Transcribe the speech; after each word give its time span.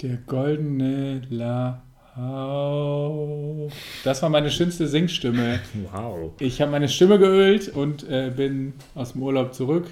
Der 0.00 0.16
goldene 0.26 1.22
Lauf. 1.28 1.82
Das 4.04 4.22
war 4.22 4.28
meine 4.30 4.50
schönste 4.50 4.86
Singstimme. 4.86 5.58
Wow. 5.90 6.32
Ich 6.38 6.60
habe 6.60 6.70
meine 6.70 6.88
Stimme 6.88 7.18
geölt 7.18 7.68
und 7.68 8.08
äh, 8.08 8.30
bin 8.34 8.74
aus 8.94 9.14
dem 9.14 9.22
Urlaub 9.22 9.54
zurück. 9.54 9.88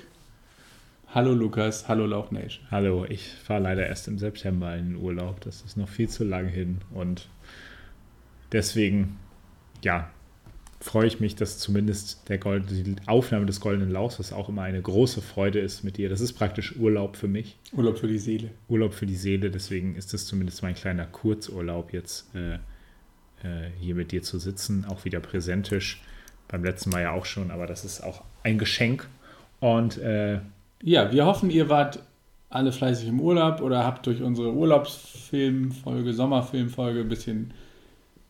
Hallo 1.14 1.32
Lukas, 1.32 1.88
hallo 1.88 2.04
Lauch 2.04 2.30
Nation. 2.30 2.66
Hallo, 2.70 3.06
ich 3.08 3.28
fahre 3.28 3.62
leider 3.62 3.86
erst 3.86 4.08
im 4.08 4.18
September 4.18 4.76
in 4.76 4.90
den 4.90 4.96
Urlaub. 4.96 5.40
Das 5.40 5.62
ist 5.62 5.76
noch 5.76 5.88
viel 5.88 6.08
zu 6.08 6.24
lang 6.24 6.48
hin. 6.48 6.78
Und 6.92 7.28
deswegen, 8.52 9.16
ja, 9.82 10.10
freue 10.80 11.06
ich 11.06 11.20
mich, 11.20 11.34
dass 11.34 11.58
zumindest 11.58 12.28
der 12.28 12.38
Gold, 12.38 12.70
die 12.70 12.96
Aufnahme 13.06 13.46
des 13.46 13.60
Goldenen 13.60 13.90
Lauchs, 13.90 14.18
was 14.18 14.32
auch 14.32 14.48
immer 14.48 14.62
eine 14.62 14.82
große 14.82 15.22
Freude 15.22 15.60
ist 15.60 15.84
mit 15.84 15.96
dir. 15.96 16.08
Das 16.08 16.20
ist 16.20 16.34
praktisch 16.34 16.76
Urlaub 16.76 17.16
für 17.16 17.28
mich. 17.28 17.56
Urlaub 17.72 17.98
für 17.98 18.08
die 18.08 18.18
Seele. 18.18 18.50
Urlaub 18.68 18.92
für 18.92 19.06
die 19.06 19.16
Seele. 19.16 19.50
Deswegen 19.50 19.94
ist 19.94 20.12
das 20.12 20.26
zumindest 20.26 20.62
mein 20.62 20.74
kleiner 20.74 21.06
Kurzurlaub 21.06 21.92
jetzt 21.92 22.34
äh, 22.34 22.54
äh, 23.42 23.70
hier 23.80 23.94
mit 23.94 24.12
dir 24.12 24.22
zu 24.22 24.38
sitzen. 24.38 24.84
Auch 24.84 25.04
wieder 25.04 25.20
präsentisch. 25.20 26.02
Beim 26.48 26.62
letzten 26.62 26.90
Mal 26.90 27.02
ja 27.02 27.12
auch 27.12 27.24
schon, 27.26 27.50
aber 27.50 27.66
das 27.66 27.84
ist 27.84 28.02
auch 28.02 28.22
ein 28.42 28.58
Geschenk. 28.58 29.08
Und 29.60 29.98
äh, 29.98 30.40
Ja, 30.82 31.10
wir 31.12 31.26
hoffen, 31.26 31.50
ihr 31.50 31.68
wart 31.68 32.00
alle 32.50 32.72
fleißig 32.72 33.08
im 33.08 33.20
Urlaub 33.20 33.60
oder 33.60 33.84
habt 33.84 34.06
durch 34.06 34.22
unsere 34.22 34.52
Urlaubsfilmfolge, 34.52 36.12
Sommerfilmfolge 36.12 37.00
ein 37.00 37.08
bisschen 37.08 37.52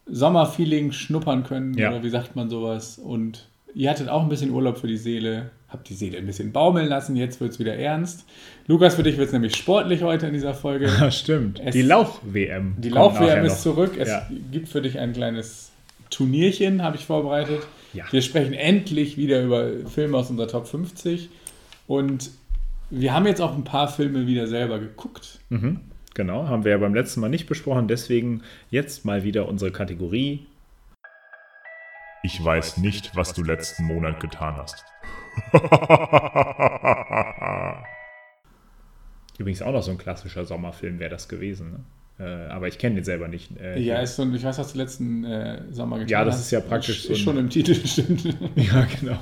Sommerfeeling 0.06 0.92
schnuppern 0.92 1.44
können. 1.44 1.74
Ja. 1.76 1.90
Oder 1.90 2.02
wie 2.02 2.08
sagt 2.10 2.36
man 2.36 2.48
sowas? 2.48 2.98
Und 2.98 3.48
ihr 3.74 3.90
hattet 3.90 4.08
auch 4.08 4.22
ein 4.22 4.28
bisschen 4.28 4.50
Urlaub 4.52 4.78
für 4.78 4.86
die 4.86 4.96
Seele, 4.96 5.50
habt 5.68 5.88
die 5.88 5.94
Seele 5.94 6.16
ein 6.18 6.26
bisschen 6.26 6.52
baumeln 6.52 6.88
lassen. 6.88 7.16
Jetzt 7.16 7.40
wird 7.40 7.52
es 7.52 7.58
wieder 7.58 7.74
ernst. 7.76 8.24
Lukas, 8.68 8.94
für 8.94 9.02
dich 9.02 9.16
wird 9.16 9.26
es 9.26 9.32
nämlich 9.32 9.56
sportlich 9.56 10.02
heute 10.02 10.26
in 10.28 10.32
dieser 10.32 10.54
Folge. 10.54 10.86
ja, 10.86 11.10
stimmt. 11.10 11.60
Es- 11.64 11.74
die 11.74 11.82
Lauch-WM. 11.82 12.76
Die 12.78 12.90
nachher 12.90 13.42
ist 13.42 13.52
noch. 13.54 13.74
zurück. 13.74 13.96
Es 13.98 14.08
Ja. 14.08 14.26
gibt 14.52 14.68
für 14.68 14.80
dich 14.80 14.98
ein 14.98 15.12
kleines 15.12 15.72
Turnierchen, 16.10 16.82
habe 16.82 16.96
ich 16.96 17.04
vorbereitet. 17.04 17.60
Ja. 17.92 18.04
Wir 18.10 18.22
sprechen 18.22 18.52
endlich 18.54 19.16
wieder 19.16 19.42
über 19.42 19.68
Filme 19.92 20.16
aus 20.18 20.30
unserer 20.30 20.46
Top 20.48 20.66
50. 20.68 21.28
Und 21.86 22.30
wir 22.90 23.12
haben 23.14 23.26
jetzt 23.26 23.40
auch 23.40 23.54
ein 23.54 23.64
paar 23.64 23.88
Filme 23.88 24.26
wieder 24.26 24.46
selber 24.46 24.78
geguckt. 24.78 25.40
Mhm, 25.50 25.80
genau, 26.14 26.48
haben 26.48 26.64
wir 26.64 26.72
ja 26.72 26.78
beim 26.78 26.94
letzten 26.94 27.20
Mal 27.20 27.28
nicht 27.28 27.46
besprochen. 27.46 27.88
Deswegen 27.88 28.42
jetzt 28.70 29.04
mal 29.04 29.22
wieder 29.24 29.48
unsere 29.48 29.70
Kategorie. 29.72 30.46
Ich 32.22 32.42
weiß 32.44 32.78
nicht, 32.78 33.14
was 33.14 33.34
du 33.34 33.42
letzten 33.44 33.84
Monat 33.84 34.20
getan 34.20 34.56
hast. 34.56 34.84
Übrigens 39.38 39.62
auch 39.62 39.72
noch 39.72 39.82
so 39.82 39.90
ein 39.90 39.98
klassischer 39.98 40.44
Sommerfilm 40.44 40.98
wäre 40.98 41.10
das 41.10 41.28
gewesen. 41.28 41.84
Ne? 42.18 42.18
Äh, 42.18 42.50
aber 42.50 42.68
ich 42.68 42.78
kenne 42.78 42.94
den 42.96 43.04
selber 43.04 43.28
nicht. 43.28 43.50
Äh, 43.60 43.78
Ja, 43.80 43.98
ist 44.00 44.16
so 44.16 44.22
ein, 44.22 44.34
ich 44.34 44.42
weiß, 44.42 44.56
was 44.58 44.72
du 44.72 44.78
letzten 44.78 45.24
äh, 45.24 45.60
Sommer 45.70 45.96
getan 45.98 46.08
Ja, 46.08 46.24
das 46.24 46.36
hast. 46.36 46.40
ist 46.46 46.50
ja 46.52 46.60
praktisch 46.60 47.00
Ist 47.00 47.06
so 47.08 47.12
ein- 47.12 47.18
schon 47.18 47.36
im 47.36 47.50
Titel, 47.50 47.74
stimmt. 47.86 48.24
ja, 48.56 48.86
genau. 48.98 49.18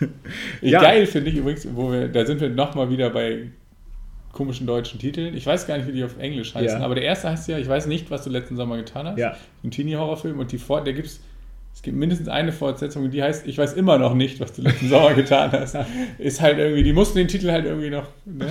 Ja. 0.60 0.80
Geil 0.80 1.06
finde 1.06 1.30
ich 1.30 1.36
übrigens, 1.36 1.66
wo 1.74 1.90
wir, 1.92 2.08
da 2.08 2.24
sind 2.24 2.40
wir 2.40 2.48
nochmal 2.48 2.88
wieder 2.90 3.10
bei 3.10 3.48
komischen 4.32 4.66
deutschen 4.66 4.98
Titeln. 4.98 5.36
Ich 5.36 5.46
weiß 5.46 5.66
gar 5.66 5.76
nicht, 5.78 5.86
wie 5.86 5.92
die 5.92 6.02
auf 6.04 6.18
Englisch 6.18 6.54
heißen, 6.54 6.80
Ja. 6.80 6.84
aber 6.84 6.94
der 6.96 7.04
erste 7.04 7.30
heißt 7.30 7.48
ja, 7.48 7.58
ich 7.58 7.68
weiß 7.68 7.86
nicht, 7.86 8.10
was 8.10 8.24
du 8.24 8.30
letzten 8.30 8.56
Sommer 8.56 8.76
getan 8.76 9.06
hast. 9.06 9.18
Ja. 9.18 9.36
Ein 9.62 9.70
Teenie-Horrorfilm 9.70 10.38
und 10.38 10.50
die 10.50 10.58
Vor 10.58 10.82
der 10.82 10.92
gibt's, 10.94 11.20
es 11.72 11.82
gibt 11.82 11.96
mindestens 11.96 12.28
eine 12.28 12.50
Fortsetzung, 12.52 13.10
die 13.10 13.22
heißt, 13.22 13.46
ich 13.46 13.58
weiß 13.58 13.74
immer 13.74 13.98
noch 13.98 14.14
nicht, 14.14 14.40
was 14.40 14.52
du 14.52 14.62
letzten 14.62 14.88
Sommer 14.88 15.14
getan 15.14 15.52
hast. 15.52 15.76
Ist 16.18 16.40
halt 16.40 16.58
irgendwie, 16.58 16.82
die 16.82 16.92
mussten 16.92 17.18
den 17.18 17.28
Titel 17.28 17.50
halt 17.50 17.64
irgendwie 17.64 17.90
noch, 17.90 18.06
ne? 18.24 18.48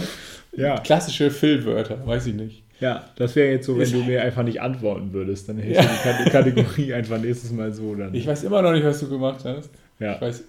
Ja. 0.55 0.77
Klassische 0.79 1.31
Füllwörter, 1.31 2.05
weiß 2.05 2.27
ich 2.27 2.35
nicht. 2.35 2.63
Ja, 2.79 3.05
das 3.15 3.35
wäre 3.35 3.51
jetzt 3.51 3.65
so, 3.65 3.75
wenn 3.75 3.83
Ist- 3.83 3.93
du 3.93 4.03
mir 4.03 4.21
einfach 4.21 4.43
nicht 4.43 4.61
antworten 4.61 5.13
würdest. 5.13 5.47
Dann 5.49 5.57
hätte 5.57 5.79
ich 5.81 5.87
die 5.87 6.03
Kate- 6.09 6.29
Kategorie 6.29 6.93
einfach 6.93 7.17
nächstes 7.19 7.51
Mal 7.51 7.71
so. 7.73 7.95
Dann. 7.95 8.13
Ich 8.13 8.27
weiß 8.27 8.43
immer 8.43 8.61
noch 8.61 8.71
nicht, 8.73 8.83
was 8.85 8.99
du 8.99 9.09
gemacht 9.09 9.39
hast. 9.45 9.69
Ja. 9.99 10.15
Ich 10.15 10.21
weiß, 10.21 10.43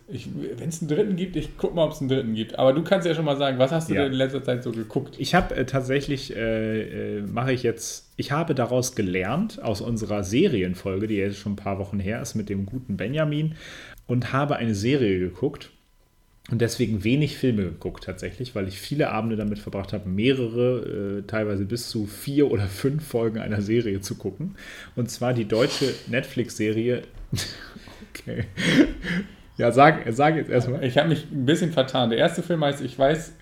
wenn 0.56 0.68
es 0.68 0.80
einen 0.80 0.88
dritten 0.88 1.16
gibt, 1.16 1.36
ich 1.36 1.56
guck 1.56 1.74
mal, 1.74 1.84
ob 1.84 1.92
es 1.92 2.00
einen 2.00 2.08
dritten 2.08 2.34
gibt. 2.34 2.58
Aber 2.58 2.72
du 2.72 2.82
kannst 2.82 3.06
ja 3.06 3.14
schon 3.14 3.24
mal 3.24 3.36
sagen, 3.36 3.58
was 3.58 3.70
hast 3.70 3.88
du 3.90 3.94
Ja. 3.94 4.02
denn 4.02 4.12
in 4.12 4.18
letzter 4.18 4.42
Zeit 4.42 4.62
so 4.62 4.72
geguckt? 4.72 5.16
Ich 5.18 5.34
habe 5.34 5.54
äh, 5.54 5.64
tatsächlich, 5.66 6.34
äh, 6.34 7.18
äh, 7.18 7.22
mache 7.22 7.52
ich 7.52 7.62
jetzt, 7.62 8.10
ich 8.16 8.32
habe 8.32 8.54
daraus 8.54 8.94
gelernt, 8.96 9.62
aus 9.62 9.80
unserer 9.80 10.24
Serienfolge, 10.24 11.06
die 11.06 11.16
jetzt 11.16 11.38
schon 11.38 11.52
ein 11.52 11.56
paar 11.56 11.78
Wochen 11.78 12.00
her 12.00 12.20
ist, 12.22 12.34
mit 12.34 12.48
dem 12.48 12.66
guten 12.66 12.96
Benjamin, 12.96 13.54
und 14.06 14.32
habe 14.32 14.56
eine 14.56 14.74
Serie 14.74 15.18
geguckt 15.18 15.70
und 16.50 16.60
deswegen 16.60 17.04
wenig 17.04 17.38
Filme 17.38 17.62
geguckt 17.62 18.04
tatsächlich, 18.04 18.54
weil 18.54 18.68
ich 18.68 18.78
viele 18.78 19.08
Abende 19.10 19.36
damit 19.36 19.58
verbracht 19.58 19.94
habe, 19.94 20.08
mehrere, 20.10 21.20
äh, 21.20 21.22
teilweise 21.26 21.64
bis 21.64 21.88
zu 21.88 22.04
vier 22.06 22.50
oder 22.50 22.66
fünf 22.66 23.06
Folgen 23.06 23.38
einer 23.38 23.62
Serie 23.62 24.00
zu 24.02 24.16
gucken. 24.16 24.54
Und 24.94 25.10
zwar 25.10 25.32
die 25.32 25.46
deutsche 25.46 25.94
Netflix-Serie. 26.08 27.02
Okay. 28.14 28.44
Ja, 29.56 29.70
sag, 29.70 30.02
sag 30.10 30.34
jetzt 30.34 30.50
erstmal. 30.50 30.82
Ich 30.82 30.98
habe 30.98 31.08
mich 31.08 31.26
ein 31.30 31.46
bisschen 31.46 31.70
vertan. 31.72 32.10
Der 32.10 32.18
erste 32.18 32.42
Film 32.42 32.64
heißt 32.64 32.80
Ich 32.80 32.98
weiß, 32.98 33.34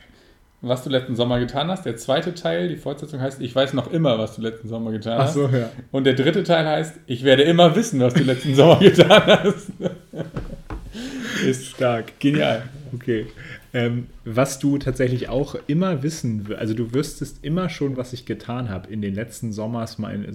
was 0.60 0.84
du 0.84 0.90
letzten 0.90 1.16
Sommer 1.16 1.40
getan 1.40 1.68
hast. 1.68 1.86
Der 1.86 1.96
zweite 1.96 2.34
Teil, 2.34 2.68
die 2.68 2.76
Fortsetzung 2.76 3.18
heißt 3.18 3.40
Ich 3.40 3.54
weiß 3.54 3.72
noch 3.72 3.90
immer, 3.90 4.18
was 4.18 4.36
du 4.36 4.42
letzten 4.42 4.68
Sommer 4.68 4.92
getan 4.92 5.14
Ach 5.18 5.24
hast. 5.24 5.34
so, 5.34 5.48
ja. 5.48 5.70
Und 5.90 6.04
der 6.04 6.12
dritte 6.12 6.42
Teil 6.44 6.66
heißt 6.66 6.96
Ich 7.06 7.24
werde 7.24 7.44
immer 7.44 7.74
wissen, 7.76 7.98
was 8.00 8.12
du 8.12 8.24
letzten 8.24 8.54
Sommer 8.54 8.76
getan 8.80 9.22
hast. 9.26 9.68
Ist 11.46 11.66
Stark. 11.70 12.20
genial. 12.20 12.62
Okay. 12.94 13.26
Ähm, 13.72 14.08
was 14.26 14.58
du 14.58 14.76
tatsächlich 14.76 15.30
auch 15.30 15.56
immer 15.66 16.02
wissen, 16.02 16.46
also 16.58 16.74
du 16.74 16.92
wüsstest 16.92 17.42
immer 17.42 17.70
schon, 17.70 17.96
was 17.96 18.12
ich 18.12 18.26
getan 18.26 18.68
habe 18.68 18.92
in 18.92 19.00
den 19.00 19.14
letzten 19.14 19.50
Sommers, 19.50 19.98
mein, 19.98 20.30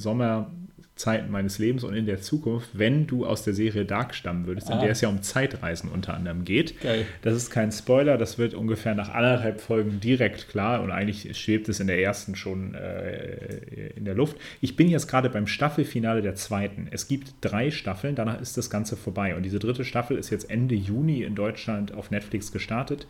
Sommerzeiten 0.98 1.32
meines 1.32 1.60
Lebens 1.60 1.84
und 1.84 1.94
in 1.94 2.06
der 2.06 2.22
Zukunft, 2.22 2.70
wenn 2.74 3.06
du 3.08 3.26
aus 3.26 3.44
der 3.44 3.54
Serie 3.54 3.86
Dark 3.86 4.16
stammen 4.16 4.48
würdest, 4.48 4.70
in 4.70 4.76
Ah. 4.78 4.82
der 4.82 4.92
es 4.92 5.02
ja 5.02 5.10
um 5.10 5.22
Zeitreisen 5.22 5.90
unter 5.92 6.16
anderem 6.16 6.44
geht. 6.44 6.82
Geil. 6.82 7.06
Das 7.22 7.36
ist 7.36 7.52
kein 7.52 7.72
Spoiler, 7.72 8.18
das 8.18 8.38
wird 8.40 8.54
ungefähr 8.56 8.96
nach 8.96 9.10
anderthalb 9.14 9.62
Folgen 9.62 10.00
direkt 10.00 10.50
klar 10.50 10.82
und 10.82 10.92
eigentlich 10.92 11.38
schwebt 11.38 11.70
es 11.70 11.80
in 11.80 11.88
der 11.88 12.02
ersten 12.02 12.36
schon 12.36 12.74
äh, 12.74 13.90
in 13.96 14.06
der 14.06 14.16
Luft. 14.16 14.38
Ich 14.60 14.76
bin 14.76 14.90
jetzt 14.90 15.08
gerade 15.08 15.30
beim 15.30 15.46
Staffelfinale 15.48 16.22
der 16.22 16.36
zweiten. 16.36 16.88
Es 16.90 17.08
gibt 17.08 17.34
drei 17.42 17.70
Staffeln, 17.70 18.16
danach 18.16 18.42
ist 18.42 18.58
das 18.58 18.70
Ganze 18.70 18.98
vorbei 18.98 19.36
und 19.36 19.44
diese 19.44 19.60
dritte 19.60 19.86
Staffel 19.86 20.18
ist 20.18 20.32
jetzt 20.32 20.50
Ende 20.50 20.74
Juni 20.76 21.22
in 21.22 21.36
Deutschland 21.36 21.94
auf 21.94 22.10
Netflix 22.12 22.52
gestartet. 22.52 23.06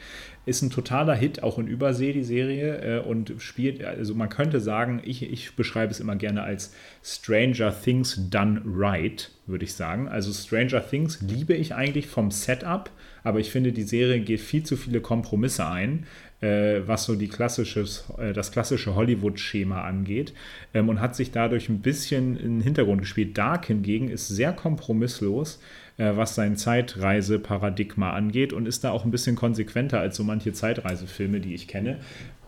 Ist 0.46 0.62
ein 0.62 0.69
totaler 0.69 1.16
Hit, 1.16 1.42
auch 1.44 1.58
in 1.58 1.68
Übersee 1.68 2.12
die 2.14 2.24
Serie 2.24 2.98
äh, 2.98 3.00
und 3.00 3.34
spielt, 3.40 3.84
also 3.84 4.14
man 4.14 4.30
könnte 4.30 4.59
sagen, 4.59 5.02
ich, 5.06 5.24
ich 5.24 5.56
beschreibe 5.56 5.92
es 5.92 6.00
immer 6.00 6.16
gerne 6.16 6.44
als 6.44 6.74
Stranger 7.04 7.72
Things 7.80 8.30
Done 8.30 8.62
Right, 8.66 9.32
würde 9.46 9.66
ich 9.66 9.74
sagen. 9.74 10.08
Also 10.08 10.32
Stranger 10.32 10.88
Things 10.88 11.22
liebe 11.22 11.54
ich 11.54 11.74
eigentlich 11.74 12.08
vom 12.08 12.32
Setup, 12.32 12.90
aber 13.24 13.40
ich 13.40 13.52
finde, 13.52 13.72
die 13.72 13.84
Serie 13.84 14.20
geht 14.20 14.42
viel 14.42 14.64
zu 14.64 14.78
viele 14.78 15.02
Kompromisse 15.02 15.68
ein, 15.68 16.06
äh, 16.42 16.82
was 16.86 17.06
so 17.06 17.16
die 17.16 17.28
klassisches, 17.28 18.06
äh, 18.18 18.34
das 18.34 18.52
klassische 18.52 18.96
Hollywood-Schema 18.96 19.82
angeht 19.82 20.34
ähm, 20.74 20.90
und 20.90 21.02
hat 21.02 21.16
sich 21.16 21.32
dadurch 21.32 21.70
ein 21.70 21.82
bisschen 21.82 22.38
in 22.38 22.58
den 22.58 22.62
Hintergrund 22.62 23.02
gespielt. 23.02 23.38
Dark 23.38 23.66
hingegen 23.66 24.10
ist 24.10 24.28
sehr 24.28 24.54
kompromisslos, 24.54 25.60
äh, 25.98 26.16
was 26.16 26.36
sein 26.36 26.56
Zeitreiseparadigma 26.56 28.12
angeht 28.12 28.54
und 28.54 28.68
ist 28.68 28.84
da 28.84 28.92
auch 28.92 29.04
ein 29.04 29.12
bisschen 29.12 29.36
konsequenter 29.36 30.00
als 30.00 30.16
so 30.16 30.24
manche 30.24 30.54
Zeitreisefilme, 30.54 31.40
die 31.40 31.54
ich 31.56 31.68
kenne. 31.68 32.00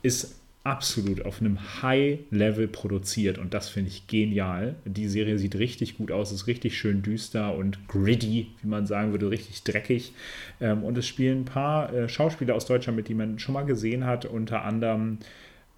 Ist 0.01 0.38
absolut 0.63 1.25
auf 1.25 1.39
einem 1.39 1.81
High-Level 1.81 2.67
produziert 2.67 3.37
und 3.37 3.53
das 3.53 3.69
finde 3.69 3.89
ich 3.89 4.07
genial. 4.07 4.75
Die 4.85 5.07
Serie 5.07 5.37
sieht 5.37 5.55
richtig 5.55 5.97
gut 5.97 6.11
aus, 6.11 6.31
ist 6.31 6.47
richtig 6.47 6.77
schön 6.77 7.01
düster 7.01 7.55
und 7.55 7.87
gritty, 7.87 8.47
wie 8.61 8.67
man 8.67 8.85
sagen 8.85 9.11
würde, 9.11 9.29
richtig 9.29 9.63
dreckig. 9.63 10.13
Ähm, 10.59 10.83
und 10.83 10.97
es 10.97 11.07
spielen 11.07 11.41
ein 11.41 11.45
paar 11.45 11.93
äh, 11.93 12.09
Schauspieler 12.09 12.55
aus 12.55 12.65
Deutschland 12.65 12.97
mit, 12.97 13.07
die 13.07 13.13
man 13.13 13.39
schon 13.39 13.53
mal 13.53 13.65
gesehen 13.65 14.05
hat, 14.05 14.25
unter 14.25 14.63
anderem 14.65 15.19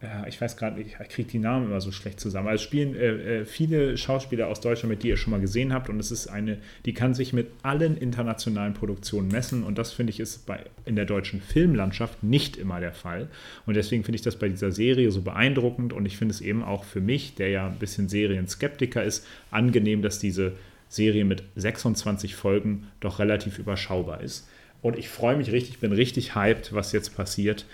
ja, 0.01 0.25
ich 0.27 0.41
weiß 0.41 0.57
gerade 0.57 0.79
nicht, 0.79 0.97
ich 0.99 1.09
kriege 1.09 1.29
die 1.29 1.37
Namen 1.37 1.67
immer 1.67 1.79
so 1.79 1.91
schlecht 1.91 2.19
zusammen. 2.19 2.47
Also 2.47 2.61
es 2.61 2.63
spielen 2.63 2.95
äh, 2.95 3.41
äh, 3.41 3.45
viele 3.45 3.97
Schauspieler 3.97 4.47
aus 4.47 4.59
Deutschland 4.59 4.89
mit, 4.89 5.03
die 5.03 5.09
ihr 5.09 5.17
schon 5.17 5.29
mal 5.29 5.39
gesehen 5.39 5.73
habt. 5.73 5.89
Und 5.89 5.99
es 5.99 6.09
ist 6.09 6.27
eine, 6.27 6.57
die 6.85 6.93
kann 6.95 7.13
sich 7.13 7.33
mit 7.33 7.51
allen 7.61 7.97
internationalen 7.97 8.73
Produktionen 8.73 9.27
messen. 9.27 9.63
Und 9.63 9.77
das 9.77 9.93
finde 9.93 10.11
ich 10.11 10.19
ist 10.19 10.47
bei, 10.47 10.61
in 10.85 10.95
der 10.95 11.05
deutschen 11.05 11.39
Filmlandschaft 11.39 12.23
nicht 12.23 12.57
immer 12.57 12.79
der 12.79 12.93
Fall. 12.93 13.27
Und 13.67 13.75
deswegen 13.75 14.03
finde 14.03 14.15
ich 14.15 14.23
das 14.23 14.37
bei 14.37 14.49
dieser 14.49 14.71
Serie 14.71 15.11
so 15.11 15.21
beeindruckend. 15.21 15.93
Und 15.93 16.07
ich 16.07 16.17
finde 16.17 16.33
es 16.33 16.41
eben 16.41 16.63
auch 16.63 16.83
für 16.83 17.01
mich, 17.01 17.35
der 17.35 17.49
ja 17.49 17.67
ein 17.67 17.77
bisschen 17.77 18.09
Serienskeptiker 18.09 19.03
ist, 19.03 19.27
angenehm, 19.51 20.01
dass 20.01 20.17
diese 20.17 20.53
Serie 20.89 21.25
mit 21.25 21.43
26 21.57 22.35
Folgen 22.35 22.87
doch 23.01 23.19
relativ 23.19 23.59
überschaubar 23.59 24.21
ist. 24.21 24.49
Und 24.81 24.97
ich 24.97 25.09
freue 25.09 25.37
mich 25.37 25.51
richtig, 25.51 25.77
bin 25.77 25.91
richtig 25.91 26.33
hyped, 26.33 26.73
was 26.73 26.91
jetzt 26.91 27.15
passiert. 27.15 27.65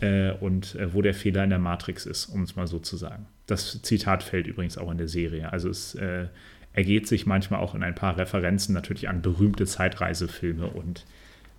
Äh, 0.00 0.32
und 0.32 0.74
äh, 0.74 0.92
wo 0.92 1.02
der 1.02 1.14
Fehler 1.14 1.44
in 1.44 1.50
der 1.50 1.58
Matrix 1.58 2.06
ist, 2.06 2.26
um 2.26 2.42
es 2.42 2.56
mal 2.56 2.66
so 2.66 2.78
zu 2.78 2.96
sagen. 2.96 3.26
Das 3.46 3.82
Zitat 3.82 4.22
fällt 4.22 4.46
übrigens 4.46 4.78
auch 4.78 4.90
in 4.90 4.98
der 4.98 5.08
Serie. 5.08 5.52
Also 5.52 5.68
es 5.68 5.94
äh, 5.94 6.26
ergeht 6.72 7.06
sich 7.06 7.26
manchmal 7.26 7.60
auch 7.60 7.74
in 7.74 7.82
ein 7.82 7.94
paar 7.94 8.16
Referenzen 8.16 8.74
natürlich 8.74 9.08
an 9.08 9.22
berühmte 9.22 9.66
Zeitreisefilme 9.66 10.66
und, 10.66 11.04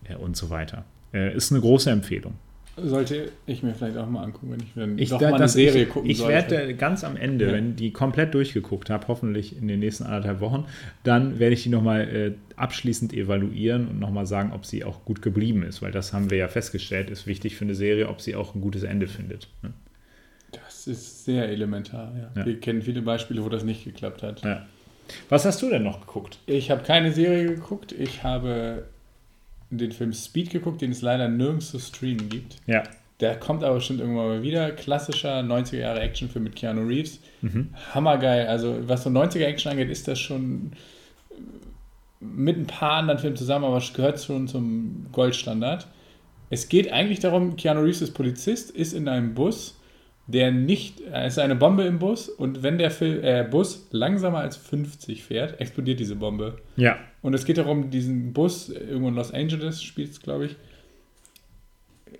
äh, 0.04 0.16
und 0.16 0.36
so 0.36 0.50
weiter. 0.50 0.86
Äh, 1.14 1.36
ist 1.36 1.52
eine 1.52 1.62
große 1.62 1.90
Empfehlung. 1.90 2.36
Sollte 2.77 3.31
ich 3.45 3.63
mir 3.63 3.74
vielleicht 3.74 3.95
auch 3.98 4.10
mal 4.10 4.24
angucken, 4.24 4.51
wenn 4.51 4.60
ich 4.60 4.74
dann 4.75 4.98
Ich 5.00 5.10
doch 5.10 5.22
werd 5.22 5.31
mal 5.31 5.38
eine 5.38 5.48
Serie 5.48 5.83
ich, 5.83 5.89
gucken 5.89 6.10
Ich 6.10 6.18
sollte. 6.18 6.33
werde 6.57 6.75
ganz 6.75 7.04
am 7.06 7.16
Ende, 7.16 7.45
Ja. 7.48 7.54
wenn 7.54 7.75
die 7.77 7.92
komplett 7.94 8.33
durchgeguckt 8.33 8.89
habe, 8.89 9.07
hoffentlich 9.07 9.57
in 9.57 9.68
den 9.69 9.80
nächsten 9.80 10.04
anderthalb 10.04 10.42
Wochen, 10.42 10.66
dann 11.04 11.39
werde 11.39 11.54
ich 11.54 11.63
die 11.63 11.69
nochmal 11.69 12.01
äh, 12.01 12.31
abschließend 12.57 13.13
evaluieren 13.13 13.88
und 13.88 14.00
nochmal 14.00 14.25
sagen, 14.25 14.51
ob 14.54 14.66
sie 14.66 14.83
auch 14.83 15.06
gut 15.06 15.22
geblieben 15.22 15.63
ist, 15.63 15.81
weil 15.81 15.92
das 15.92 16.12
haben 16.12 16.30
wir 16.31 16.38
ja 16.38 16.48
festgestellt, 16.50 17.10
ist 17.10 17.27
wichtig 17.27 17.56
für 17.56 17.63
eine 17.63 17.75
Serie, 17.75 18.10
ob 18.10 18.19
sie 18.19 18.36
auch 18.36 18.56
ein 18.56 18.62
gutes 18.62 18.83
Ende 18.83 19.07
findet. 19.07 19.48
ne? 19.63 19.72
Das 20.51 20.88
ist 20.88 21.25
sehr 21.25 21.48
elementar, 21.50 22.13
ja. 22.18 22.31
Ja. 22.42 22.45
Wir 22.45 22.60
kennen 22.60 22.81
viele 22.81 23.01
Beispiele, 23.01 23.44
wo 23.44 23.50
das 23.50 23.63
nicht 23.63 23.83
geklappt 23.86 24.22
hat. 24.24 24.42
Ja. 24.44 24.66
Was 25.30 25.45
hast 25.45 25.62
du 25.62 25.69
denn 25.69 25.83
noch 25.83 26.00
geguckt? 26.01 26.39
Ich 26.45 26.72
habe 26.72 26.83
keine 26.83 27.12
Serie 27.12 27.45
geguckt. 27.45 27.92
Ich 27.92 28.24
habe 28.24 28.86
den 29.77 29.92
Film 29.92 30.13
Speed 30.13 30.50
geguckt, 30.50 30.81
den 30.81 30.92
es 30.92 31.01
leider 31.01 31.27
nirgends 31.27 31.72
zu 31.72 31.80
streamen 31.80 32.30
gibt. 32.30 32.57
Ja. 32.68 32.83
Der 33.22 33.39
kommt 33.39 33.63
aber 33.63 33.75
bestimmt 33.75 34.01
irgendwann 34.01 34.27
mal 34.27 34.44
wieder. 34.44 34.72
Klassischer 34.72 35.39
90er 35.39 35.77
Jahre 35.77 36.01
Actionfilm 36.01 36.44
mit 36.44 36.56
Keanu 36.56 36.86
Reeves. 36.86 37.19
Hammergeil. 37.94 38.48
Also, 38.48 38.77
was 38.88 39.04
so 39.04 39.10
90er 39.10 39.45
Action 39.45 39.72
angeht, 39.72 39.89
ist 39.89 40.07
das 40.07 40.19
schon 40.19 40.74
mit 42.19 42.57
ein 42.57 42.68
paar 42.68 42.94
anderen 42.94 43.19
Filmen 43.19 43.38
zusammen, 43.38 43.66
aber 43.66 43.77
es 43.77 43.94
gehört 43.94 44.22
schon 44.22 44.48
zum 44.48 45.07
Goldstandard. 45.12 45.88
Es 46.50 46.68
geht 46.69 46.92
eigentlich 46.92 47.19
darum, 47.19 47.56
Keanu 47.56 47.81
Reeves 47.81 48.01
ist 48.01 48.13
Polizist, 48.13 48.72
ist 48.72 48.94
in 48.94 49.07
einem 49.07 49.33
Bus, 49.33 49.80
der 50.27 50.51
nicht, 50.51 51.01
es 51.01 51.33
ist 51.33 51.39
eine 51.39 51.56
Bombe 51.56 51.83
im 51.83 52.00
Bus 52.00 52.30
und 52.30 52.63
wenn 52.63 52.77
der 52.77 52.89
Fil 52.89 53.24
äh, 53.24 53.45
Bus 53.50 53.88
langsamer 53.92 54.39
als 54.39 54.57
50 54.57 55.24
fährt, 55.24 55.60
explodiert 55.62 56.00
diese 56.00 56.16
Bombe. 56.16 56.57
Ja. 56.77 56.98
Und 57.22 57.33
es 57.33 57.45
geht 57.45 57.57
darum, 57.57 57.92
diesen 57.92 58.33
Bus, 58.33 58.69
äh, 58.69 58.80
irgendwo 58.80 59.10
in 59.10 59.16
Los 59.16 59.31
Angeles 59.33 59.83
spielt 59.83 60.12
es, 60.12 60.22
glaube 60.22 60.48
ich, 60.48 60.56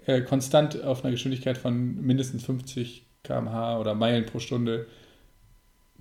äh, 0.05 0.21
konstant 0.21 0.83
auf 0.83 1.03
einer 1.03 1.11
Geschwindigkeit 1.11 1.57
von 1.57 2.01
mindestens 2.05 2.45
50 2.45 3.05
km/h 3.23 3.79
oder 3.79 3.95
Meilen 3.95 4.25
pro 4.25 4.39
Stunde 4.39 4.85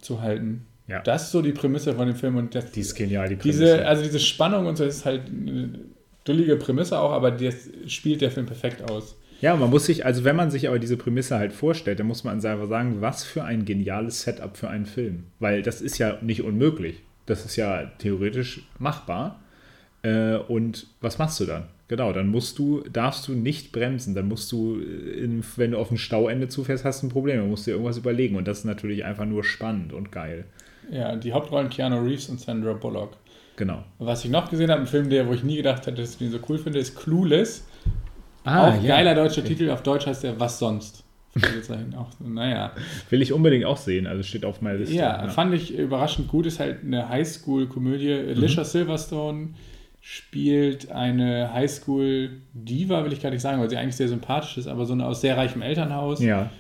zu 0.00 0.20
halten. 0.20 0.66
Ja. 0.86 1.00
Das 1.00 1.24
ist 1.24 1.30
so 1.32 1.40
die 1.40 1.52
Prämisse 1.52 1.94
von 1.94 2.06
dem 2.06 2.16
Film 2.16 2.36
und 2.36 2.54
das, 2.54 2.70
Die 2.72 2.80
ist 2.80 2.94
genial, 2.94 3.28
die 3.28 3.36
diese, 3.36 3.64
Prämisse. 3.64 3.86
also 3.88 4.02
diese 4.02 4.20
Spannung 4.20 4.66
und 4.66 4.76
so 4.76 4.84
ist 4.84 5.06
halt 5.06 5.22
eine 5.28 5.78
dullige 6.24 6.56
Prämisse 6.56 6.98
auch, 6.98 7.12
aber 7.12 7.30
das 7.30 7.70
spielt 7.86 8.20
der 8.20 8.30
Film 8.30 8.44
perfekt 8.44 8.82
aus. 8.90 9.16
Ja, 9.44 9.55
man 9.56 9.69
muss 9.69 9.85
sich, 9.85 10.06
also 10.06 10.25
wenn 10.25 10.37
man 10.37 10.50
sich 10.50 10.69
aber 10.69 10.79
diese 10.79 10.96
Prämisse 10.96 11.37
halt 11.37 11.52
vorstellt, 11.52 12.00
dann 12.00 12.06
muss 12.06 12.25
man 12.25 12.43
einfach 12.43 12.67
sagen, 12.67 13.02
was 13.02 13.25
für 13.25 13.44
ein 13.44 13.67
geniales 13.67 14.23
Setup 14.23 14.56
für 14.56 14.70
einen 14.70 14.87
Film. 14.87 15.25
Weil 15.38 15.61
das 15.61 15.82
ist 15.82 15.99
ja 15.99 16.17
nicht 16.23 16.43
unmöglich. 16.43 17.02
Das 17.26 17.44
ist 17.44 17.56
ja 17.56 17.93
theoretisch 17.99 18.67
machbar. 18.79 19.43
Äh, 20.00 20.37
und 20.37 20.87
was 21.02 21.19
machst 21.19 21.41
du 21.41 21.44
dann? 21.44 21.64
Genau, 21.88 22.14
dann 22.14 22.29
musst 22.29 22.58
du, 22.58 22.85
darfst 22.91 23.29
du 23.29 23.32
nicht 23.32 23.70
bremsen. 23.70 24.14
Dann 24.14 24.29
musst 24.29 24.50
du, 24.50 24.81
äh, 24.81 25.25
in, 25.25 25.44
wenn 25.56 25.73
du 25.73 25.79
auf 25.79 25.90
ein 25.90 25.99
Stauende 25.99 26.49
zufährst, 26.49 26.87
hast 26.87 27.02
du 27.02 27.08
ein 27.08 27.11
Problem. 27.11 27.37
Dann 27.37 27.50
musst 27.50 27.67
du 27.67 27.70
dir 27.70 27.75
irgendwas 27.75 27.99
überlegen. 27.99 28.37
Und 28.37 28.49
das 28.49 28.61
ist 28.61 28.64
natürlich 28.64 29.05
einfach 29.05 29.26
nur 29.26 29.44
spannend 29.44 29.93
und 29.93 30.11
geil. 30.11 30.47
Ja, 30.90 31.17
die 31.17 31.35
Hauptrollen 31.35 31.69
Keanu 31.69 32.02
Reeves 32.02 32.31
und 32.31 32.40
Sandra 32.40 32.73
Bullock. 32.73 33.19
Genau. 33.56 33.85
Was 33.99 34.25
ich 34.25 34.31
noch 34.31 34.49
gesehen 34.49 34.70
habe, 34.70 34.81
ein 34.81 34.87
Film, 34.87 35.11
der, 35.11 35.29
wo 35.29 35.35
ich 35.35 35.44
nie 35.44 35.56
gedacht 35.58 35.87
hätte, 35.87 36.00
dass 36.00 36.12
ich 36.12 36.17
den 36.17 36.31
so 36.31 36.38
cool 36.49 36.56
finde, 36.56 36.79
ist 36.79 36.97
Clueless. 36.97 37.67
Ah, 38.44 38.69
auch 38.69 38.87
geiler 38.87 39.14
deutscher 39.14 39.43
Titel, 39.43 39.70
auf 39.70 39.82
Deutsch 39.82 40.06
heißt 40.06 40.23
der 40.23 40.38
Was 40.38 40.58
sonst? 40.58 41.05
Auch, 41.96 42.11
naja. 42.20 42.73
Will 43.11 43.20
ich 43.20 43.32
unbedingt 43.32 43.64
auch 43.64 43.76
sehen. 43.76 44.06
Also 44.06 44.23
steht 44.23 44.44
auf 44.44 44.61
meiner 44.61 44.79
Liste. 44.79 44.94
Ja, 44.94 45.26
fand 45.29 45.52
ich 45.55 45.76
überraschend 45.76 46.29
gut. 46.29 46.46
Ist 46.46 46.61
halt 46.61 46.85
eine 46.85 47.08
Highschool-Komödie. 47.08 48.12
Alicia 48.12 48.64
Silverstone 48.64 49.49
spielt 50.00 50.93
eine 50.93 51.52
Highschool-Diva, 51.55 53.05
will 53.05 53.12
ich 53.14 53.23
gar 53.23 53.31
nicht 53.31 53.41
sagen, 53.41 53.61
weil 53.61 53.70
sie 53.70 53.79
eigentlich 53.79 53.96
sehr 53.96 54.08
sympathisch 54.08 54.58
ist, 54.58 54.67
aber 54.67 54.85
so 54.85 54.93
eine 54.93 55.06
aus 55.06 55.23
sehr 55.23 55.37
reichem 55.37 55.62
Elternhaus. 55.62 56.23
Ja. 56.23 56.50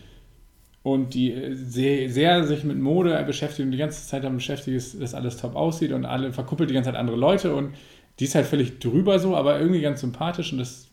Und 0.82 1.12
die 1.12 1.32
äh, 1.32 1.54
sehr, 1.54 2.08
sehr 2.08 2.44
sich 2.44 2.64
mit 2.64 2.78
Mode 2.78 3.22
beschäftigt 3.26 3.66
und 3.66 3.72
die 3.72 3.78
ganze 3.78 4.06
Zeit 4.06 4.24
damit 4.24 4.38
beschäftigt 4.38 4.76
ist, 4.76 5.00
dass 5.00 5.14
alles 5.14 5.36
top 5.36 5.56
aussieht 5.56 5.92
und 5.92 6.06
alle 6.06 6.32
verkuppelt 6.32 6.70
die 6.70 6.74
ganze 6.74 6.88
Zeit 6.90 6.98
andere 6.98 7.16
Leute 7.16 7.54
und 7.54 7.74
die 8.18 8.24
ist 8.24 8.34
halt 8.34 8.46
völlig 8.46 8.78
drüber 8.78 9.18
so, 9.18 9.36
aber 9.36 9.60
irgendwie 9.60 9.82
ganz 9.82 10.00
sympathisch 10.00 10.52
und 10.52 10.58
das 10.58 10.88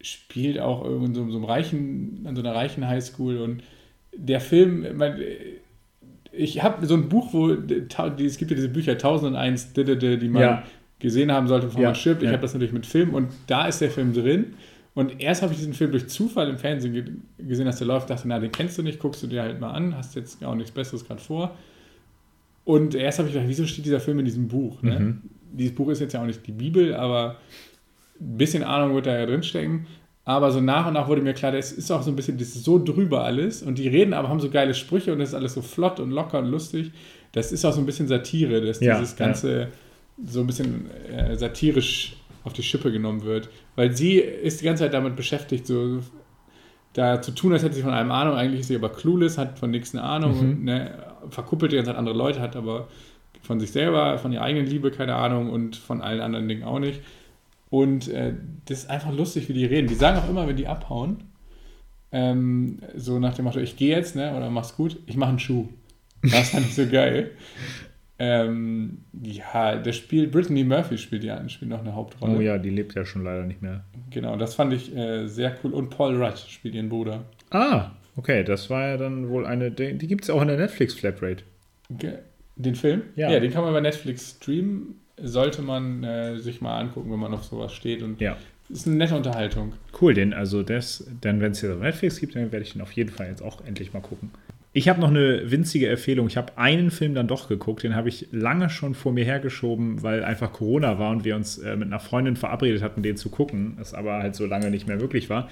spielt 0.00 0.58
auch 0.58 0.84
in 0.84 1.14
so, 1.14 1.28
so 1.30 1.36
einem 1.36 1.44
reichen, 1.44 2.24
an 2.26 2.36
so 2.36 2.42
einer 2.42 2.54
reichen 2.54 2.86
Highschool 2.86 3.38
und 3.38 3.62
der 4.16 4.40
Film, 4.40 4.86
mein, 4.96 5.20
ich 6.32 6.62
habe 6.62 6.84
so 6.86 6.94
ein 6.94 7.08
Buch, 7.08 7.32
wo 7.32 7.50
es 7.50 8.38
gibt 8.38 8.50
ja 8.50 8.54
diese 8.56 8.68
Bücher 8.68 8.92
1001, 8.92 9.72
die, 9.72 10.28
man 10.28 10.42
Ja. 10.42 10.62
gesehen 10.98 11.32
haben 11.32 11.48
sollte, 11.48 11.66
bevor 11.66 11.82
Ja, 11.82 11.88
man 11.88 11.94
stirbt. 11.94 12.22
Ich 12.22 12.26
ja. 12.26 12.32
habe 12.32 12.42
das 12.42 12.52
natürlich 12.54 12.72
mit 12.72 12.86
Film 12.86 13.14
und 13.14 13.28
da 13.46 13.66
ist 13.66 13.80
der 13.80 13.90
Film 13.90 14.12
drin. 14.12 14.54
Und 14.94 15.20
erst 15.20 15.42
habe 15.42 15.52
ich 15.52 15.58
diesen 15.58 15.72
Film 15.72 15.92
durch 15.92 16.08
Zufall 16.08 16.48
im 16.50 16.58
Fernsehen 16.58 16.92
ge 16.92 17.04
gesehen, 17.38 17.66
dass 17.66 17.78
der 17.78 17.86
läuft, 17.86 18.10
dachte, 18.10 18.26
na, 18.26 18.38
den 18.40 18.50
kennst 18.52 18.76
du 18.76 18.82
nicht, 18.82 18.98
guckst 18.98 19.22
du 19.22 19.28
dir 19.28 19.42
halt 19.42 19.60
mal 19.60 19.70
an, 19.70 19.96
hast 19.96 20.16
jetzt 20.16 20.44
auch 20.44 20.54
nichts 20.54 20.72
Besseres 20.72 21.06
gerade 21.06 21.20
vor. 21.20 21.56
Und 22.64 22.94
erst 22.94 23.18
habe 23.18 23.28
ich 23.28 23.34
gedacht, 23.34 23.48
wieso 23.48 23.66
steht 23.66 23.84
dieser 23.86 24.00
Film 24.00 24.18
in 24.18 24.24
diesem 24.24 24.48
Buch? 24.48 24.82
Ne? 24.82 25.00
Mhm. 25.00 25.20
Dieses 25.52 25.74
Buch 25.74 25.88
ist 25.88 26.00
jetzt 26.00 26.12
ja 26.12 26.22
auch 26.22 26.26
nicht 26.26 26.46
die 26.46 26.52
Bibel, 26.52 26.94
aber 26.94 27.36
ein 28.20 28.36
bisschen 28.36 28.62
Ahnung 28.62 28.94
wird 28.94 29.06
da 29.06 29.18
ja 29.18 29.26
drinstecken. 29.26 29.86
Aber 30.24 30.50
so 30.52 30.60
nach 30.60 30.86
und 30.86 30.94
nach 30.94 31.08
wurde 31.08 31.22
mir 31.22 31.32
klar, 31.34 31.50
das 31.50 31.72
ist 31.72 31.90
auch 31.90 32.02
so 32.02 32.10
ein 32.10 32.16
bisschen, 32.16 32.38
das 32.38 32.48
ist 32.48 32.64
so 32.64 32.78
drüber 32.82 33.24
alles. 33.24 33.62
Und 33.62 33.78
die 33.78 33.88
reden 33.88 34.12
aber, 34.12 34.28
haben 34.28 34.38
so 34.40 34.50
geile 34.50 34.74
Sprüche 34.74 35.12
und 35.12 35.18
das 35.18 35.30
ist 35.30 35.34
alles 35.34 35.54
so 35.54 35.62
flott 35.62 35.98
und 35.98 36.10
locker 36.10 36.38
und 36.38 36.46
lustig. 36.50 36.92
Das 37.32 37.52
ist 37.52 37.64
auch 37.64 37.72
so 37.72 37.80
ein 37.80 37.86
bisschen 37.86 38.06
Satire, 38.06 38.60
dass 38.60 38.80
Ja, 38.80 38.98
dieses 38.98 39.16
Ganze 39.16 39.68
so 40.24 40.40
ein 40.40 40.46
bisschen 40.46 40.90
äh, 41.10 41.36
satirisch 41.36 42.16
auf 42.44 42.52
die 42.52 42.62
Schippe 42.62 42.92
genommen 42.92 43.24
wird. 43.24 43.48
Weil 43.76 43.92
sie 43.96 44.18
ist 44.18 44.60
die 44.60 44.66
ganze 44.66 44.84
Zeit 44.84 44.94
damit 44.94 45.16
beschäftigt, 45.16 45.66
so 45.66 46.00
da 46.92 47.22
zu 47.22 47.30
tun, 47.32 47.52
als 47.52 47.62
hätte 47.62 47.74
sie 47.74 47.82
von 47.82 47.92
allem 47.92 48.10
Ahnung. 48.10 48.34
Eigentlich 48.34 48.60
ist 48.60 48.66
sie 48.68 48.76
aber 48.76 48.90
clueless, 48.90 49.38
hat 49.38 49.58
von 49.58 49.70
nichts 49.70 49.94
eine 49.94 50.02
Ahnung 50.04 50.32
Mhm. 50.34 50.40
und 50.40 50.64
ne, 50.64 50.90
verkuppelt 51.30 51.72
die 51.72 51.76
ganze 51.76 51.90
Zeit 51.90 51.98
andere 51.98 52.16
Leute, 52.16 52.40
hat 52.40 52.56
aber 52.56 52.88
von 53.42 53.58
sich 53.60 53.70
selber, 53.72 54.18
von 54.18 54.32
ihrer 54.32 54.42
eigenen 54.42 54.66
Liebe 54.66 54.90
keine 54.90 55.14
Ahnung 55.14 55.50
und 55.50 55.76
von 55.76 56.02
allen 56.02 56.20
anderen 56.20 56.46
Dingen 56.48 56.64
auch 56.64 56.78
nicht. 56.78 57.00
Und 57.70 58.08
äh, 58.08 58.34
das 58.66 58.80
ist 58.80 58.90
einfach 58.90 59.12
lustig, 59.12 59.48
wie 59.48 59.52
die 59.52 59.64
reden. 59.64 59.86
Die 59.86 59.94
sagen 59.94 60.18
auch 60.18 60.28
immer, 60.28 60.46
wenn 60.46 60.56
die 60.56 60.66
abhauen, 60.66 61.24
ähm, 62.12 62.80
so 62.96 63.18
nach 63.18 63.34
dem 63.34 63.44
Motto, 63.44 63.60
ich 63.60 63.76
gehe 63.76 63.96
jetzt, 63.96 64.16
ne, 64.16 64.34
oder 64.36 64.50
mach's 64.50 64.76
gut, 64.76 64.98
ich 65.06 65.16
mache 65.16 65.30
einen 65.30 65.38
Schuh. 65.38 65.68
Das 66.22 66.50
fand 66.50 66.66
ich 66.66 66.74
so 66.74 66.86
geil. 66.86 67.30
Ähm, 68.18 69.04
ja, 69.22 69.76
der 69.76 69.92
spielt, 69.92 70.30
Brittany 70.30 70.62
Murphy 70.62 70.98
spielt 70.98 71.24
ja 71.24 71.48
spielt 71.48 71.70
noch 71.70 71.80
eine 71.80 71.94
Hauptrolle. 71.94 72.36
Oh 72.36 72.40
ja, 72.40 72.58
die 72.58 72.68
lebt 72.68 72.94
ja 72.94 73.06
schon 73.06 73.24
leider 73.24 73.46
nicht 73.46 73.62
mehr. 73.62 73.84
Genau, 74.10 74.36
das 74.36 74.54
fand 74.54 74.74
ich 74.74 74.94
äh, 74.94 75.26
sehr 75.26 75.56
cool. 75.64 75.72
Und 75.72 75.88
Paul 75.88 76.22
Rudd 76.22 76.36
spielt 76.38 76.74
ihren 76.74 76.90
Bruder. 76.90 77.24
Ah, 77.48 77.92
okay, 78.16 78.44
das 78.44 78.68
war 78.68 78.88
ja 78.88 78.96
dann 78.98 79.30
wohl 79.30 79.46
eine, 79.46 79.70
die, 79.70 79.96
die 79.96 80.06
gibt 80.06 80.24
es 80.24 80.30
auch 80.30 80.42
in 80.42 80.48
der 80.48 80.58
Netflix 80.58 80.92
Flatrate. 80.92 81.44
Den 82.56 82.74
Film? 82.74 83.04
Ja. 83.16 83.30
den 83.40 83.50
kann 83.50 83.64
man 83.64 83.72
bei 83.72 83.80
Netflix 83.80 84.36
streamen. 84.36 84.99
Sollte 85.22 85.62
man 85.62 86.04
äh, 86.04 86.38
sich 86.38 86.60
mal 86.60 86.78
angucken, 86.78 87.10
wenn 87.12 87.18
man 87.18 87.32
auf 87.34 87.44
sowas 87.44 87.72
steht. 87.72 88.02
Und 88.02 88.20
Ja. 88.20 88.36
ist 88.68 88.86
eine 88.86 88.96
nette 88.96 89.16
Unterhaltung. 89.16 89.72
Cool, 90.00 90.14
den, 90.14 90.32
also 90.32 90.62
das, 90.62 91.06
dann 91.20 91.40
wenn 91.40 91.52
es 91.52 91.62
jetzt 91.62 91.72
auf 91.72 91.80
Netflix 91.80 92.20
gibt, 92.20 92.34
dann 92.34 92.52
werde 92.52 92.64
ich 92.64 92.72
den 92.72 92.82
auf 92.82 92.92
jeden 92.92 93.10
Fall 93.10 93.28
jetzt 93.28 93.42
auch 93.42 93.64
endlich 93.64 93.92
mal 93.92 94.00
gucken. 94.00 94.30
Ich 94.72 94.88
habe 94.88 95.00
noch 95.00 95.08
eine 95.08 95.50
winzige 95.50 95.88
Empfehlung. 95.88 96.28
Ich 96.28 96.36
habe 96.36 96.56
einen 96.56 96.92
Film 96.92 97.14
dann 97.14 97.26
doch 97.26 97.48
geguckt, 97.48 97.82
den 97.82 97.96
habe 97.96 98.08
ich 98.08 98.28
lange 98.30 98.70
schon 98.70 98.94
vor 98.94 99.12
mir 99.12 99.24
hergeschoben, 99.24 100.04
weil 100.04 100.22
einfach 100.22 100.52
Corona 100.52 100.96
war 100.98 101.10
und 101.10 101.24
wir 101.24 101.34
uns 101.34 101.58
äh, 101.58 101.74
mit 101.74 101.88
einer 101.88 101.98
Freundin 101.98 102.36
verabredet 102.36 102.80
hatten, 102.80 103.02
den 103.02 103.16
zu 103.16 103.30
gucken, 103.30 103.76
es 103.80 103.94
aber 103.94 104.18
halt 104.22 104.36
so 104.36 104.46
lange 104.46 104.70
nicht 104.70 104.86
mehr 104.86 104.96
möglich 104.96 105.28
war. 105.28 105.48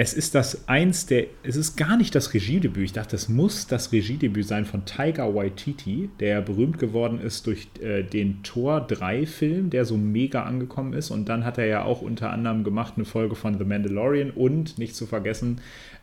Es 0.00 0.14
ist 0.14 0.36
das 0.36 0.68
eins 0.68 1.06
der, 1.06 1.26
es 1.42 1.56
ist 1.56 1.74
gar 1.74 1.96
nicht 1.96 2.14
das 2.14 2.32
Regiedebüt. 2.32 2.84
Ich 2.84 2.92
dachte, 2.92 3.16
das 3.16 3.28
muss 3.28 3.66
das 3.66 3.90
Regiedebüt 3.90 4.46
sein 4.46 4.64
von 4.64 4.84
Tiger 4.84 5.34
Waititi, 5.34 6.08
der 6.20 6.40
berühmt 6.40 6.78
geworden 6.78 7.20
ist 7.20 7.48
durch 7.48 7.66
äh, 7.80 8.04
den 8.04 8.44
Tor 8.44 8.80
3 8.80 9.26
Film, 9.26 9.70
der 9.70 9.84
so 9.84 9.96
mega 9.96 10.44
angekommen 10.44 10.92
ist. 10.92 11.10
Und 11.10 11.28
dann 11.28 11.44
hat 11.44 11.58
er 11.58 11.66
ja 11.66 11.82
auch 11.82 12.00
unter 12.00 12.30
anderem 12.30 12.62
gemacht 12.62 12.92
eine 12.94 13.06
Folge 13.06 13.34
von 13.34 13.58
The 13.58 13.64
Mandalorian 13.64 14.30
und 14.30 14.78
nicht 14.78 14.94
zu 14.94 15.04
vergessen 15.04 15.60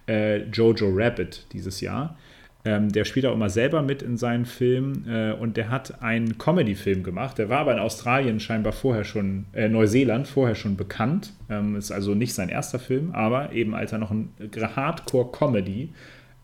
äh, 0.10 0.40
Jojo 0.50 0.90
Rabbit 0.94 1.48
dieses 1.54 1.80
Jahr. 1.80 2.18
Ähm, 2.66 2.92
der 2.92 3.06
spielt 3.06 3.28
auch 3.28 3.34
immer 3.34 3.50
selber 3.50 3.84
mit 3.84 4.02
in 4.02 4.18
seinen 4.18 4.46
Filmen 4.46 5.06
äh, 5.08 5.34
und 5.34 5.56
der 5.56 5.70
hat 5.70 6.02
einen 6.02 6.40
Comedy-Film 6.40 7.04
gemacht. 7.04 7.38
Der 7.38 7.48
war 7.48 7.60
aber 7.60 7.74
in 7.74 7.80
Australien 7.80 8.40
scheinbar 8.40 8.74
vorher 8.74 9.04
schon, 9.04 9.46
äh, 9.54 9.70
Neuseeland 9.70 10.28
vorher 10.28 10.56
schon 10.56 10.76
bekannt. 10.76 11.34
Ähm, 11.48 11.76
ist 11.76 11.92
also 11.92 12.16
nicht 12.16 12.34
sein 12.34 12.50
erster 12.50 12.80
Film, 12.80 13.12
aber 13.14 13.52
eben 13.54 13.76
als 13.76 13.92
er 13.92 14.00
noch 14.00 14.10
ein 14.10 14.30
Hardcore-Comedy 14.76 15.90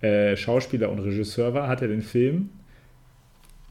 äh, 0.01 0.37
Schauspieler 0.37 0.91
und 0.91 0.99
Regisseur 0.99 1.55
war, 1.55 1.67
hat 1.67 1.81
er 1.81 1.87
den 1.87 2.03
Film 2.03 2.49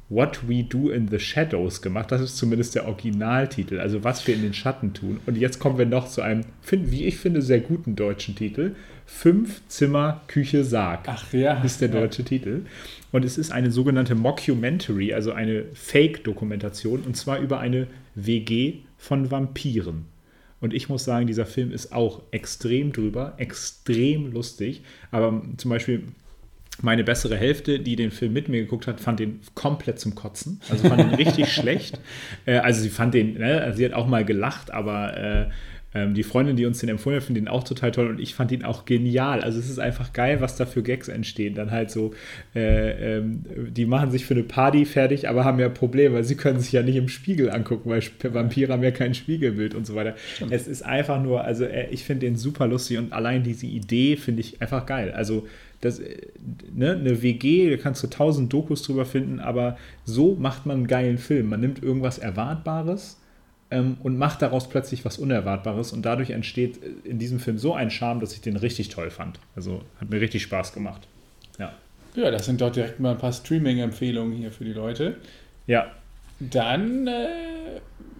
What 0.08 0.48
We 0.48 0.64
Do 0.64 0.90
in 0.90 1.06
the 1.06 1.20
Shadows 1.20 1.82
gemacht. 1.82 2.10
Das 2.10 2.20
ist 2.20 2.36
zumindest 2.36 2.74
der 2.74 2.88
Originaltitel, 2.88 3.78
also 3.78 4.02
was 4.02 4.26
wir 4.26 4.34
in 4.34 4.42
den 4.42 4.54
Schatten 4.54 4.92
tun. 4.92 5.20
Und 5.26 5.38
jetzt 5.38 5.60
kommen 5.60 5.78
wir 5.78 5.86
noch 5.86 6.08
zu 6.08 6.20
einem, 6.20 6.44
wie 6.68 7.04
ich 7.04 7.16
finde, 7.16 7.42
sehr 7.42 7.60
guten 7.60 7.94
deutschen 7.94 8.34
Titel. 8.34 8.74
Fünf 9.12 9.60
Zimmer 9.68 10.22
Küche 10.28 10.64
Sarg. 10.64 11.00
Ach 11.06 11.30
ja. 11.34 11.62
Ist 11.62 11.82
der 11.82 11.88
deutsche 11.88 12.22
ja. 12.22 12.28
Titel. 12.28 12.62
Und 13.12 13.24
es 13.24 13.36
ist 13.36 13.52
eine 13.52 13.70
sogenannte 13.70 14.14
Mockumentary, 14.14 15.12
also 15.12 15.32
eine 15.32 15.64
Fake-Dokumentation, 15.74 17.02
und 17.02 17.18
zwar 17.18 17.38
über 17.38 17.60
eine 17.60 17.86
WG 18.14 18.78
von 18.96 19.30
Vampiren. 19.30 20.06
Und 20.60 20.72
ich 20.72 20.88
muss 20.88 21.04
sagen, 21.04 21.26
dieser 21.26 21.44
Film 21.44 21.70
ist 21.70 21.92
auch 21.92 22.22
extrem 22.30 22.92
drüber, 22.92 23.34
extrem 23.36 24.32
lustig. 24.32 24.82
Aber 25.10 25.42
zum 25.58 25.70
Beispiel 25.70 26.04
meine 26.80 27.04
bessere 27.04 27.36
Hälfte, 27.36 27.78
die 27.78 27.96
den 27.96 28.12
Film 28.12 28.32
mit 28.32 28.48
mir 28.48 28.62
geguckt 28.62 28.86
hat, 28.86 29.00
fand 29.00 29.20
den 29.20 29.40
komplett 29.54 29.98
zum 30.00 30.14
Kotzen. 30.14 30.60
Also 30.70 30.88
fand 30.88 31.02
ihn 31.02 31.14
richtig 31.14 31.52
schlecht. 31.52 32.00
Äh, 32.46 32.58
also 32.58 32.80
sie 32.80 32.90
fand 32.90 33.12
den, 33.12 33.34
ne, 33.34 33.70
sie 33.76 33.84
hat 33.84 33.92
auch 33.92 34.06
mal 34.06 34.24
gelacht, 34.24 34.70
aber 34.70 35.16
äh, 35.16 35.50
ähm, 35.92 36.14
die 36.14 36.22
Freundin, 36.22 36.56
die 36.56 36.66
uns 36.66 36.78
den 36.78 36.88
empfohlen 36.88 37.16
hat, 37.16 37.24
findet 37.24 37.44
ihn 37.44 37.48
auch 37.48 37.64
total 37.64 37.90
toll 37.90 38.08
und 38.08 38.20
ich 38.20 38.34
fand 38.34 38.52
ihn 38.52 38.64
auch 38.64 38.84
genial. 38.84 39.40
Also 39.40 39.58
es 39.58 39.68
ist 39.68 39.80
einfach 39.80 40.12
geil, 40.12 40.40
was 40.40 40.56
da 40.56 40.66
für 40.66 40.82
Gags 40.82 41.08
entstehen. 41.08 41.54
Dann 41.54 41.70
halt 41.70 41.90
so, 41.90 42.14
äh, 42.54 43.18
ähm, 43.18 43.44
die 43.70 43.86
machen 43.86 44.10
sich 44.10 44.24
für 44.24 44.34
eine 44.34 44.44
Party 44.44 44.84
fertig, 44.84 45.28
aber 45.28 45.44
haben 45.44 45.58
ja 45.58 45.68
Probleme, 45.68 46.14
weil 46.14 46.24
sie 46.24 46.36
können 46.36 46.60
sich 46.60 46.72
ja 46.72 46.82
nicht 46.82 46.96
im 46.96 47.08
Spiegel 47.08 47.50
angucken, 47.50 47.90
weil 47.90 48.02
Vampire 48.22 48.72
haben 48.72 48.82
ja 48.82 48.92
kein 48.92 49.14
Spiegelbild 49.14 49.74
und 49.74 49.86
so 49.86 49.94
weiter. 49.94 50.14
Stimmt. 50.34 50.52
Es 50.52 50.68
ist 50.68 50.82
einfach 50.82 51.20
nur, 51.20 51.44
also 51.44 51.64
äh, 51.64 51.88
ich 51.90 52.04
finde 52.04 52.26
den 52.26 52.36
super 52.36 52.68
lustig 52.68 52.98
und 52.98 53.12
allein 53.12 53.42
diese 53.42 53.66
Idee 53.66 54.16
finde 54.16 54.40
ich 54.40 54.62
einfach 54.62 54.86
geil. 54.86 55.10
Also 55.10 55.48
das, 55.80 55.98
äh, 55.98 56.18
ne, 56.72 56.92
eine 56.92 57.22
WG, 57.22 57.70
da 57.70 57.76
kannst 57.76 58.02
du 58.02 58.06
tausend 58.06 58.52
Dokus 58.52 58.82
drüber 58.82 59.06
finden, 59.06 59.40
aber 59.40 59.76
so 60.04 60.36
macht 60.36 60.66
man 60.66 60.78
einen 60.78 60.86
geilen 60.86 61.18
Film. 61.18 61.48
Man 61.48 61.60
nimmt 61.60 61.82
irgendwas 61.82 62.18
Erwartbares 62.18 63.19
ähm, 63.70 63.96
und 64.02 64.18
macht 64.18 64.42
daraus 64.42 64.68
plötzlich 64.68 65.04
was 65.04 65.18
Unerwartbares 65.18 65.92
und 65.92 66.02
dadurch 66.02 66.30
entsteht 66.30 66.82
äh, 66.82 67.08
in 67.08 67.18
diesem 67.18 67.38
Film 67.38 67.58
so 67.58 67.74
ein 67.74 67.90
Charme, 67.90 68.20
dass 68.20 68.32
ich 68.32 68.40
den 68.40 68.56
richtig 68.56 68.88
toll 68.88 69.10
fand. 69.10 69.38
Also 69.54 69.82
hat 70.00 70.10
mir 70.10 70.20
richtig 70.20 70.42
Spaß 70.42 70.72
gemacht. 70.72 71.06
Ja. 71.58 71.72
Ja, 72.16 72.30
das 72.30 72.46
sind 72.46 72.60
doch 72.60 72.72
direkt 72.72 72.98
mal 72.98 73.12
ein 73.12 73.18
paar 73.18 73.32
Streaming-Empfehlungen 73.32 74.36
hier 74.36 74.50
für 74.50 74.64
die 74.64 74.72
Leute. 74.72 75.16
Ja. 75.66 75.86
Dann 76.40 77.06
äh, 77.06 77.28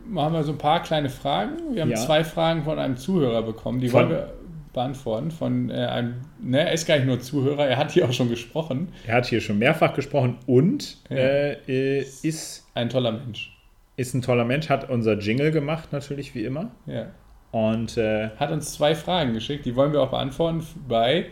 machen 0.06 0.34
wir 0.34 0.44
so 0.44 0.52
ein 0.52 0.58
paar 0.58 0.82
kleine 0.82 1.08
Fragen. 1.08 1.74
Wir 1.74 1.82
haben 1.82 1.90
ja. 1.90 1.96
zwei 1.96 2.22
Fragen 2.22 2.62
von 2.62 2.78
einem 2.78 2.96
Zuhörer 2.96 3.42
bekommen. 3.42 3.80
Die 3.80 3.88
von, 3.88 4.02
wollen 4.02 4.10
wir 4.10 4.32
beantworten. 4.72 5.32
Von 5.32 5.70
äh, 5.70 5.74
einem, 5.74 6.14
ne, 6.40 6.60
er 6.60 6.72
ist 6.72 6.86
gar 6.86 6.96
nicht 6.96 7.06
nur 7.06 7.18
Zuhörer, 7.18 7.66
er 7.66 7.76
hat 7.76 7.90
hier 7.90 8.08
auch 8.08 8.12
schon 8.12 8.28
gesprochen. 8.28 8.90
Er 9.06 9.16
hat 9.16 9.26
hier 9.26 9.40
schon 9.40 9.58
mehrfach 9.58 9.94
gesprochen 9.94 10.36
und 10.46 10.98
ja. 11.08 11.16
äh, 11.16 12.02
ist 12.22 12.68
ein 12.74 12.88
toller 12.88 13.10
Mensch 13.10 13.50
ist 14.00 14.14
ein 14.14 14.22
toller 14.22 14.46
Mensch, 14.46 14.70
hat 14.70 14.88
unser 14.88 15.18
Jingle 15.18 15.50
gemacht, 15.50 15.92
natürlich 15.92 16.34
wie 16.34 16.44
immer. 16.44 16.70
Ja. 16.86 17.08
Und 17.52 17.98
äh, 17.98 18.30
hat 18.36 18.50
uns 18.50 18.72
zwei 18.72 18.94
Fragen 18.94 19.34
geschickt, 19.34 19.66
die 19.66 19.76
wollen 19.76 19.92
wir 19.92 20.00
auch 20.00 20.10
beantworten 20.10 20.64
bei 20.88 21.26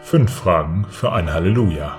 Fünf 0.00 0.30
Fragen 0.30 0.84
für 0.90 1.12
ein 1.12 1.32
Halleluja. 1.32 1.98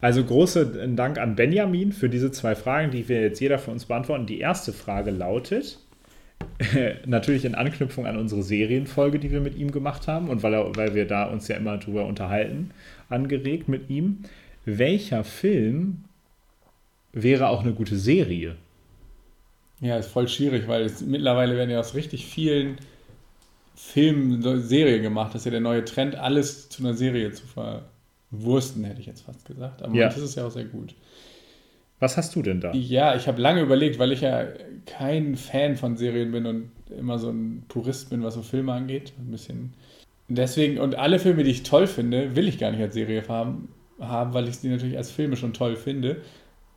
Also 0.00 0.24
großen 0.24 0.96
Dank 0.96 1.18
an 1.18 1.34
Benjamin 1.34 1.92
für 1.92 2.08
diese 2.08 2.30
zwei 2.30 2.54
Fragen, 2.54 2.90
die 2.90 3.08
wir 3.08 3.20
jetzt 3.20 3.40
jeder 3.40 3.58
für 3.58 3.70
uns 3.70 3.84
beantworten. 3.84 4.24
Die 4.24 4.38
erste 4.38 4.72
Frage 4.72 5.10
lautet, 5.10 5.78
natürlich 7.06 7.44
in 7.44 7.54
Anknüpfung 7.54 8.06
an 8.06 8.16
unsere 8.16 8.42
Serienfolge, 8.42 9.18
die 9.18 9.30
wir 9.30 9.40
mit 9.40 9.56
ihm 9.56 9.72
gemacht 9.72 10.08
haben 10.08 10.30
und 10.30 10.42
weil, 10.42 10.54
er, 10.54 10.74
weil 10.76 10.94
wir 10.94 11.06
da 11.06 11.24
uns 11.24 11.48
ja 11.48 11.56
immer 11.56 11.76
drüber 11.76 12.06
unterhalten, 12.06 12.70
angeregt 13.10 13.68
mit 13.68 13.90
ihm. 13.90 14.20
Welcher 14.64 15.24
Film 15.24 16.04
wäre 17.12 17.48
auch 17.48 17.62
eine 17.62 17.72
gute 17.72 17.96
Serie. 17.96 18.56
Ja, 19.80 19.96
ist 19.96 20.10
voll 20.10 20.28
schwierig, 20.28 20.68
weil 20.68 20.82
es, 20.82 21.00
mittlerweile 21.00 21.56
werden 21.56 21.70
ja 21.70 21.80
aus 21.80 21.94
richtig 21.94 22.26
vielen 22.26 22.76
Filmen 23.74 24.42
Serien 24.60 25.02
gemacht. 25.02 25.34
Das 25.34 25.42
ist 25.42 25.46
ja 25.46 25.52
der 25.52 25.60
neue 25.60 25.84
Trend, 25.84 26.14
alles 26.16 26.68
zu 26.68 26.82
einer 26.82 26.94
Serie 26.94 27.32
zu 27.32 27.44
verwursten, 27.46 28.84
hätte 28.84 29.00
ich 29.00 29.06
jetzt 29.06 29.22
fast 29.22 29.46
gesagt. 29.46 29.82
Aber 29.82 29.94
ja. 29.94 30.06
das 30.06 30.18
ist 30.18 30.36
ja 30.36 30.46
auch 30.46 30.50
sehr 30.50 30.66
gut. 30.66 30.94
Was 31.98 32.16
hast 32.16 32.34
du 32.34 32.42
denn 32.42 32.60
da? 32.60 32.72
Ja, 32.72 33.14
ich 33.14 33.26
habe 33.26 33.40
lange 33.40 33.60
überlegt, 33.60 33.98
weil 33.98 34.12
ich 34.12 34.22
ja 34.22 34.46
kein 34.86 35.36
Fan 35.36 35.76
von 35.76 35.96
Serien 35.96 36.32
bin 36.32 36.46
und 36.46 36.70
immer 36.98 37.18
so 37.18 37.30
ein 37.30 37.64
Purist 37.68 38.10
bin, 38.10 38.22
was 38.22 38.34
so 38.34 38.42
Filme 38.42 38.72
angeht. 38.72 39.12
Ein 39.18 39.30
bisschen. 39.30 39.74
Deswegen, 40.28 40.78
und 40.78 40.94
alle 40.94 41.18
Filme, 41.18 41.42
die 41.42 41.50
ich 41.50 41.62
toll 41.62 41.86
finde, 41.86 42.36
will 42.36 42.48
ich 42.48 42.58
gar 42.58 42.70
nicht 42.70 42.80
als 42.80 42.94
Serie 42.94 43.26
haben, 43.28 43.68
haben 43.98 44.32
weil 44.32 44.48
ich 44.48 44.56
sie 44.56 44.68
natürlich 44.68 44.96
als 44.96 45.10
Filme 45.10 45.36
schon 45.36 45.52
toll 45.52 45.76
finde. 45.76 46.18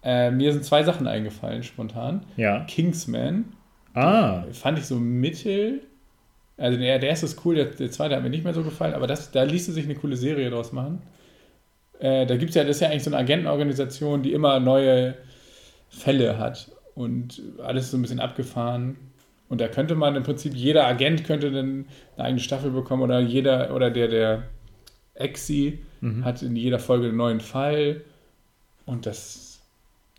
Äh, 0.04 0.32
mir 0.32 0.52
sind 0.52 0.66
zwei 0.66 0.84
Sachen 0.84 1.08
eingefallen, 1.08 1.64
spontan. 1.64 2.26
Ja. 2.36 2.66
Kingsman. 2.66 3.46
Ah. 3.94 4.44
Fand 4.52 4.80
ich 4.80 4.86
so 4.86 4.96
mittel. 4.96 5.82
Also 6.58 6.78
der, 6.78 7.00
der 7.00 7.10
erste 7.10 7.26
ist 7.26 7.44
cool, 7.46 7.56
der, 7.56 7.66
der 7.66 7.92
zweite 7.92 8.16
hat 8.16 8.24
mir 8.24 8.30
nicht 8.30 8.44
mehr 8.44 8.54
so 8.54 8.64
gefallen, 8.64 8.94
aber 8.94 9.08
das, 9.08 9.32
da 9.32 9.44
ließe 9.44 9.72
sich 9.72 9.86
eine 9.86 9.96
coole 9.96 10.16
Serie 10.16 10.50
draus 10.50 10.72
machen. 10.72 11.02
Äh, 12.00 12.26
da 12.26 12.36
gibt 12.36 12.50
es 12.50 12.56
ja, 12.56 12.64
das 12.64 12.78
ist 12.78 12.82
ja 12.82 12.90
eigentlich 12.90 13.04
so 13.04 13.10
eine 13.10 13.18
Agentenorganisation, 13.18 14.24
die 14.24 14.34
immer 14.34 14.60
neue 14.60 15.16
Fälle 15.90 16.38
hat 16.38 16.72
und 16.96 17.42
alles 17.64 17.92
so 17.92 17.98
ein 17.98 18.02
bisschen 18.02 18.20
abgefahren. 18.20 18.98
Und 19.50 19.62
da 19.62 19.68
könnte 19.68 19.96
man 19.96 20.16
im 20.16 20.24
Prinzip, 20.24 20.54
jeder 20.56 20.88
Agent 20.88 21.26
könnte 21.26 21.52
dann 21.52 21.86
eine 22.16 22.26
eigene 22.26 22.40
Staffel 22.40 22.72
bekommen 22.72 23.04
oder 23.04 23.20
jeder, 23.20 23.74
oder 23.76 23.92
der, 23.92 24.08
der 24.08 24.44
Exi 25.14 25.80
mhm. 26.02 26.26
hat 26.26 26.42
in 26.42 26.56
jeder 26.56 26.80
Folge 26.80 27.08
einen 27.08 27.18
neuen 27.18 27.40
Fall. 27.40 28.02
Und 28.86 29.06
das 29.06 29.53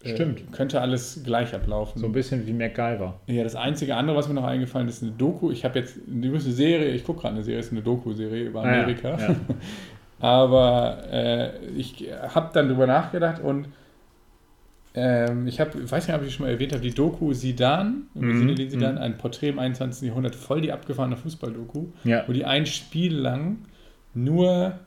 Stimmt. 0.04 0.40
Äh, 0.40 0.44
könnte 0.52 0.80
alles 0.80 1.23
gleich 1.25 1.54
ablaufen. 1.54 2.00
So 2.00 2.06
ein 2.06 2.12
bisschen 2.12 2.46
wie 2.46 2.52
MacGyver. 2.52 3.20
Ja, 3.26 3.44
das 3.44 3.56
einzige 3.56 3.96
andere, 3.96 4.16
was 4.16 4.28
mir 4.28 4.34
noch 4.34 4.44
eingefallen 4.44 4.88
ist, 4.88 4.96
ist 4.96 5.02
eine 5.02 5.12
Doku. 5.12 5.50
Ich 5.50 5.64
habe 5.64 5.78
jetzt 5.78 5.96
eine 6.11 6.38
Serie, 6.40 6.90
ich 6.90 7.04
gucke 7.04 7.23
gerade 7.23 7.34
eine 7.34 7.44
Serie, 7.44 7.61
ist 7.61 7.73
eine 7.73 7.82
Doku-Serie 7.82 8.44
über 8.44 8.62
Amerika. 8.62 9.14
Ah, 9.14 9.20
ja, 9.20 9.28
ja. 9.28 9.37
Aber 10.20 11.02
äh, 11.11 11.66
ich 11.76 12.06
habe 12.34 12.50
dann 12.54 12.68
drüber 12.68 12.87
nachgedacht 12.87 13.42
und 13.42 13.68
ähm, 14.94 15.49
ich 15.49 15.58
habe, 15.58 15.90
weiß 15.90 16.06
nicht, 16.06 16.16
ob 16.16 16.25
ich 16.25 16.34
schon 16.34 16.46
mal 16.46 16.52
erwähnt 16.52 16.73
habe, 16.73 16.82
die 16.82 16.94
Doku 16.94 17.32
Sidan, 17.32 18.04
mhm. 18.14 18.56
Sidan, 18.56 18.94
mhm. 18.94 19.00
ein 19.00 19.18
Porträt 19.18 19.49
im 19.49 19.58
21. 19.58 20.08
Jahrhundert, 20.08 20.37
voll 20.37 20.61
die 20.61 20.73
abgefahrene 20.73 21.16
Fußball-Doku, 21.16 21.87
ja. 22.04 22.23
wo 22.26 22.32
die 22.32 22.44
ein 22.44 22.64
Spiel 22.64 23.14
lang 23.14 23.58
nur 24.14 24.78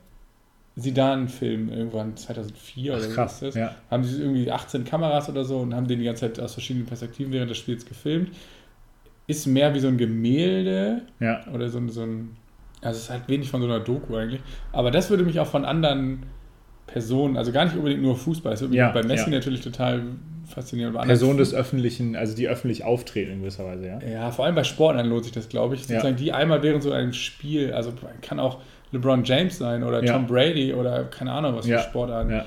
Sidan-Film 0.78 1.70
irgendwann 1.70 2.16
2004 2.16 2.94
Ach, 2.94 2.98
oder 2.98 3.08
krass, 3.08 3.40
so 3.40 3.46
ist 3.46 3.56
das. 3.56 3.60
Ja. 3.60 3.74
Haben 3.90 4.04
sie 4.04 4.22
irgendwie 4.22 4.50
18 4.50 4.84
Kameras 4.84 5.28
oder 5.28 5.44
so 5.44 5.58
und 5.58 5.74
haben 5.74 5.88
den 5.88 5.98
die 5.98 6.04
ganze 6.04 6.20
Zeit 6.22 6.40
aus 6.40 6.54
verschiedenen 6.54 6.86
Perspektiven 6.86 7.32
während 7.32 7.50
des 7.50 7.58
Spiels 7.58 7.84
gefilmt. 7.84 8.30
Ist 9.26 9.46
mehr 9.46 9.74
wie 9.74 9.80
so 9.80 9.88
ein 9.88 9.98
Gemälde 9.98 11.02
ja. 11.20 11.44
oder 11.52 11.68
so, 11.68 11.86
so 11.88 12.02
ein. 12.02 12.36
Also 12.80 12.96
es 12.96 13.04
ist 13.04 13.10
halt 13.10 13.28
wenig 13.28 13.50
von 13.50 13.60
so 13.60 13.66
einer 13.66 13.80
Doku 13.80 14.14
eigentlich. 14.14 14.40
Aber 14.72 14.92
das 14.92 15.10
würde 15.10 15.24
mich 15.24 15.40
auch 15.40 15.48
von 15.48 15.64
anderen 15.64 16.26
Personen, 16.86 17.36
also 17.36 17.52
gar 17.52 17.64
nicht 17.64 17.76
unbedingt 17.76 18.02
nur 18.02 18.16
Fußball, 18.16 18.52
das 18.52 18.60
würde 18.60 18.70
mich 18.70 18.78
ja, 18.78 18.90
bei 18.90 19.02
Messi 19.02 19.30
natürlich 19.30 19.60
total 19.60 20.02
faszinieren. 20.46 20.94
Personen 20.94 21.38
des 21.38 21.52
Öffentlichen, 21.52 22.16
also 22.16 22.34
die 22.34 22.48
öffentlich 22.48 22.84
auftreten 22.84 23.32
in 23.32 23.40
gewisser 23.40 23.66
Weise, 23.66 23.86
ja. 23.86 24.00
Ja, 24.00 24.30
vor 24.30 24.46
allem 24.46 24.54
bei 24.54 24.64
Sportlern 24.64 25.06
lohnt 25.06 25.24
sich 25.24 25.32
das, 25.32 25.48
glaube 25.48 25.74
ich. 25.74 25.82
Sozusagen 25.82 26.16
die 26.16 26.32
einmal 26.32 26.62
während 26.62 26.82
so 26.82 26.90
einem 26.90 27.12
Spiel, 27.12 27.72
also 27.72 27.92
kann 28.22 28.40
auch 28.40 28.60
LeBron 28.92 29.24
James 29.24 29.58
sein 29.58 29.82
oder 29.82 30.04
ja. 30.04 30.12
Tom 30.12 30.26
Brady 30.26 30.72
oder 30.72 31.04
keine 31.04 31.32
Ahnung, 31.32 31.56
was 31.56 31.66
für 31.66 31.72
ja. 31.72 31.80
Sportarten. 31.80 32.30
Ja. 32.30 32.46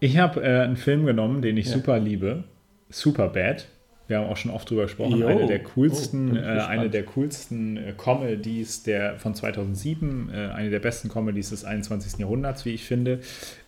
Ich 0.00 0.18
habe 0.18 0.42
äh, 0.42 0.60
einen 0.60 0.76
Film 0.76 1.06
genommen, 1.06 1.42
den 1.42 1.56
ich 1.56 1.70
super 1.70 1.98
liebe. 1.98 2.44
Super 2.90 3.28
Bad. 3.28 3.66
Wir 4.06 4.18
haben 4.18 4.28
auch 4.28 4.36
schon 4.36 4.50
oft 4.50 4.68
drüber 4.68 4.82
gesprochen. 4.82 5.18
Yo. 5.18 5.26
Eine 5.26 5.46
der 5.46 5.62
coolsten, 5.62 6.32
oh, 6.32 6.40
äh, 6.40 6.60
eine 6.60 6.90
der 6.90 7.04
coolsten 7.04 7.78
äh, 7.78 7.94
Comedies 7.96 8.82
der, 8.82 9.18
von 9.18 9.34
2007, 9.34 10.30
äh, 10.30 10.36
eine 10.52 10.68
der 10.68 10.80
besten 10.80 11.08
Comedies 11.08 11.50
des 11.50 11.64
21. 11.64 12.18
Jahrhunderts, 12.18 12.66
wie 12.66 12.74
ich 12.74 12.84
finde, 12.84 13.20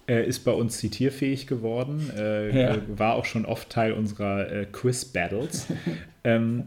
äh, 0.07 0.27
ist 0.27 0.41
bei 0.41 0.53
uns 0.53 0.77
zitierfähig 0.77 1.47
geworden. 1.47 2.11
Äh, 2.17 2.61
ja. 2.61 2.77
War 2.89 3.15
auch 3.15 3.25
schon 3.25 3.47
oft 3.47 3.71
Teil 3.71 3.93
unserer 3.93 4.67
Quiz-Battles. 4.67 5.69
ähm, 6.25 6.65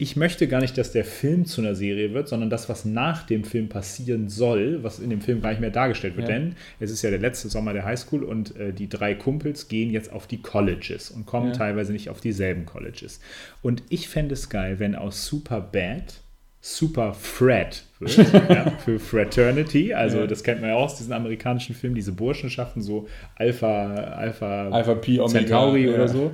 ich 0.00 0.16
möchte 0.16 0.48
gar 0.48 0.62
nicht, 0.62 0.78
dass 0.78 0.92
der 0.92 1.04
Film 1.04 1.44
zu 1.44 1.60
einer 1.60 1.74
Serie 1.74 2.14
wird, 2.14 2.26
sondern 2.26 2.48
das, 2.48 2.70
was 2.70 2.86
nach 2.86 3.24
dem 3.26 3.44
Film 3.44 3.68
passieren 3.68 4.30
soll, 4.30 4.82
was 4.82 4.98
in 4.98 5.10
dem 5.10 5.20
Film 5.20 5.42
gar 5.42 5.50
nicht 5.50 5.60
mehr 5.60 5.70
dargestellt 5.70 6.16
wird. 6.16 6.26
Ja. 6.26 6.36
Denn 6.36 6.54
es 6.78 6.90
ist 6.90 7.02
ja 7.02 7.10
der 7.10 7.18
letzte 7.18 7.50
Sommer 7.50 7.74
der 7.74 7.84
Highschool 7.84 8.24
und 8.24 8.56
äh, 8.56 8.72
die 8.72 8.88
drei 8.88 9.14
Kumpels 9.14 9.68
gehen 9.68 9.90
jetzt 9.90 10.10
auf 10.10 10.26
die 10.26 10.40
Colleges 10.40 11.10
und 11.10 11.26
kommen 11.26 11.48
ja. 11.48 11.52
teilweise 11.52 11.92
nicht 11.92 12.08
auf 12.08 12.22
dieselben 12.22 12.64
Colleges. 12.64 13.20
Und 13.60 13.82
ich 13.90 14.08
fände 14.08 14.32
es 14.32 14.48
geil, 14.48 14.78
wenn 14.78 14.94
aus 14.94 15.26
Super 15.26 15.60
Bad 15.60 16.14
Super 16.62 17.14
Fred 17.14 17.84
wird, 18.00 18.16
ja, 18.48 18.70
für 18.84 18.98
Fraternity. 18.98 19.94
Also, 19.94 20.20
ja. 20.20 20.26
das 20.26 20.42
kennt 20.42 20.60
man 20.60 20.70
ja 20.70 20.76
auch 20.76 20.84
aus 20.84 20.96
diesen 20.96 21.12
amerikanischen 21.12 21.74
Filmen, 21.74 21.94
diese 21.94 22.12
Burschenschaften, 22.12 22.82
so 22.82 23.08
Alpha, 23.36 23.94
Alpha, 23.94 24.68
Alpha 24.68 24.94
Pi, 24.94 25.20
Omega, 25.20 25.40
Centauri 25.40 25.88
oder 25.88 26.08
so. 26.08 26.32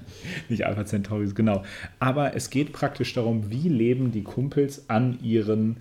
Nicht 0.48 0.66
Alpha 0.66 0.84
Centauri, 0.84 1.28
genau. 1.34 1.62
Aber 1.98 2.34
es 2.34 2.50
geht 2.50 2.72
praktisch 2.72 3.14
darum, 3.14 3.50
wie 3.50 3.68
leben 3.68 4.12
die 4.12 4.22
Kumpels 4.22 4.88
an 4.88 5.18
ihren 5.22 5.76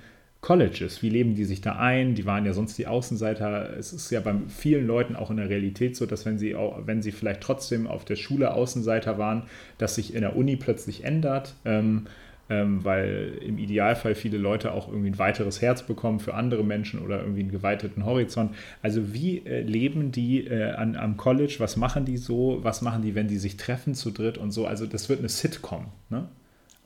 Colleges. 0.46 1.02
Wie 1.02 1.10
leben 1.10 1.34
die 1.34 1.44
sich 1.44 1.62
da 1.62 1.78
ein? 1.78 2.14
Die 2.14 2.28
waren 2.28 2.46
ja 2.46 2.54
sonst 2.54 2.78
die 2.78 2.86
Außenseiter. 2.86 3.76
Es 3.80 3.94
ist 3.94 4.12
ja 4.12 4.20
bei 4.20 4.36
vielen 4.48 4.86
Leuten 4.86 5.16
auch 5.16 5.32
in 5.32 5.38
der 5.38 5.50
Realität 5.50 5.96
so, 5.96 6.06
dass 6.06 6.24
wenn 6.28 6.38
sie 6.38 6.54
auch, 6.54 6.86
wenn 6.86 7.02
sie 7.02 7.12
vielleicht 7.12 7.42
trotzdem 7.42 7.88
auf 7.88 8.06
der 8.06 8.16
Schule 8.16 8.54
Außenseiter 8.54 9.18
waren, 9.18 9.44
dass 9.80 9.96
sich 9.96 10.14
in 10.14 10.22
der 10.22 10.36
Uni 10.36 10.56
plötzlich 10.56 11.04
ändert. 11.04 11.56
Ähm, 11.66 12.06
ähm, 12.50 12.84
weil 12.84 13.40
im 13.46 13.58
Idealfall 13.58 14.16
viele 14.16 14.38
Leute 14.38 14.72
auch 14.72 14.88
irgendwie 14.88 15.10
ein 15.10 15.20
weiteres 15.20 15.62
Herz 15.62 15.84
bekommen 15.84 16.20
für 16.20 16.34
andere 16.36 16.64
Menschen 16.64 17.00
oder 17.00 17.20
irgendwie 17.20 17.42
einen 17.42 17.52
geweiteten 17.52 18.06
Horizont. 18.06 18.54
Also 18.82 19.14
wie 19.14 19.40
äh, 19.46 19.62
leben 19.62 20.12
die 20.12 20.46
äh, 20.46 20.72
an, 20.72 20.96
am 20.96 21.18
College? 21.18 21.56
Was 21.60 21.76
machen 21.78 22.06
die 22.06 22.18
so? 22.18 22.60
Was 22.62 22.82
machen 22.82 23.02
die, 23.02 23.16
wenn 23.16 23.28
die 23.28 23.38
sich 23.38 23.58
treffen 23.58 23.96
zu 23.96 24.12
dritt 24.12 24.38
und 24.38 24.52
so? 24.52 24.68
Also 24.68 24.86
das 24.86 25.10
wird 25.10 25.20
eine 25.20 25.30
Sitcom. 25.30 25.86
Ne? 26.10 26.28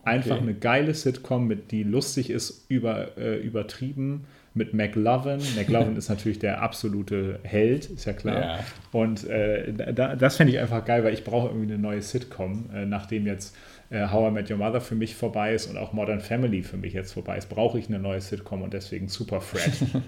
Einfach 0.06 0.36
Okay. 0.38 0.42
eine 0.42 0.54
geile 0.54 0.94
Sitcom, 0.94 1.46
mit, 1.46 1.72
die 1.72 1.84
lustig 1.84 2.30
ist, 2.30 2.66
über, 2.70 3.18
äh, 3.18 3.38
übertrieben 3.38 4.25
mit 4.54 4.74
McLovin. 4.74 5.39
McLovin 5.56 5.96
ist 5.98 6.10
natürlich 6.10 6.39
der 6.39 6.62
absolute 6.62 7.39
Held, 7.44 7.86
ist 7.88 8.06
ja 8.06 8.13
klar. 8.13 8.42
Ja. 8.42 8.60
Und 8.92 9.28
äh, 9.28 9.74
da, 9.94 10.16
das 10.16 10.38
fände 10.38 10.54
ich 10.54 10.60
einfach 10.60 10.86
geil, 10.86 11.04
weil 11.04 11.13
ich 11.13 11.24
brauche 11.24 11.50
irgendwie 11.50 11.74
eine 11.74 11.82
neue 11.82 12.01
Sitcom, 12.01 12.70
äh, 12.74 12.86
nachdem 12.86 13.28
jetzt 13.28 13.56
How 13.91 14.29
I 14.29 14.31
Met 14.31 14.50
Your 14.51 14.58
Mother 14.58 14.81
für 14.81 14.96
mich 14.96 15.15
vorbei 15.15 15.53
ist 15.53 15.67
und 15.67 15.77
auch 15.77 15.93
Modern 15.93 16.22
Family 16.22 16.62
für 16.62 16.77
mich 16.77 16.93
jetzt 16.93 17.13
vorbei 17.13 17.38
ist, 17.38 17.50
brauche 17.50 17.79
ich 17.79 17.88
eine 17.88 18.00
neue 18.00 18.22
Sitcom 18.22 18.62
und 18.62 18.74
deswegen 18.74 19.08
Super 19.08 19.41
Fred. 19.41 19.72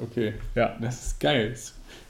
Okay. 0.00 0.34
ja. 0.54 0.76
Das 0.80 1.06
ist 1.06 1.18
geil. 1.20 1.52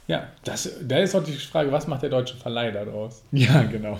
Ja, 0.08 0.28
das, 0.44 0.70
da 0.86 0.98
ist 0.98 1.14
auch 1.14 1.24
die 1.24 1.32
Frage, 1.32 1.72
was 1.72 1.86
macht 1.86 2.02
der 2.02 2.10
deutsche 2.10 2.36
Verleih 2.36 2.70
daraus? 2.70 3.22
ja, 3.32 3.62
genau. 3.62 3.98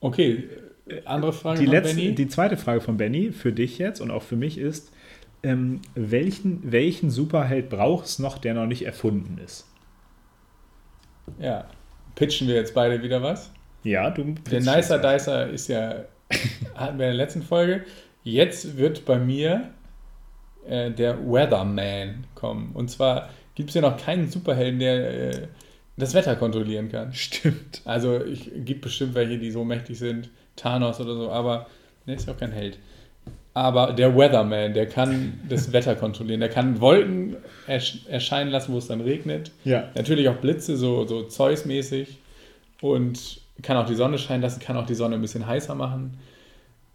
Okay, 0.00 0.48
äh, 0.88 1.02
andere 1.04 1.32
Frage 1.32 1.60
Die, 1.60 1.66
von 1.66 1.74
letzte, 1.74 1.96
Benny? 1.96 2.14
die 2.14 2.28
zweite 2.28 2.56
Frage 2.56 2.80
von 2.80 2.96
Benny 2.96 3.32
für 3.32 3.52
dich 3.52 3.78
jetzt 3.78 4.00
und 4.00 4.10
auch 4.10 4.22
für 4.22 4.36
mich 4.36 4.58
ist, 4.58 4.92
ähm, 5.44 5.80
welchen, 5.94 6.72
welchen 6.72 7.10
Superheld 7.10 7.68
braucht 7.70 8.06
es 8.06 8.18
noch, 8.18 8.38
der 8.38 8.54
noch 8.54 8.66
nicht 8.66 8.84
erfunden 8.84 9.38
ist? 9.44 9.66
ja. 11.38 11.68
Pitchen 12.14 12.48
wir 12.48 12.56
jetzt 12.56 12.74
beide 12.74 13.00
wieder 13.00 13.22
was? 13.22 13.52
Ja, 13.82 14.10
du. 14.10 14.34
Der 14.50 14.60
Nicer 14.60 14.98
Dicer 14.98 15.48
ist 15.48 15.68
ja, 15.68 16.04
hatten 16.74 16.98
wir 16.98 17.06
in 17.06 17.12
der 17.12 17.14
letzten 17.14 17.42
Folge. 17.42 17.84
Jetzt 18.24 18.76
wird 18.76 19.04
bei 19.04 19.18
mir 19.18 19.70
äh, 20.66 20.90
der 20.90 21.18
Weatherman 21.18 22.26
kommen. 22.34 22.72
Und 22.74 22.90
zwar 22.90 23.30
gibt 23.54 23.70
es 23.70 23.74
ja 23.74 23.80
noch 23.80 23.96
keinen 23.96 24.28
Superhelden, 24.30 24.78
der 24.78 25.30
äh, 25.30 25.48
das 25.96 26.14
Wetter 26.14 26.36
kontrollieren 26.36 26.90
kann. 26.90 27.12
Stimmt. 27.12 27.82
Also 27.84 28.16
es 28.16 28.40
gibt 28.64 28.82
bestimmt 28.82 29.14
welche, 29.14 29.38
die 29.38 29.50
so 29.50 29.64
mächtig 29.64 29.98
sind, 29.98 30.30
Thanos 30.56 31.00
oder 31.00 31.14
so, 31.14 31.30
aber 31.30 31.66
der 32.06 32.16
ist 32.16 32.26
ja 32.26 32.34
auch 32.34 32.38
kein 32.38 32.52
Held. 32.52 32.78
Aber 33.54 33.92
der 33.92 34.16
Weatherman, 34.16 34.74
der 34.74 34.86
kann 34.86 35.40
das 35.48 35.72
Wetter 35.72 35.96
kontrollieren. 35.96 36.40
Der 36.40 36.48
kann 36.48 36.80
Wolken 36.80 37.36
ersch 37.66 38.06
erscheinen 38.08 38.50
lassen, 38.50 38.72
wo 38.72 38.78
es 38.78 38.86
dann 38.86 39.00
regnet. 39.00 39.50
Ja. 39.64 39.88
Natürlich 39.96 40.28
auch 40.28 40.36
Blitze, 40.36 40.76
so, 40.76 41.04
so 41.06 41.24
Zeus-mäßig. 41.24 42.18
Und 42.80 43.40
kann 43.62 43.76
auch 43.76 43.86
die 43.86 43.94
Sonne 43.94 44.18
scheinen 44.18 44.42
lassen, 44.42 44.60
kann 44.60 44.76
auch 44.76 44.86
die 44.86 44.94
Sonne 44.94 45.16
ein 45.16 45.20
bisschen 45.20 45.46
heißer 45.46 45.74
machen. 45.74 46.18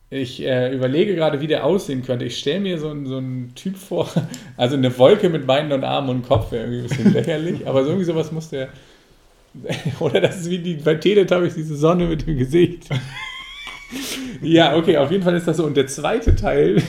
Ich 0.10 0.43
äh, 0.43 0.74
überlege 0.74 1.15
gerade, 1.15 1.41
wie 1.41 1.48
der 1.48 1.65
aussehen 1.65 2.03
könnte. 2.03 2.25
Ich 2.25 2.38
stelle 2.38 2.60
mir 2.60 2.77
so, 2.77 2.89
einen- 2.89 3.08
so 3.08 3.17
einen 3.17 3.53
Typ 3.55 3.75
vor, 3.77 4.08
also 4.58 4.75
eine 4.75 4.96
Wolke 4.98 5.29
mit 5.29 5.48
Beinen 5.48 5.72
und 5.72 5.84
Armen 5.84 6.10
und 6.10 6.27
Kopf 6.27 6.51
wäre 6.51 6.65
irgendwie 6.65 6.84
ein 6.84 6.89
bisschen 6.89 7.13
lächerlich, 7.20 7.67
aber 7.67 7.84
so 7.84 7.89
irgendwie 7.89 8.05
sowas 8.05 8.32
muss 8.32 8.50
der. 8.50 8.70
Oder 10.00 10.20
das 10.22 10.41
ist 10.41 10.50
wie 10.50 10.60
die, 10.60 10.75
bei 10.75 10.96
Teletubbies 10.96 11.55
diese 11.55 11.75
Sonne 11.75 12.05
mit 12.05 12.25
dem 12.25 12.38
Gesicht. 12.38 12.89
ja, 14.41 14.75
okay, 14.75 14.98
auf 14.98 15.12
jeden 15.12 15.24
Fall 15.24 15.36
ist 15.36 15.48
das 15.48 15.58
so. 15.58 15.65
Und 15.65 15.77
der 15.77 15.88
zweite 15.88 16.36
Teil, 16.36 16.82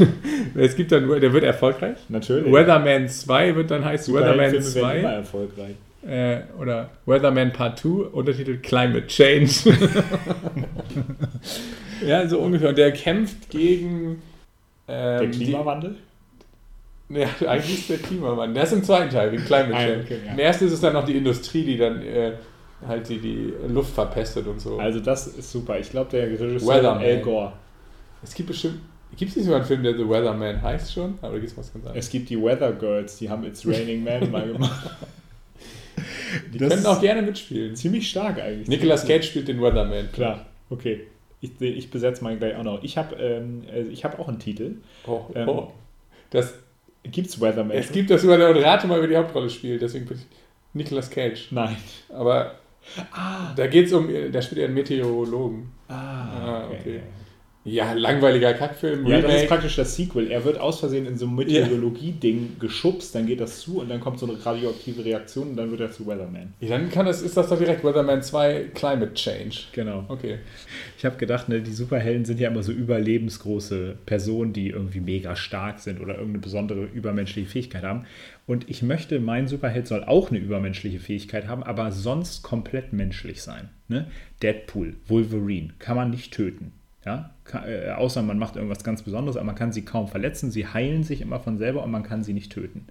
es 0.55 0.75
gibt 0.75 0.91
dann, 0.93 1.07
der 1.21 1.33
wird 1.33 1.45
erfolgreich. 1.45 1.97
Natürlich. 2.09 2.51
Weatherman 2.53 3.09
2 3.09 3.55
wird 3.57 3.71
dann 3.71 3.85
heißen 3.85 4.15
Weatherman 4.15 4.51
Superheldenfilme 4.51 4.89
werden 4.89 4.99
immer 5.01 5.09
2 5.11 5.15
erfolgreich. 5.17 5.75
Äh, 6.07 6.43
oder 6.61 6.91
Weatherman 7.07 7.53
Part 7.53 7.79
2, 7.81 7.89
Untertitel 8.13 8.59
Climate 8.59 9.07
Change. 9.07 9.77
ja, 12.07 12.27
so 12.29 12.39
ungefähr. 12.41 12.71
Und 12.71 12.79
der 12.79 12.93
kämpft 12.93 13.51
gegen 13.51 14.23
Der 14.89 15.23
ähm, 15.23 15.31
Klimawandel? 15.31 15.97
Die, 17.09 17.19
ja, 17.19 17.29
eigentlich 17.49 17.79
ist 17.81 17.91
der 17.91 17.99
Klimawandel. 17.99 18.61
Das 18.63 18.73
ist 18.73 18.79
im 18.79 18.85
zweiten 18.85 19.11
Teil, 19.11 19.31
gegen 19.31 19.45
Climate 19.45 19.75
Ah, 19.75 19.81
Change. 19.87 20.01
okay, 20.05 20.19
ja. 20.27 20.33
Im 20.33 20.39
ersten 20.39 20.67
ist 20.67 20.73
es 20.73 20.81
dann 20.81 20.93
noch 20.95 21.05
die 21.05 21.17
Industrie, 21.17 21.65
die 21.65 21.77
dann 21.77 22.03
äh, 22.03 22.33
halt 22.87 23.09
die, 23.09 23.19
die 23.19 23.53
Luft 23.69 23.95
verpestet 23.95 24.47
und 24.47 24.61
so. 24.61 24.79
Also 24.79 25.01
das 25.01 25.27
ist 25.27 25.51
super. 25.53 25.79
Ich 25.79 25.91
glaube, 25.91 26.11
der 26.11 26.27
Regisseur 26.29 26.75
Weatherman. 26.77 27.03
Al 27.03 27.21
Gore. 27.21 27.53
es 28.23 28.35
gibt 28.35 28.49
bestimmt. 28.49 28.81
Gibt 29.17 29.31
es 29.31 29.37
nicht 29.37 29.45
sogar 29.45 29.61
einen 29.61 29.69
Film, 29.69 29.83
der 29.85 29.97
The 29.97 30.09
Weatherman 30.09 30.61
heißt 30.61 30.93
schon? 30.93 31.19
Aber 31.23 31.35
gibt 31.35 31.47
es 31.53 31.57
was 31.57 31.73
ganz 31.73 31.87
anderes. 31.87 32.05
Es 32.07 32.11
gibt 32.11 32.29
die 32.31 32.43
Weather 32.43 32.73
Girls, 32.73 33.17
die 33.19 33.31
haben 33.31 33.45
It's 33.45 33.65
Raining 33.67 34.03
Man 34.03 34.29
mal 34.33 34.47
gemacht. 34.53 34.91
Die 36.53 36.59
das 36.59 36.69
können 36.71 36.87
auch 36.87 37.01
gerne 37.01 37.23
mitspielen. 37.23 37.75
ziemlich 37.77 38.09
stark 38.09 38.41
eigentlich. 38.41 38.69
Nicolas 38.69 39.07
Cage 39.07 39.25
spielt 39.27 39.49
den 39.49 39.61
Weatherman. 39.61 40.11
Klar, 40.13 40.47
okay. 40.71 41.01
Ich, 41.41 41.51
ich 41.61 41.91
besetze 41.91 42.25
mal 42.25 42.37
gleich 42.39 42.57
auch 42.57 42.63
noch. 42.63 42.83
Ich 42.83 42.97
habe 42.97 43.15
ähm, 43.17 43.63
also 43.73 43.91
ich 43.91 44.05
hab 44.05 44.19
auch 44.19 44.29
einen 44.29 44.39
Titel. 44.39 44.77
Oh, 45.07 45.21
Ähm, 45.35 45.49
oh. 45.49 45.73
Das, 46.31 46.55
Gibt's 47.05 47.39
Weatherman? 47.39 47.77
es 47.77 47.93
gibt 47.93 48.11
das 48.11 48.23
der 48.23 48.49
und 48.51 48.57
rate 48.65 48.87
mal, 48.87 48.99
wer 49.01 49.09
die 49.09 49.17
Hauptrolle 49.17 49.51
spielt. 49.51 49.83
Deswegen 49.83 50.07
bin 50.07 50.17
ich 50.17 50.25
Nicolas 50.73 51.11
Cage. 51.11 51.49
Nein. 51.51 51.77
Aber 52.09 52.55
Ah, 53.13 53.53
da 53.57 53.67
geht 53.67 53.87
es 53.87 53.93
um, 53.93 54.09
da 54.33 54.43
spielt 54.43 54.61
er 54.61 54.67
einen 54.67 54.75
Meteorologen. 54.75 55.71
ah, 55.89 55.95
Ah, 55.95 56.69
okay. 56.71 57.01
Ja, 57.65 57.95
langweiliger 57.95 58.53
Kackfilm. 58.53 59.07
Ja, 59.07 59.23
das 59.23 59.43
ist 59.43 59.49
praktisch 59.49 59.77
das 59.77 59.97
Sequel. 59.97 60.31
Er 60.31 60.45
wird 60.45 60.59
aus 60.59 60.81
Versehen 60.81 61.07
in 61.07 61.17
so 61.17 61.27
ein 61.27 61.35
Meteorologie-Ding 61.35 62.59
geschubst, 62.61 63.15
dann 63.15 63.27
geht 63.27 63.41
das 63.41 63.61
zu 63.61 63.81
und 63.81 63.89
dann 63.89 64.01
kommt 64.01 64.19
so 64.19 64.27
eine 64.27 64.45
radioaktive 64.45 65.05
Reaktion 65.05 65.51
und 65.51 65.57
dann 65.57 65.71
wird 65.71 65.81
er 65.81 65.91
zu 65.91 66.07
Weatherman. 66.07 66.53
Ja, 66.61 66.69
dann 66.69 66.91
kann 66.91 67.07
das, 67.07 67.23
ist 67.23 67.37
das 67.37 67.49
doch 67.49 67.59
direkt 67.59 67.83
Weatherman 67.83 68.23
2 68.23 68.71
Climate 68.75 69.15
Change. 69.15 69.57
Genau. 69.73 70.05
Okay. 70.09 70.39
Ich 70.99 71.05
habe 71.07 71.17
gedacht, 71.17 71.49
ne, 71.49 71.63
die 71.63 71.73
Superhelden 71.73 72.27
sind 72.27 72.39
ja 72.39 72.51
immer 72.51 72.63
so 72.63 72.73
überlebensgroße 72.73 73.97
Personen, 74.05 74.53
die 74.53 74.69
irgendwie 74.69 75.01
mega 75.01 75.35
stark 75.35 75.81
sind 75.81 76.01
oder 76.01 76.15
irgendeine 76.15 76.41
besondere 76.41 76.85
übermenschliche 76.85 77.49
Fähigkeit 77.49 77.83
haben. 77.83 78.05
Und 78.47 78.69
ich 78.69 78.83
möchte, 78.83 79.21
mein 79.21 79.49
Superheld 79.49 79.87
soll 79.87 80.05
auch 80.05 80.31
eine 80.31 80.39
übermenschliche 80.39 80.99
Fähigkeit 80.99 81.49
haben, 81.49 81.63
aber 81.63 81.93
sonst 81.93 82.43
komplett 82.43 82.93
menschlich 82.93 83.43
sein. 83.43 83.71
Ne? 83.89 84.07
Deadpool, 84.43 84.97
Wolverine, 85.09 85.71
kann 85.79 85.97
man 85.97 86.11
nicht 86.11 86.35
töten. 86.35 86.73
Ja? 87.05 87.31
Äh, 87.67 87.91
außer 87.91 88.23
man 88.23 88.39
macht 88.39 88.57
irgendwas 88.57 88.85
ganz 88.85 89.03
Besonderes, 89.03 89.37
aber 89.37 89.47
man 89.47 89.55
kann 89.55 89.73
sie 89.73 89.83
kaum 89.83 90.09
verletzen. 90.09 90.51
Sie 90.51 90.67
heilen 90.67 91.05
sich 91.05 91.21
immer 91.21 91.41
von 91.41 91.59
selber 91.59 91.83
und 91.83 91.91
man 91.91 92.03
kann 92.03 92.25
sie 92.25 92.33
nicht 92.33 92.53
töten. 92.53 92.87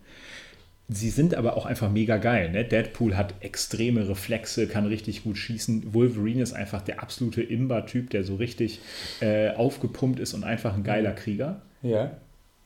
Sie 0.90 1.10
sind 1.10 1.34
aber 1.34 1.56
auch 1.56 1.66
einfach 1.66 1.90
mega 1.90 2.18
geil. 2.18 2.52
Ne? 2.52 2.66
Deadpool 2.66 3.16
hat 3.16 3.36
extreme 3.40 4.08
Reflexe, 4.08 4.68
kann 4.68 4.86
richtig 4.86 5.24
gut 5.24 5.38
schießen. 5.38 5.94
Wolverine 5.94 6.44
ist 6.44 6.54
einfach 6.54 6.82
der 6.82 7.02
absolute 7.02 7.42
Imba-Typ, 7.42 8.10
der 8.10 8.24
so 8.24 8.36
richtig 8.36 8.82
äh, 9.22 9.52
aufgepumpt 9.52 10.20
ist 10.20 10.34
und 10.34 10.44
einfach 10.44 10.76
ein 10.76 10.84
geiler 10.84 11.14
Krieger. 11.14 11.62
Ja. 11.82 12.12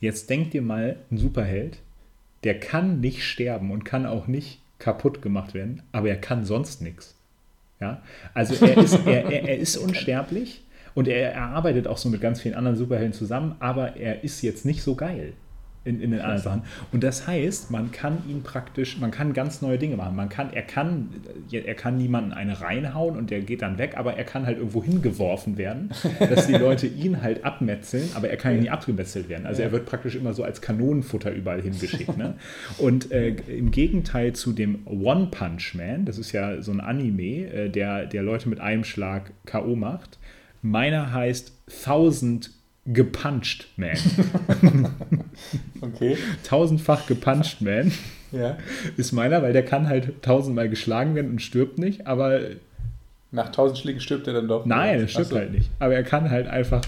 Jetzt 0.00 0.30
denk 0.30 0.50
dir 0.50 0.62
mal, 0.62 0.96
ein 1.10 1.18
Superheld, 1.18 1.78
der 2.44 2.58
kann 2.58 3.00
nicht 3.00 3.24
sterben 3.24 3.70
und 3.70 3.84
kann 3.84 4.04
auch 4.04 4.26
nicht 4.26 4.60
kaputt 4.78 5.22
gemacht 5.22 5.54
werden, 5.54 5.82
aber 5.92 6.08
er 6.08 6.20
kann 6.20 6.44
sonst 6.44 6.82
nichts. 6.82 7.16
Ja? 7.80 8.02
Also 8.34 8.64
er 8.64 8.76
ist, 8.78 8.94
er, 9.06 9.24
er, 9.30 9.48
er 9.48 9.58
ist 9.58 9.76
unsterblich 9.76 10.62
und 10.98 11.06
er, 11.06 11.32
er 11.32 11.42
arbeitet 11.42 11.86
auch 11.86 11.96
so 11.96 12.08
mit 12.08 12.20
ganz 12.20 12.40
vielen 12.40 12.56
anderen 12.56 12.76
Superhelden 12.76 13.12
zusammen, 13.12 13.54
aber 13.60 13.96
er 13.96 14.24
ist 14.24 14.42
jetzt 14.42 14.66
nicht 14.66 14.82
so 14.82 14.96
geil 14.96 15.34
in, 15.84 16.00
in 16.00 16.10
den 16.10 16.18
anderen 16.18 16.42
Sachen. 16.42 16.62
Und 16.90 17.04
das 17.04 17.28
heißt, 17.28 17.70
man 17.70 17.92
kann 17.92 18.18
ihn 18.28 18.42
praktisch, 18.42 18.98
man 18.98 19.12
kann 19.12 19.32
ganz 19.32 19.62
neue 19.62 19.78
Dinge 19.78 19.96
machen. 19.96 20.16
Man 20.16 20.28
kann, 20.28 20.52
er 20.52 20.62
kann, 20.62 21.10
er 21.52 21.74
kann 21.74 21.98
niemanden 21.98 22.32
eine 22.32 22.60
reinhauen 22.60 23.16
und 23.16 23.30
der 23.30 23.42
geht 23.42 23.62
dann 23.62 23.78
weg, 23.78 23.94
aber 23.96 24.14
er 24.14 24.24
kann 24.24 24.44
halt 24.44 24.58
irgendwo 24.58 24.82
hingeworfen 24.82 25.56
werden, 25.56 25.90
dass 26.18 26.48
die 26.48 26.54
Leute 26.54 26.88
ihn 26.88 27.22
halt 27.22 27.44
abmetzeln, 27.44 28.10
aber 28.14 28.28
er 28.28 28.36
kann 28.36 28.56
ja 28.56 28.60
nie 28.60 28.70
abgemetzelt 28.70 29.28
werden. 29.28 29.46
Also 29.46 29.62
er 29.62 29.70
wird 29.70 29.86
praktisch 29.86 30.16
immer 30.16 30.34
so 30.34 30.42
als 30.42 30.60
Kanonenfutter 30.60 31.30
überall 31.30 31.62
hingeschickt. 31.62 32.18
Ne? 32.18 32.34
Und 32.78 33.12
äh, 33.12 33.36
im 33.46 33.70
Gegenteil 33.70 34.32
zu 34.32 34.52
dem 34.52 34.84
One 34.84 35.28
Punch 35.30 35.76
Man, 35.76 36.06
das 36.06 36.18
ist 36.18 36.32
ja 36.32 36.60
so 36.60 36.72
ein 36.72 36.80
Anime, 36.80 37.46
äh, 37.46 37.70
der, 37.70 38.06
der 38.06 38.24
Leute 38.24 38.48
mit 38.48 38.58
einem 38.58 38.82
Schlag 38.82 39.30
K.O. 39.46 39.76
macht, 39.76 40.17
meiner 40.62 41.12
heißt 41.12 41.52
Thousand 41.84 42.50
Gepuncht 42.86 43.68
Man. 43.76 43.90
Okay. 45.80 46.16
Tausendfach 46.44 47.06
gepuncht 47.06 47.60
Man 47.60 47.92
Ja. 48.32 48.58
ist 48.96 49.12
meiner, 49.12 49.42
weil 49.42 49.52
der 49.52 49.64
kann 49.64 49.88
halt 49.88 50.22
tausendmal 50.22 50.68
geschlagen 50.68 51.14
werden 51.14 51.30
und 51.32 51.42
stirbt 51.42 51.78
nicht, 51.78 52.06
aber 52.06 52.40
Nach 53.30 53.46
1000 53.46 53.78
Schlägen 53.78 54.00
stirbt 54.00 54.26
er 54.26 54.32
dann 54.34 54.48
doch. 54.48 54.64
nein, 54.66 55.00
er 55.00 55.08
stirbt 55.08 55.28
so. 55.30 55.36
halt 55.36 55.52
nicht. 55.52 55.70
Aber 55.78 55.94
er 55.94 56.02
kann 56.02 56.30
halt 56.30 56.46
einfach, 56.48 56.82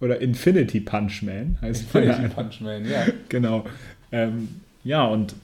oder 0.00 0.20
Infinity 0.20 0.80
Punch 0.80 1.22
Man 1.22 1.56
heißt 1.62 1.82
Infinity 1.82 2.22
meiner. 2.22 2.28
Punch 2.34 2.60
Man, 2.60 2.84
ja. 2.88 3.06
Genau. 3.28 3.64
Ähm, 4.12 4.48
ja, 4.82 5.04
und 5.06 5.34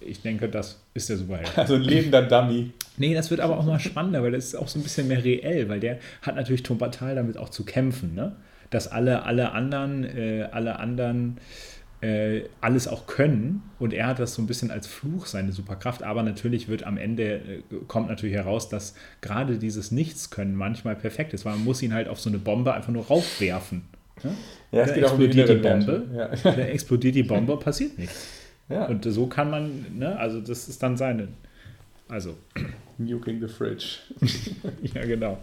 ich 0.00 0.22
denke, 0.22 0.48
das 0.48 0.79
ist 0.94 1.08
der 1.08 1.16
Superheld. 1.16 1.50
Also 1.56 1.74
ein 1.74 1.82
lebender 1.82 2.22
Dummy. 2.22 2.72
Nee, 2.96 3.14
das 3.14 3.30
wird 3.30 3.40
aber 3.40 3.58
auch 3.58 3.64
mal 3.64 3.80
spannender, 3.80 4.22
weil 4.22 4.32
das 4.32 4.46
ist 4.46 4.54
auch 4.54 4.68
so 4.68 4.78
ein 4.78 4.82
bisschen 4.82 5.08
mehr 5.08 5.24
reell, 5.24 5.68
weil 5.68 5.80
der 5.80 5.98
hat 6.22 6.36
natürlich 6.36 6.62
total 6.62 7.14
damit 7.14 7.36
auch 7.36 7.48
zu 7.48 7.64
kämpfen, 7.64 8.14
ne? 8.14 8.36
dass 8.70 8.88
alle, 8.88 9.24
alle 9.24 9.52
anderen, 9.52 10.04
äh, 10.04 10.48
alle 10.50 10.78
anderen 10.78 11.38
äh, 12.02 12.42
alles 12.60 12.88
auch 12.88 13.06
können 13.06 13.62
und 13.78 13.92
er 13.92 14.06
hat 14.06 14.18
das 14.18 14.34
so 14.34 14.40
ein 14.40 14.46
bisschen 14.46 14.70
als 14.70 14.86
Fluch, 14.86 15.26
seine 15.26 15.52
Superkraft, 15.52 16.02
aber 16.02 16.22
natürlich 16.22 16.68
wird 16.68 16.84
am 16.84 16.96
Ende, 16.96 17.34
äh, 17.34 17.40
kommt 17.88 18.08
natürlich 18.08 18.34
heraus, 18.34 18.68
dass 18.68 18.94
gerade 19.20 19.58
dieses 19.58 19.90
Nichtskönnen 19.90 20.54
manchmal 20.54 20.96
perfekt 20.96 21.34
ist, 21.34 21.44
weil 21.44 21.54
man 21.54 21.64
muss 21.64 21.82
ihn 21.82 21.92
halt 21.92 22.08
auf 22.08 22.18
so 22.18 22.30
eine 22.30 22.38
Bombe 22.38 22.72
einfach 22.72 22.92
nur 22.92 23.06
raufwerfen. 23.06 23.82
Ne? 24.22 24.34
Ja, 24.72 24.82
es 24.82 24.94
geht 24.94 25.04
auch 25.04 25.12
um 25.12 25.18
die 25.18 25.26
explodiert 25.26 25.48
die 25.48 25.68
inneren 25.68 25.86
Bombe. 25.86 26.04
Ja. 26.44 26.52
explodiert 26.64 27.14
die 27.14 27.22
Bombe, 27.22 27.56
passiert 27.56 27.98
nichts. 27.98 28.39
Ja. 28.70 28.86
Und 28.86 29.04
so 29.04 29.26
kann 29.26 29.50
man, 29.50 29.86
ne, 29.98 30.16
also 30.18 30.40
das 30.40 30.68
ist 30.68 30.82
dann 30.82 30.96
seine, 30.96 31.28
also 32.08 32.36
Nuking 32.98 33.40
the 33.40 33.48
Fridge. 33.48 33.96
Ja, 34.94 35.04
genau. 35.04 35.38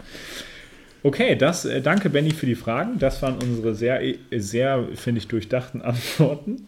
Okay, 1.03 1.35
das, 1.35 1.65
äh, 1.65 1.81
danke 1.81 2.09
Benny 2.09 2.31
für 2.31 2.45
die 2.47 2.55
Fragen. 2.55 2.97
Das 2.99 3.21
waren 3.21 3.35
unsere 3.37 3.75
sehr, 3.75 4.01
äh, 4.03 4.17
sehr, 4.39 4.85
finde 4.95 5.19
ich, 5.19 5.27
durchdachten 5.27 5.81
Antworten. 5.83 6.67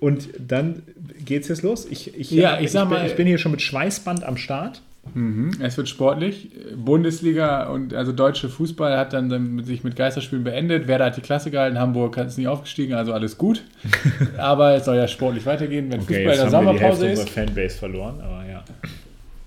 Und 0.00 0.28
dann 0.38 0.82
geht's 1.24 1.48
jetzt 1.48 1.62
los. 1.62 1.86
Ich, 1.88 2.18
ich, 2.18 2.30
Ja, 2.32 2.58
ich 2.60 2.72
sag 2.72 2.88
bin, 2.88 2.98
mal- 2.98 3.06
ich 3.06 3.14
bin 3.14 3.26
hier 3.26 3.38
schon 3.38 3.52
mit 3.52 3.62
Schweißband 3.62 4.24
am 4.24 4.36
Start. 4.36 4.82
Mhm. 5.14 5.50
Es 5.60 5.76
wird 5.76 5.88
sportlich. 5.88 6.50
Bundesliga 6.76 7.68
und 7.68 7.92
also 7.92 8.12
deutsche 8.12 8.48
Fußball 8.48 8.96
hat 8.96 9.12
dann, 9.12 9.28
dann 9.28 9.62
sich 9.64 9.84
mit 9.84 9.96
Geisterspielen 9.96 10.44
beendet. 10.44 10.86
Werder 10.86 11.06
hat 11.06 11.16
die 11.16 11.20
Klasse 11.22 11.50
gehalten, 11.50 11.78
Hamburg 11.78 12.16
ist 12.16 12.38
nicht 12.38 12.48
aufgestiegen, 12.48 12.94
also 12.94 13.12
alles 13.12 13.36
gut. 13.36 13.62
Aber 14.38 14.74
es 14.74 14.84
soll 14.84 14.96
ja 14.96 15.08
sportlich 15.08 15.44
weitergehen, 15.44 15.90
wenn 15.90 16.00
Okay, 16.00 16.24
Fußball 16.26 16.46
in 16.46 16.50
der 16.50 16.58
haben 16.58 16.66
wir 16.66 16.72
die 16.72 16.78
Hälfte 16.78 16.96
Sommerpause 17.00 17.22
ist. 17.22 17.30
Fanbase 17.30 17.78
verloren, 17.78 18.20
aber 18.20 18.44
ja. 18.48 18.64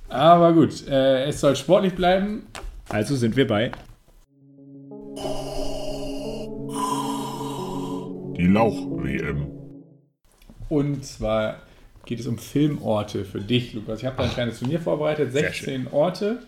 Aber 0.10 0.54
gut, 0.54 0.88
äh, 0.88 1.26
es 1.26 1.40
soll 1.40 1.56
sportlich 1.56 1.94
bleiben. 1.94 2.44
Also 2.90 3.16
sind 3.16 3.36
wir 3.36 3.48
bei 3.48 3.72
Die 8.38 8.48
Lauch-WM. 8.48 9.48
Und 10.70 11.06
zwar 11.06 11.56
geht 12.06 12.20
es 12.20 12.28
um 12.28 12.38
Filmorte 12.38 13.26
für 13.26 13.42
dich, 13.42 13.74
Lukas. 13.74 14.00
Ich 14.00 14.06
habe 14.06 14.18
da 14.18 14.24
ein 14.24 14.30
kleines 14.30 14.60
Turnier 14.60 14.80
vorbereitet. 14.80 15.32
Sehr 15.32 15.44
16 15.50 15.88
Orte. 15.92 16.40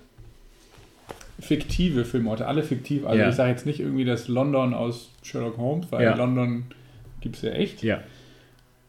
Fiktive 1.40 2.04
Filmorte, 2.06 2.48
alle 2.48 2.64
fiktiv. 2.64 3.06
Also 3.06 3.20
Ja. 3.20 3.30
ich 3.30 3.36
sage 3.36 3.52
jetzt 3.52 3.66
nicht 3.66 3.80
irgendwie 3.80 4.06
das 4.06 4.28
London 4.28 4.74
aus 4.74 5.12
Sherlock 5.22 5.58
Holmes, 5.58 5.88
weil 5.92 6.04
Ja. 6.04 6.16
London 6.16 6.66
gibt 7.22 7.36
es 7.36 7.42
ja 7.44 7.52
echt. 7.52 7.84
Ja. 7.84 8.02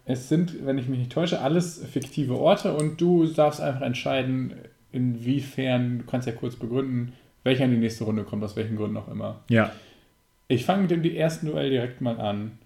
Es 0.05 0.29
sind, 0.29 0.65
wenn 0.65 0.79
ich 0.79 0.87
mich 0.87 0.97
nicht 0.97 1.11
täusche, 1.11 1.41
alles 1.41 1.85
fiktive 1.91 2.35
Orte 2.35 2.73
und 2.73 2.99
du 2.99 3.27
darfst 3.27 3.61
einfach 3.61 3.81
entscheiden, 3.81 4.53
inwiefern, 4.91 5.99
du 5.99 6.05
kannst 6.05 6.25
ja 6.27 6.33
kurz 6.33 6.55
begründen, 6.55 7.13
welcher 7.43 7.65
in 7.65 7.71
die 7.71 7.77
nächste 7.77 8.03
Runde 8.05 8.23
kommt, 8.23 8.43
aus 8.43 8.55
welchen 8.55 8.75
Gründen 8.75 8.97
auch 8.97 9.07
immer. 9.07 9.41
Ja. 9.49 9.71
Ich 10.47 10.65
fange 10.65 10.81
mit 10.83 10.91
dem 10.91 11.03
die 11.03 11.15
ersten 11.15 11.45
Duell 11.45 11.69
direkt 11.69 12.01
mal 12.01 12.19
an. 12.19 12.57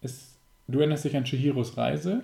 Es, 0.00 0.36
du 0.68 0.78
erinnerst 0.78 1.04
dich 1.04 1.16
an 1.16 1.24
Chihiros 1.24 1.76
Reise 1.76 2.22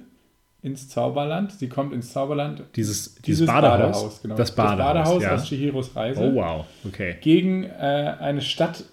ins 0.62 0.88
Zauberland. 0.88 1.52
Sie 1.52 1.68
kommt 1.68 1.92
ins 1.92 2.12
Zauberland. 2.12 2.64
Dieses, 2.74 3.14
dieses, 3.16 3.46
Badehaus. 3.46 4.22
genau. 4.22 4.36
Das 4.36 4.54
Badehaus, 4.54 4.78
das 4.78 4.86
Badehaus 4.86 5.22
ja. 5.22 5.34
aus 5.34 5.44
Chihiros 5.44 5.96
Reise. 5.96 6.20
Oh 6.20 6.34
wow, 6.34 6.66
okay. 6.84 7.16
Gegen 7.20 7.64
äh, 7.64 8.16
eine 8.20 8.40
Stadt 8.40 8.84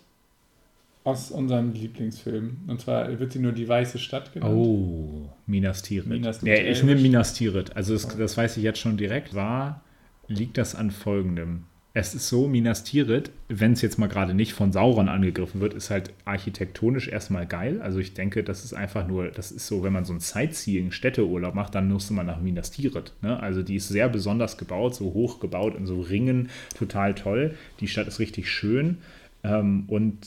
aus 1.03 1.31
unserem 1.31 1.71
Lieblingsfilm. 1.71 2.57
Und 2.67 2.81
zwar 2.81 3.19
wird 3.19 3.31
sie 3.31 3.39
nur 3.39 3.51
die 3.51 3.67
Weiße 3.67 3.99
Stadt 3.99 4.33
genannt. 4.33 4.53
Oh, 4.55 5.29
Minas 5.45 5.83
Tirith. 5.83 6.07
Minas 6.07 6.41
ja, 6.41 6.55
ich 6.55 6.83
nehme 6.83 7.01
Minas 7.01 7.33
Tirith. 7.33 7.75
Also 7.75 7.93
das, 7.93 8.17
das 8.17 8.35
weiß 8.35 8.57
ich 8.57 8.63
jetzt 8.63 8.79
schon 8.79 8.97
direkt. 8.97 9.35
War, 9.35 9.81
liegt 10.27 10.57
das 10.57 10.75
an 10.75 10.91
folgendem. 10.91 11.65
Es 11.97 12.13
ist 12.13 12.27
so, 12.27 12.49
Minas 12.49 12.83
Tirith, 12.83 13.31
wenn 13.47 13.71
es 13.71 13.81
jetzt 13.81 13.97
mal 13.97 14.09
gerade 14.09 14.33
nicht 14.33 14.51
von 14.51 14.73
Sauron 14.73 15.07
angegriffen 15.07 15.61
wird, 15.61 15.73
ist 15.73 15.89
halt 15.89 16.11
architektonisch 16.25 17.07
erstmal 17.07 17.45
geil. 17.47 17.81
Also 17.81 17.99
ich 17.99 18.13
denke, 18.13 18.43
das 18.43 18.65
ist 18.65 18.73
einfach 18.73 19.07
nur, 19.07 19.29
das 19.29 19.49
ist 19.49 19.65
so, 19.65 19.81
wenn 19.81 19.93
man 19.93 20.03
so 20.03 20.11
einen 20.11 20.19
Sightseeing, 20.19 20.91
Städteurlaub 20.91 21.55
macht, 21.55 21.73
dann 21.73 21.89
musste 21.89 22.13
man 22.13 22.25
nach 22.25 22.41
Minas 22.41 22.71
Tirith. 22.71 23.13
Ne? 23.21 23.39
Also 23.39 23.63
die 23.63 23.77
ist 23.77 23.87
sehr 23.87 24.09
besonders 24.09 24.57
gebaut, 24.57 24.93
so 24.93 25.05
hoch 25.13 25.39
gebaut 25.39 25.73
in 25.75 25.85
so 25.85 26.01
Ringen, 26.01 26.49
total 26.77 27.15
toll. 27.15 27.55
Die 27.79 27.87
Stadt 27.87 28.09
ist 28.09 28.19
richtig 28.19 28.51
schön. 28.51 28.97
Ähm, 29.45 29.85
und 29.87 30.17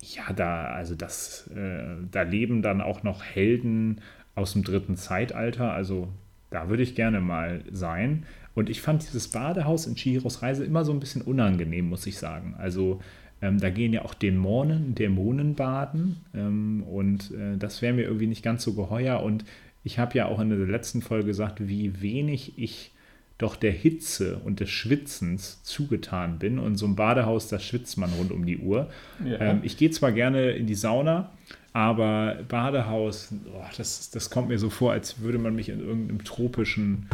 ja, 0.00 0.32
da, 0.32 0.64
also 0.64 0.96
das, 0.96 1.48
äh, 1.54 1.94
da 2.10 2.22
leben 2.22 2.60
dann 2.60 2.80
auch 2.80 3.04
noch 3.04 3.22
Helden 3.22 4.00
aus 4.34 4.54
dem 4.54 4.64
dritten 4.64 4.96
Zeitalter. 4.96 5.72
Also 5.74 6.08
da 6.50 6.68
würde 6.68 6.82
ich 6.82 6.96
gerne 6.96 7.20
mal 7.20 7.62
sein. 7.70 8.26
Und 8.54 8.70
ich 8.70 8.80
fand 8.80 9.02
dieses 9.02 9.28
Badehaus 9.28 9.86
in 9.86 9.96
Chihiros 9.96 10.42
Reise 10.42 10.64
immer 10.64 10.84
so 10.84 10.92
ein 10.92 11.00
bisschen 11.00 11.22
unangenehm, 11.22 11.88
muss 11.88 12.06
ich 12.06 12.18
sagen. 12.18 12.54
Also 12.56 13.00
ähm, 13.42 13.58
da 13.58 13.70
gehen 13.70 13.92
ja 13.92 14.04
auch 14.04 14.14
Dämonen, 14.14 14.94
Dämonen 14.94 15.54
baden. 15.54 16.20
Ähm, 16.34 16.82
und 16.84 17.30
äh, 17.32 17.56
das 17.58 17.82
wäre 17.82 17.92
mir 17.92 18.02
irgendwie 18.02 18.28
nicht 18.28 18.42
ganz 18.42 18.62
so 18.62 18.74
geheuer. 18.74 19.22
Und 19.22 19.44
ich 19.82 19.98
habe 19.98 20.16
ja 20.16 20.26
auch 20.26 20.40
in 20.40 20.50
der 20.50 20.58
letzten 20.58 21.02
Folge 21.02 21.26
gesagt, 21.26 21.68
wie 21.68 22.00
wenig 22.00 22.54
ich 22.56 22.92
doch 23.36 23.56
der 23.56 23.72
Hitze 23.72 24.40
und 24.44 24.60
des 24.60 24.70
Schwitzens 24.70 25.62
zugetan 25.64 26.38
bin. 26.38 26.58
Und 26.58 26.76
so 26.76 26.86
ein 26.86 26.96
Badehaus, 26.96 27.48
da 27.48 27.58
schwitzt 27.58 27.98
man 27.98 28.10
rund 28.12 28.30
um 28.30 28.46
die 28.46 28.58
Uhr. 28.58 28.88
Ja. 29.24 29.40
Ähm, 29.40 29.60
ich 29.62 29.76
gehe 29.76 29.90
zwar 29.90 30.12
gerne 30.12 30.52
in 30.52 30.66
die 30.66 30.76
Sauna, 30.76 31.32
aber 31.72 32.38
Badehaus, 32.48 33.34
oh, 33.52 33.64
das, 33.76 34.10
das 34.10 34.30
kommt 34.30 34.48
mir 34.48 34.58
so 34.58 34.70
vor, 34.70 34.92
als 34.92 35.20
würde 35.20 35.38
man 35.38 35.56
mich 35.56 35.68
in 35.68 35.80
irgendeinem 35.80 36.22
tropischen, 36.22 37.08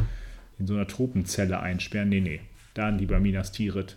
in 0.60 0.66
so 0.66 0.74
einer 0.74 0.86
Tropenzelle 0.86 1.58
einsperren. 1.58 2.08
Nee, 2.10 2.20
nee, 2.20 2.40
dann 2.74 2.98
lieber 2.98 3.18
Minas 3.18 3.50
Tirith. 3.50 3.96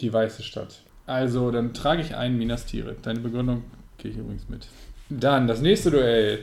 Die 0.00 0.12
Weiße 0.12 0.42
Stadt. 0.42 0.82
Also, 1.06 1.50
dann 1.50 1.74
trage 1.74 2.02
ich 2.02 2.14
ein 2.16 2.36
Minas 2.36 2.66
Tirith. 2.66 2.98
Deine 3.02 3.20
Begründung 3.20 3.62
gehe 3.98 4.10
ich 4.10 4.16
übrigens 4.16 4.48
mit. 4.48 4.66
Dann 5.10 5.46
das 5.46 5.60
nächste 5.60 5.90
Duell. 5.90 6.40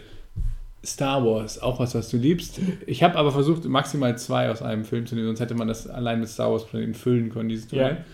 Star 0.84 1.26
Wars, 1.26 1.60
auch 1.60 1.80
was, 1.80 1.96
was 1.96 2.10
du 2.10 2.18
liebst. 2.18 2.60
Ich 2.86 3.02
habe 3.02 3.16
aber 3.16 3.32
versucht, 3.32 3.66
maximal 3.66 4.16
zwei 4.20 4.52
aus 4.52 4.62
einem 4.62 4.86
Film 4.86 5.08
zu 5.08 5.16
nehmen, 5.16 5.28
sonst 5.28 5.40
hätte 5.40 5.56
man 5.56 5.68
das 5.68 5.88
allein 5.88 6.20
mit 6.20 6.30
Star 6.30 6.52
Wars 6.52 6.66
Planeten 6.68 6.94
füllen 6.94 7.32
können, 7.32 7.50
dieses 7.50 7.68
Duell. 7.68 8.06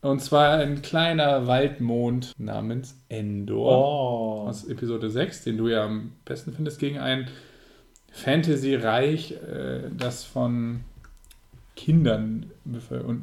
Und 0.00 0.20
zwar 0.20 0.54
ein 0.58 0.80
kleiner 0.82 1.46
Waldmond 1.46 2.32
namens 2.38 2.96
Endor 3.10 3.78
Oh. 3.78 4.48
aus 4.48 4.64
Episode 4.64 5.10
6, 5.10 5.44
den 5.44 5.58
du 5.58 5.68
ja 5.68 5.84
am 5.84 6.12
besten 6.24 6.52
findest, 6.54 6.78
gegen 6.80 6.98
ein 6.98 7.28
Fantasy-Reich, 8.12 9.32
äh, 9.32 9.80
das 9.96 10.24
von 10.24 10.80
Kindern 11.76 12.46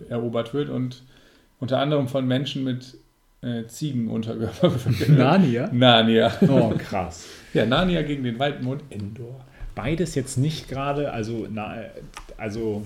erobert 0.10 0.54
wird 0.54 0.70
und 0.70 1.04
unter 1.60 1.80
anderem 1.80 2.08
von 2.08 2.28
Menschen 2.28 2.64
mit 2.64 2.98
äh, 3.42 3.66
Ziegenunterkörper. 3.68 4.72
Narnia? 5.08 5.70
Narnia. 5.72 6.32
Oh, 6.48 6.74
krass. 6.78 7.28
Ja, 7.52 7.66
Narnia 7.66 8.04
gegen 8.04 8.24
den 8.24 8.38
Waldmond 8.38 8.84
Endor. 8.92 9.44
Beides 9.74 10.14
jetzt 10.14 10.38
nicht 10.38 10.68
gerade, 10.70 11.12
also, 11.12 11.48
na, 11.50 11.78
also 12.38 12.86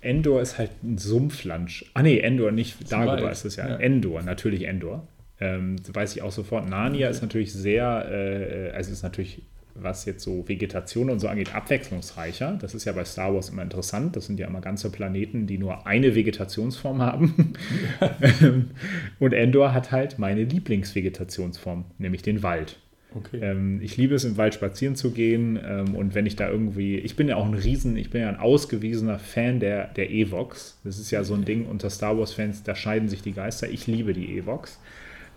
Endor 0.00 0.40
ist 0.40 0.56
halt 0.56 0.70
ein 0.84 0.98
Sumpfland. 0.98 1.84
Ah 1.94 2.02
nee, 2.02 2.20
Endor 2.20 2.52
nicht, 2.52 2.92
Dagobah 2.92 3.30
ist 3.30 3.44
es 3.44 3.56
ja. 3.56 3.68
ja. 3.68 3.76
Endor, 3.76 4.22
natürlich 4.22 4.68
Endor. 4.68 5.08
Ähm, 5.40 5.76
weiß 5.92 6.14
ich 6.14 6.22
auch 6.22 6.30
sofort. 6.30 6.68
Narnia 6.68 7.08
ist 7.08 7.22
natürlich 7.22 7.52
sehr, 7.52 8.08
äh, 8.08 8.70
also 8.70 8.92
ist 8.92 9.02
natürlich, 9.02 9.42
was 9.82 10.04
jetzt 10.04 10.24
so 10.24 10.48
Vegetation 10.48 11.10
und 11.10 11.20
so 11.20 11.28
angeht, 11.28 11.54
abwechslungsreicher. 11.54 12.58
Das 12.60 12.74
ist 12.74 12.84
ja 12.84 12.92
bei 12.92 13.04
Star 13.04 13.34
Wars 13.34 13.48
immer 13.48 13.62
interessant. 13.62 14.16
Das 14.16 14.26
sind 14.26 14.38
ja 14.38 14.46
immer 14.46 14.60
ganze 14.60 14.90
Planeten, 14.90 15.46
die 15.46 15.58
nur 15.58 15.86
eine 15.86 16.14
Vegetationsform 16.14 17.02
haben. 17.02 17.52
und 19.18 19.32
Endor 19.32 19.72
hat 19.72 19.92
halt 19.92 20.18
meine 20.18 20.44
Lieblingsvegetationsform, 20.44 21.84
nämlich 21.98 22.22
den 22.22 22.42
Wald. 22.42 22.78
Okay. 23.14 23.40
Ähm, 23.40 23.80
ich 23.82 23.96
liebe 23.96 24.14
es, 24.14 24.24
im 24.24 24.36
Wald 24.36 24.54
spazieren 24.54 24.94
zu 24.94 25.12
gehen. 25.12 25.58
Ähm, 25.62 25.94
und 25.94 26.14
wenn 26.14 26.26
ich 26.26 26.36
da 26.36 26.48
irgendwie, 26.48 26.98
ich 26.98 27.16
bin 27.16 27.28
ja 27.28 27.36
auch 27.36 27.46
ein 27.46 27.54
Riesen, 27.54 27.96
ich 27.96 28.10
bin 28.10 28.20
ja 28.20 28.28
ein 28.28 28.38
ausgewiesener 28.38 29.18
Fan 29.18 29.60
der, 29.60 29.88
der 29.88 30.10
Evox. 30.10 30.78
Das 30.84 30.98
ist 30.98 31.10
ja 31.10 31.24
so 31.24 31.34
ein 31.34 31.44
Ding 31.44 31.66
unter 31.66 31.90
Star 31.90 32.18
Wars-Fans, 32.18 32.62
da 32.64 32.74
scheiden 32.74 33.08
sich 33.08 33.22
die 33.22 33.32
Geister. 33.32 33.68
Ich 33.68 33.86
liebe 33.86 34.12
die 34.12 34.36
Evox. 34.38 34.78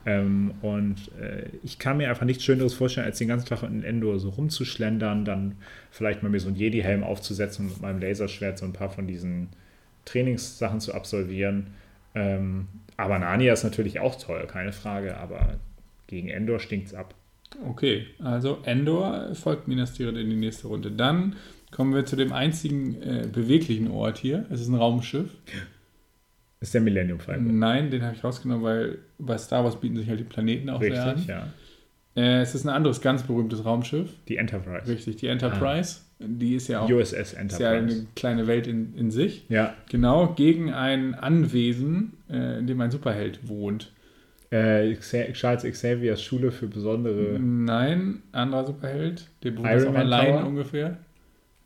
Ähm, 0.06 0.54
und 0.62 1.12
äh, 1.20 1.46
ich 1.64 1.78
kann 1.78 1.98
mir 1.98 2.10
einfach 2.10 2.26
nichts 2.26 2.44
Schöneres 2.44 2.74
vorstellen, 2.74 3.06
als 3.06 3.20
den 3.20 3.28
ganzen 3.28 3.48
Tag 3.48 3.64
in 3.64 3.84
Endor 3.84 4.20
so 4.20 4.30
rumzuschlendern, 4.30 5.26
dann 5.26 5.56
vielleicht 5.92 6.24
mal 6.24 6.30
mir 6.30 6.40
so 6.40 6.48
einen 6.48 6.58
Jedi-Helm 6.58 7.04
aufzusetzen 7.04 7.66
und 7.66 7.74
mit 7.74 7.82
meinem 7.82 8.00
Laserschwert 8.00 8.58
so 8.58 8.66
ein 8.66 8.74
paar 8.74 8.90
von 8.90 9.08
diesen 9.08 9.50
Trainingssachen 10.06 10.80
zu 10.80 10.94
absolvieren. 10.94 11.68
Ähm, 12.16 12.68
aber 12.98 13.20
Narnia 13.20 13.54
ist 13.54 13.64
natürlich 13.64 14.00
auch 14.00 14.16
toll, 14.16 14.46
keine 14.48 14.74
Frage, 14.74 15.18
aber 15.18 15.60
gegen 16.08 16.30
Endor 16.30 16.60
stinkt 16.60 16.88
es 16.88 16.94
ab. 16.94 17.14
Okay, 17.68 18.08
also 18.20 18.60
Endor 18.64 19.36
folgt 19.36 19.68
Minas 19.68 19.94
Tirith 19.94 20.18
in 20.18 20.30
die 20.30 20.36
nächste 20.36 20.68
Runde. 20.68 20.92
Dann 20.92 21.36
kommen 21.70 21.94
wir 21.94 22.06
zu 22.06 22.16
dem 22.16 22.34
einzigen 22.34 23.02
äh, 23.02 23.28
beweglichen 23.32 23.90
Ort 23.90 24.18
hier. 24.18 24.46
Es 24.50 24.62
ist 24.62 24.68
ein 24.68 24.76
Raumschiff. 24.76 25.30
Ist 26.62 26.76
der 26.76 26.82
Millennium 26.82 27.20
Falcon. 27.20 27.58
Nein, 27.58 27.90
den 27.90 28.04
habe 28.04 28.16
ich 28.16 28.24
rausgenommen, 28.24 28.64
weil 28.64 29.00
bei 29.18 29.38
Star 29.38 29.64
Wars 29.64 29.80
bieten 29.80 29.98
sich 29.98 30.08
halt 30.08 30.20
die 30.20 30.24
Planeten 30.24 30.70
auch 30.70 30.80
sehr 30.80 31.04
an. 31.04 31.10
Richtig, 31.10 31.28
ja. 31.28 31.48
Äh, 32.16 32.42
es 32.42 32.54
ist 32.54 32.66
ein 32.66 32.70
anderes 32.70 33.02
ganz 33.02 33.24
berühmtes 33.24 33.66
Raumschiff. 33.66 34.10
Die 34.28 34.38
Enterprise. 34.38 34.92
Richtig, 34.92 35.16
die 35.16 35.28
Enterprise. 35.28 36.02
Die 36.20 36.56
ist 36.56 36.68
ja 36.68 36.82
auch 36.82 36.90
USS 36.90 37.14
ist 37.14 37.34
ja 37.34 37.40
Enterprise. 37.40 37.96
eine 37.96 38.08
kleine 38.16 38.48
Welt 38.48 38.68
in, 38.68 38.94
in 38.96 39.10
sich. 39.10 39.46
Ja, 39.50 39.74
Genau, 39.90 40.34
gegen 40.36 40.72
ein 40.72 41.16
Anwesen, 41.16 42.14
äh, 42.30 42.60
in 42.60 42.68
dem 42.68 42.80
ein 42.80 42.92
Superheld 42.92 43.40
wohnt. 43.48 43.92
Äh, 44.52 44.96
Charles 44.98 45.64
Xaviers 45.64 46.22
Schule 46.22 46.52
für 46.52 46.68
besondere. 46.68 47.40
Nein, 47.40 48.22
anderer 48.34 48.66
Superheld. 48.66 49.28
Der 49.44 49.54
Iron 49.54 49.66
ist 49.66 49.88
auch 49.88 49.96
allein 49.96 50.44
ungefähr. 50.44 50.98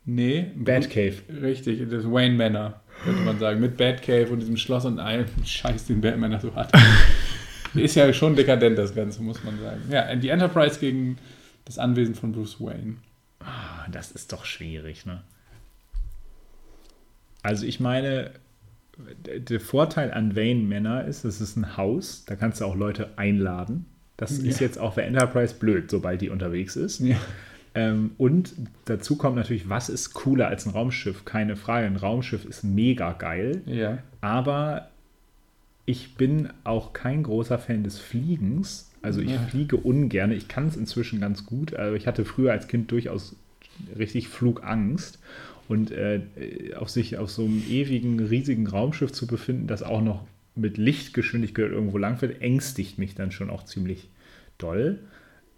Nee. 0.06 0.50
Batcave. 0.56 1.16
Richtig, 1.42 1.88
das 1.90 2.04
Wayne 2.10 2.34
Manor, 2.36 2.80
könnte 3.04 3.20
man 3.22 3.38
sagen. 3.38 3.60
Mit 3.60 3.76
Batcave 3.76 4.28
und 4.30 4.38
diesem 4.40 4.56
Schloss 4.56 4.84
und 4.84 4.98
allem 5.00 5.26
Scheiß, 5.44 5.86
den 5.86 6.00
Batman 6.00 6.30
da 6.30 6.40
so 6.40 6.54
hat. 6.54 6.72
Ist 7.74 7.94
ja 7.96 8.10
schon 8.12 8.34
dekadent, 8.36 8.78
das 8.78 8.94
Ganze, 8.94 9.22
muss 9.22 9.42
man 9.44 9.58
sagen. 9.60 9.82
Ja, 9.90 10.14
die 10.14 10.28
Enterprise 10.30 10.78
gegen 10.80 11.18
das 11.66 11.78
Anwesen 11.78 12.14
von 12.14 12.32
Bruce 12.32 12.58
Wayne. 12.60 12.96
Ah, 13.40 13.86
Das 13.92 14.12
ist 14.12 14.32
doch 14.32 14.44
schwierig, 14.46 15.04
ne? 15.04 15.22
Also 17.42 17.66
ich 17.66 17.80
meine, 17.80 18.30
der- 19.26 19.60
Vorteil 19.60 20.12
an 20.12 20.34
Wayne 20.36 20.62
Manor 20.62 21.02
ist, 21.04 21.24
es 21.24 21.40
ist 21.40 21.56
ein 21.56 21.76
Haus, 21.76 22.24
da 22.26 22.34
kannst 22.36 22.60
du 22.60 22.64
auch 22.64 22.76
Leute 22.76 23.10
einladen. 23.18 23.84
Das 24.16 24.30
ist 24.32 24.60
Ja. 24.60 24.66
jetzt 24.66 24.78
auch 24.78 24.94
für 24.94 25.02
Enterprise 25.02 25.54
blöd, 25.54 25.90
sobald 25.90 26.22
die 26.22 26.30
unterwegs 26.30 26.76
ist. 26.76 27.00
Ja. 27.00 27.16
Ähm, 27.76 28.12
und 28.18 28.54
dazu 28.86 29.16
kommt 29.16 29.36
natürlich, 29.36 29.68
was 29.68 29.88
ist 29.88 30.14
cooler 30.14 30.48
als 30.48 30.66
ein 30.66 30.70
Raumschiff? 30.72 31.24
Keine 31.24 31.56
Frage, 31.56 31.86
ein 31.86 31.96
Raumschiff 31.96 32.44
ist 32.44 32.64
mega 32.64 33.12
geil, 33.12 33.62
Ja. 33.66 33.98
aber 34.20 34.88
ich 35.84 36.14
bin 36.16 36.48
auch 36.64 36.92
kein 36.92 37.22
großer 37.22 37.58
Fan 37.58 37.84
des 37.84 37.98
Fliegens. 38.00 38.90
Also 39.02 39.20
ich 39.20 39.30
Ja. 39.30 39.38
fliege 39.38 39.76
ungern. 39.76 40.32
Ich 40.32 40.48
kann 40.48 40.66
es 40.66 40.76
inzwischen 40.76 41.20
ganz 41.20 41.46
gut. 41.46 41.74
Also 41.74 41.94
ich 41.94 42.06
hatte 42.08 42.24
früher 42.24 42.50
als 42.50 42.66
Kind 42.66 42.90
durchaus 42.90 43.36
richtig 43.96 44.28
Flugangst. 44.28 45.18
Und 45.68 45.90
äh, 45.90 46.20
auf 46.76 46.90
sich 46.90 47.18
auf 47.18 47.28
so 47.30 47.44
einem 47.44 47.60
ewigen, 47.68 48.20
riesigen 48.20 48.68
Raumschiff 48.68 49.10
zu 49.12 49.26
befinden, 49.26 49.66
das 49.66 49.82
auch 49.82 50.00
noch 50.00 50.24
mit 50.54 50.78
Lichtgeschwindigkeit 50.78 51.70
irgendwo 51.72 51.98
langfährt, 51.98 52.40
ängstigt 52.40 52.98
mich 52.98 53.14
dann 53.16 53.32
schon 53.32 53.50
auch 53.50 53.64
ziemlich 53.64 54.08
doll. 54.58 55.00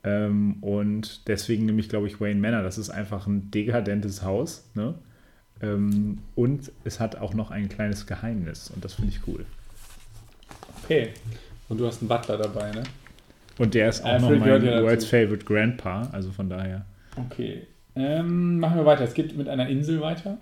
Ähm, 0.09 0.57
und 0.63 1.29
deswegen 1.29 1.67
nehme 1.67 1.81
ich, 1.81 1.89
glaube 1.91 2.07
ich, 2.07 2.19
Wayne 2.21 2.41
Manor. 2.41 2.63
Das 2.63 2.79
ist 2.79 2.89
einfach 2.89 3.27
ein 3.27 3.51
dekadentes 3.51 4.23
Haus. 4.23 4.65
Ne? 4.75 4.95
Ähm, 5.61 6.19
und 6.35 6.73
es 6.85 6.99
hat 6.99 7.17
auch 7.17 7.35
noch 7.35 7.51
ein 7.51 7.69
kleines 7.69 8.07
Geheimnis. 8.07 8.71
Und 8.71 8.85
das 8.85 8.95
finde 8.95 9.11
ich 9.11 9.21
cool. 9.27 9.45
Okay. 10.83 11.11
Und 11.69 11.79
du 11.79 11.87
hast 11.87 12.01
einen 12.01 12.09
Butler 12.09 12.39
dabei, 12.39 12.71
ne? 12.71 12.83
Und 13.59 13.75
der 13.75 13.91
ist 13.91 14.03
auch 14.03 14.07
Alfred 14.07 14.39
noch 14.39 14.47
mein 14.47 14.65
ja. 14.65 14.83
World's 14.83 15.05
Favorite 15.05 15.45
Grandpa. 15.45 16.09
Also 16.13 16.31
von 16.31 16.49
daher. 16.49 16.87
Okay. 17.17 17.67
Ähm, 17.95 18.61
machen 18.61 18.79
wir 18.79 18.87
weiter. 18.87 19.05
Es 19.05 19.13
geht 19.13 19.37
mit 19.37 19.49
einer 19.49 19.69
Insel 19.69 20.01
weiter. 20.01 20.39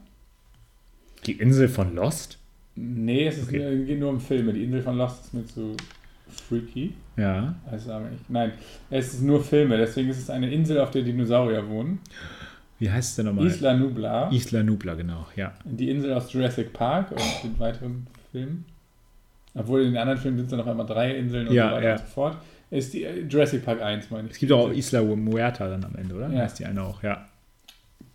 Die 1.25 1.33
Insel 1.33 1.69
von 1.69 1.95
Lost? 1.95 2.39
Nee, 2.77 3.27
es 3.27 3.39
ist 3.39 3.49
Okay. 3.49 3.59
nur, 3.59 3.87
geht 3.87 3.99
nur 3.99 4.11
um 4.11 4.21
Filme. 4.21 4.53
Die 4.53 4.63
Insel 4.63 4.83
von 4.83 4.97
Lost 4.99 5.25
ist 5.25 5.35
mir 5.35 5.47
zu 5.47 5.75
freaky. 6.29 6.95
Ja. 7.17 7.55
Also 7.71 7.93
nein, 8.29 8.53
es 8.91 9.15
ist 9.15 9.23
nur 9.23 9.43
Filme. 9.43 9.77
Deswegen 9.77 10.11
ist 10.11 10.19
es 10.19 10.31
eine 10.31 10.51
Insel, 10.51 10.81
auf 10.81 10.91
der 10.91 11.03
Dinosaurier 11.03 11.67
wohnen. 11.69 12.01
Wie 12.79 12.91
heißt 12.91 13.11
es 13.11 13.17
denn 13.17 13.27
nochmal? 13.27 13.47
Isla 13.47 13.75
Nublar. 13.75 14.33
Isla 14.33 14.63
Nubla, 14.63 14.95
genau. 14.95 15.27
Ja. 15.35 15.55
Die 15.65 15.91
Insel 15.91 16.13
aus 16.13 16.33
Jurassic 16.33 16.73
Park 16.73 17.11
und 17.13 17.21
den 17.43 17.59
weiteren 17.59 18.07
Filmen. 18.33 18.67
Obwohl 19.55 19.83
in 19.83 19.93
den 19.93 19.97
anderen 19.97 20.19
Filmen 20.21 20.37
sind 20.37 20.47
es 20.47 20.51
dann 20.51 20.59
noch 20.59 20.67
einmal 20.67 20.87
drei 20.87 21.17
Inseln 21.17 21.49
und 21.49 21.55
Ja, 21.55 21.71
so 21.71 21.77
weiter 21.77 21.87
ja. 21.87 21.93
und 21.95 22.01
so 22.01 22.07
fort. 22.07 22.37
Ist 22.71 22.93
die 22.93 23.05
äh, 23.05 23.23
Jurassic 23.27 23.65
Park 23.65 23.81
1, 23.81 24.11
meine 24.11 24.27
ich. 24.27 24.35
Es 24.35 24.39
gibt 24.39 24.53
auch 24.53 24.71
Isla 24.71 25.01
Muerta 25.03 25.69
dann 25.69 25.85
am 25.85 25.95
Ende, 25.95 26.15
oder? 26.15 26.29
Ja. 26.29 26.43
Heißt 26.43 26.59
die 26.59 26.67
eine 26.67 26.83
auch, 26.83 27.03
ja. 27.03 27.27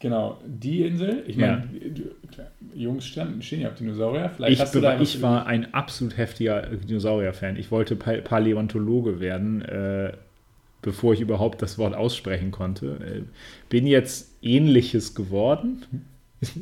Genau, 0.02 0.40
die 0.46 0.82
Insel. 0.84 1.24
Ich 1.28 1.36
Ja. 1.36 1.58
meine, 1.58 1.68
du- 1.92 2.28
klar, 2.32 2.48
Jungs 2.74 3.06
standen, 3.06 3.42
stehen 3.42 3.62
ja 3.62 3.70
auf 3.70 3.76
Dinosaurier. 3.76 4.32
Vielleicht 4.36 4.54
Ich, 4.54 4.60
hast 4.60 4.74
du 4.76 4.82
war, 4.82 4.96
da 4.96 5.02
ich 5.02 5.22
war 5.22 5.46
ein 5.46 5.74
absolut 5.74 6.18
heftiger 6.18 6.64
Dinosaurier-Fan. 6.64 7.56
Ich 7.58 7.70
wollte 7.72 7.96
Pa- 7.96 8.18
Paläontologe 8.22 9.20
werden, 9.20 9.62
äh, 9.62 10.14
bevor 10.82 11.14
ich 11.14 11.22
überhaupt 11.22 11.62
das 11.62 11.78
Wort 11.78 11.94
aussprechen 11.96 12.50
konnte. 12.52 12.98
Äh, 13.00 13.22
bin 13.70 13.86
jetzt 13.86 14.32
ähnliches 14.42 15.14
geworden. 15.14 15.84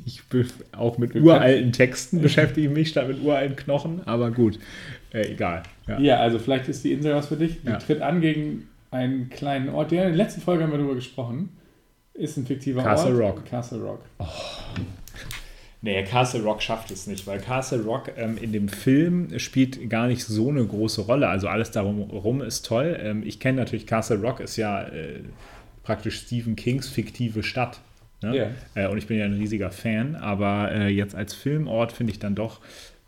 Ich 0.06 0.26
bin 0.26 0.46
auch 0.74 0.98
mit 0.98 1.16
uralten 1.16 1.72
Texten 1.72 2.20
beschäftige 2.22 2.68
ich 2.68 2.74
mich 2.74 2.90
statt 2.90 3.08
mit 3.08 3.24
uralten 3.24 3.56
Knochen, 3.56 4.02
aber 4.06 4.30
gut, 4.32 4.60
äh, 5.14 5.32
egal. 5.32 5.64
Ja. 5.88 5.98
Ja, 6.02 6.20
also 6.20 6.38
vielleicht 6.40 6.68
ist 6.68 6.84
die 6.84 6.92
Insel 6.92 7.16
was 7.16 7.28
für 7.28 7.38
dich. 7.38 7.62
Die 7.62 7.68
Ja. 7.70 7.78
tritt 7.78 8.02
an 8.02 8.20
gegen 8.20 8.68
einen 8.92 9.30
kleinen 9.30 9.70
Ort. 9.70 9.92
Der 9.92 10.04
in 10.04 10.10
der 10.10 10.18
letzten 10.18 10.42
Folge 10.42 10.64
haben 10.64 10.72
wir 10.72 10.78
darüber 10.80 10.96
gesprochen. 10.96 11.48
Ist 12.20 12.36
ein 12.36 12.46
fiktiver 12.46 12.84
Castle 12.84 13.24
Ort. 13.24 13.38
Rock. 13.38 13.46
Castle 13.46 13.80
Rock. 13.80 14.02
Nee, 15.82 16.04
Castle 16.04 16.42
Rock 16.42 16.62
schafft 16.62 16.92
es 16.92 17.08
nicht, 17.08 17.26
weil 17.26 17.40
Castle 17.40 17.82
Rock 17.84 18.12
ähm, 18.18 18.38
in 18.38 18.52
dem 18.52 18.68
Film 18.68 19.40
spielt 19.40 19.90
gar 19.90 20.08
nicht 20.08 20.26
so 20.26 20.50
eine 20.50 20.66
große 20.66 21.02
Rolle. 21.02 21.30
Also 21.30 21.48
alles 21.48 21.72
darum 21.72 22.02
rum 22.02 22.42
ist 22.42 22.66
toll. 22.66 23.00
Ähm, 23.02 23.24
ich 23.26 23.40
kenne 23.40 23.60
natürlich 23.62 23.88
Castle 23.88 24.18
Rock, 24.18 24.42
ist 24.42 24.58
ja 24.58 24.84
äh, 24.84 25.22
praktisch 25.84 26.20
Stephen 26.20 26.58
Kings 26.58 26.90
fiktive 26.90 27.42
Stadt. 27.42 27.80
Ne? 28.22 28.36
Ja. 28.36 28.84
Äh, 28.84 28.90
und 28.90 28.98
ich 28.98 29.08
bin 29.08 29.18
ja 29.18 29.24
ein 29.24 29.36
riesiger 29.36 29.72
Fan, 29.72 30.18
aber 30.18 30.74
äh, 30.74 30.90
jetzt 30.90 31.16
als 31.16 31.34
Filmort 31.34 31.94
finde 31.94 32.12
ich 32.12 32.20
dann 32.20 32.36
doch 32.36 32.60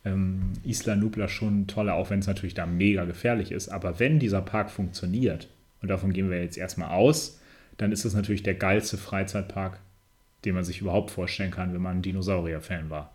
ähm, 0.06 0.54
Isla 0.64 0.96
Nubla 0.96 1.28
schon 1.28 1.68
toller, 1.68 1.96
auch 1.96 2.10
wenn 2.10 2.20
es 2.20 2.28
natürlich 2.28 2.54
da 2.54 2.66
mega 2.66 3.04
gefährlich 3.04 3.52
ist. 3.52 3.68
Aber 3.68 4.00
wenn 4.00 4.20
dieser 4.20 4.42
Park 4.42 4.72
funktioniert, 4.72 5.50
und 5.82 5.90
davon 5.90 6.14
gehen 6.14 6.30
wir 6.30 6.42
jetzt 6.42 6.58
erstmal 6.58 6.92
aus, 6.92 7.41
dann 7.82 7.92
ist 7.92 8.06
es 8.06 8.14
natürlich 8.14 8.44
der 8.44 8.56
geilste 8.56 8.98
Freizeitpark 8.98 9.80
den 10.46 10.56
man 10.56 10.64
sich 10.64 10.82
überhaupt 10.82 11.12
vorstellen 11.12 11.52
kann, 11.52 11.74
wenn 11.74 11.82
man 11.82 11.98
ein 11.98 12.02
Dinosaurier-Fan 12.02 12.90
war. 12.90 13.14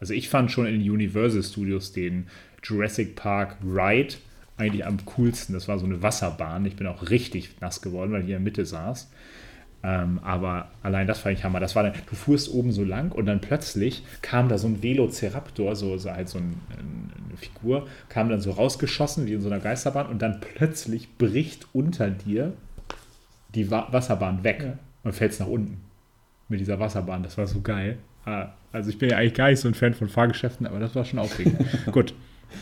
Also 0.00 0.12
ich 0.12 0.28
fand 0.28 0.50
schon 0.50 0.66
in 0.66 0.80
Universal 0.80 1.42
Studios 1.42 1.92
den 1.92 2.26
Jurassic 2.62 3.16
Park 3.16 3.56
Ride 3.64 4.14
eigentlich 4.56 4.84
am 4.84 5.04
coolsten. 5.06 5.52
Das 5.52 5.68
war 5.68 5.78
so 5.78 5.86
eine 5.86 6.02
Wasserbahn. 6.02 6.64
Ich 6.66 6.76
bin 6.76 6.86
auch 6.86 7.10
richtig 7.10 7.60
nass 7.60 7.80
geworden, 7.80 8.12
weil 8.12 8.20
ich 8.20 8.26
in 8.26 8.32
der 8.32 8.40
Mitte 8.40 8.66
saß. 8.66 9.10
Ähm, 9.82 10.18
aber 10.22 10.70
allein 10.82 11.06
das 11.06 11.20
fand 11.20 11.38
ich 11.38 11.44
Hammer. 11.44 11.60
Das 11.60 11.76
war 11.76 11.82
dann, 11.82 11.92
du 12.08 12.16
fuhrst 12.16 12.52
oben 12.52 12.72
so 12.72 12.84
lang 12.84 13.12
und 13.12 13.26
dann 13.26 13.40
plötzlich 13.40 14.02
kam 14.22 14.48
da 14.48 14.58
so 14.58 14.66
ein 14.66 14.82
Velociraptor, 14.82 15.76
so, 15.76 15.96
so 15.98 16.10
halt 16.10 16.28
so 16.28 16.38
ein, 16.38 16.60
eine 16.70 17.36
Figur, 17.36 17.86
kam 18.08 18.28
dann 18.28 18.40
so 18.40 18.52
rausgeschossen 18.52 19.26
wie 19.26 19.34
in 19.34 19.42
so 19.42 19.48
einer 19.48 19.60
Geisterbahn 19.60 20.06
und 20.06 20.22
dann 20.22 20.40
plötzlich 20.40 21.16
bricht 21.18 21.66
unter 21.72 22.10
dir 22.10 22.54
die 23.54 23.70
Wa 23.70 23.88
Wasserbahn 23.90 24.42
weg 24.44 24.62
Ja. 24.64 24.78
und 25.04 25.12
fällst 25.12 25.40
nach 25.40 25.46
unten 25.46 25.80
mit 26.48 26.60
dieser 26.60 26.78
Wasserbahn. 26.80 27.22
Das 27.22 27.38
war 27.38 27.46
so 27.46 27.60
geil. 27.60 27.98
Ah, 28.26 28.48
Also 28.72 28.90
ich 28.90 28.98
bin 28.98 29.10
ja 29.10 29.16
eigentlich 29.18 29.34
gar 29.34 29.48
nicht 29.50 29.60
so 29.60 29.68
ein 29.68 29.74
Fan 29.74 29.94
von 29.94 30.08
Fahrgeschäften, 30.08 30.66
aber 30.66 30.78
das 30.80 30.94
war 30.94 31.04
schon 31.04 31.18
aufregend. 31.18 31.58
Gut, 31.92 32.14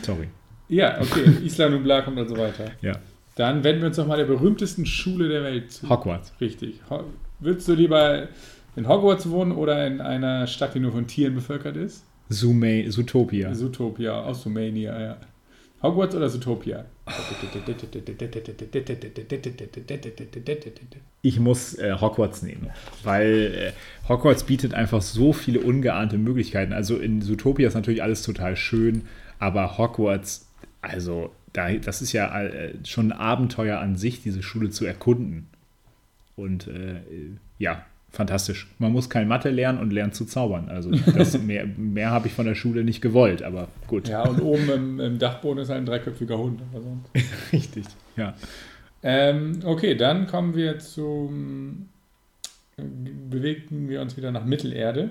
sorry. 0.03 0.29
Ja, 0.69 1.01
okay. 1.01 1.25
Isla 1.45 1.69
Nublar 1.69 2.03
kommt 2.03 2.19
also 2.19 2.37
weiter. 2.37 2.71
Ja, 2.81 2.93
Dann 3.37 3.63
wenden 3.65 3.83
wir 3.83 3.89
uns 3.89 3.97
nochmal 3.97 4.19
der 4.19 4.25
berühmtesten 4.27 4.87
Schule 4.87 5.29
der 5.29 5.43
Welt 5.43 5.71
zu. 5.73 5.89
Hogwarts. 5.89 6.33
Richtig. 6.41 6.81
Ho 6.91 7.05
Würdest 7.41 7.67
du 7.69 7.75
lieber 7.75 8.29
in 8.77 8.89
Hogwarts 8.89 9.29
wohnen 9.29 9.53
oder 9.53 9.87
in 9.87 10.01
einer 10.01 10.47
Stadt, 10.47 10.75
die 10.75 10.81
nur 10.81 10.93
von 10.93 11.07
Tieren 11.07 11.35
bevölkert 11.35 11.77
ist? 11.77 12.05
Zooma 12.31 12.89
Zootopia. 12.89 13.53
Zootopia, 13.53 14.23
aus 14.23 14.43
Sumania, 14.43 14.99
ja. 15.01 15.17
Hogwarts 15.83 16.15
oder 16.15 16.29
Zootopia? 16.29 16.85
Ich 21.23 21.39
muss 21.39 21.75
äh, 21.79 21.95
Hogwarts 22.01 22.43
nehmen, 22.43 22.71
weil 23.03 23.73
äh, 23.75 24.09
Hogwarts 24.09 24.45
bietet 24.45 24.75
einfach 24.75 25.03
so 25.03 25.33
viele 25.33 25.61
ungeahnte 25.61 26.19
Möglichkeiten. 26.19 26.73
Also 26.73 26.97
in 26.97 27.23
Zootopia 27.23 27.69
ist 27.69 27.75
natürlich 27.75 28.03
alles 28.03 28.23
total 28.23 28.57
schön, 28.57 29.03
aber 29.39 29.79
Hogwarts, 29.79 30.49
also 30.81 31.31
da, 31.53 31.73
das 31.73 32.03
ist 32.03 32.13
ja 32.13 32.43
äh, 32.43 32.75
schon 32.85 33.13
ein 33.13 33.19
Abenteuer 33.19 33.79
an 33.79 33.97
sich, 33.97 34.23
diese 34.23 34.43
Schule 34.43 34.71
zu 34.71 34.85
erkunden. 34.85 35.47
Und 36.37 36.67
äh, 36.67 37.01
ja, 37.59 37.85
fantastisch. 38.13 38.69
Man 38.79 38.93
muss 38.93 39.09
kein 39.11 39.27
Mathe 39.27 39.51
lernen 39.51 39.79
und 39.79 39.93
lernt 39.93 40.15
zu 40.15 40.25
zaubern. 40.25 40.69
Also 40.69 40.91
das, 40.91 41.39
mehr, 41.43 41.67
mehr 41.77 42.11
habe 42.11 42.29
ich 42.29 42.35
von 42.35 42.47
der 42.47 42.55
Schule 42.55 42.85
nicht 42.85 43.01
gewollt, 43.01 43.43
aber 43.43 43.69
gut. 43.87 44.09
Ja, 44.09 44.23
und 44.23 44.41
oben 44.41 44.69
im, 44.71 45.01
im 45.01 45.19
Dachboden 45.19 45.63
ist 45.63 45.71
ein 45.71 45.87
dreiköpfiger 45.87 46.39
Hund. 46.39 46.61
Aber 46.73 46.83
sonst. 46.83 47.11
Richtig. 47.53 47.87
Ja. 48.17 48.35
Ähm, 49.03 49.61
okay, 49.65 49.95
dann 49.97 50.27
kommen 50.27 50.55
wir 50.55 50.79
zum. 50.79 51.89
Bewegen 52.77 53.89
wir 53.89 54.01
uns 54.01 54.17
wieder 54.17 54.31
nach 54.31 54.45
Mittelerde. 54.45 55.11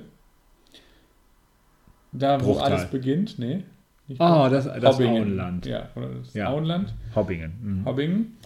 Da, 2.11 2.41
wo 2.41 2.53
Bruchtal. 2.53 2.73
alles 2.73 2.85
beginnt. 2.89 3.39
Nee. 3.39 3.63
nicht 4.07 4.19
Oh, 4.19 4.47
das, 4.49 4.65
das 4.65 4.95
Hobbingen. 4.95 5.23
Auenland. 5.23 5.65
Ja, 5.65 5.89
oder 5.95 6.09
das 6.09 6.33
Ja. 6.33 6.49
Auenland. 6.49 6.93
Hobbingen. 7.15 7.53
Mhm. 7.61 7.85
Hobbingen. 7.85 8.37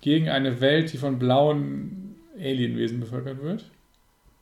Gegen 0.00 0.28
eine 0.28 0.60
Welt, 0.60 0.92
die 0.92 0.96
von 0.96 1.18
blauen 1.18 2.14
Alienwesen 2.38 3.00
bevölkert 3.00 3.42
wird. 3.42 3.64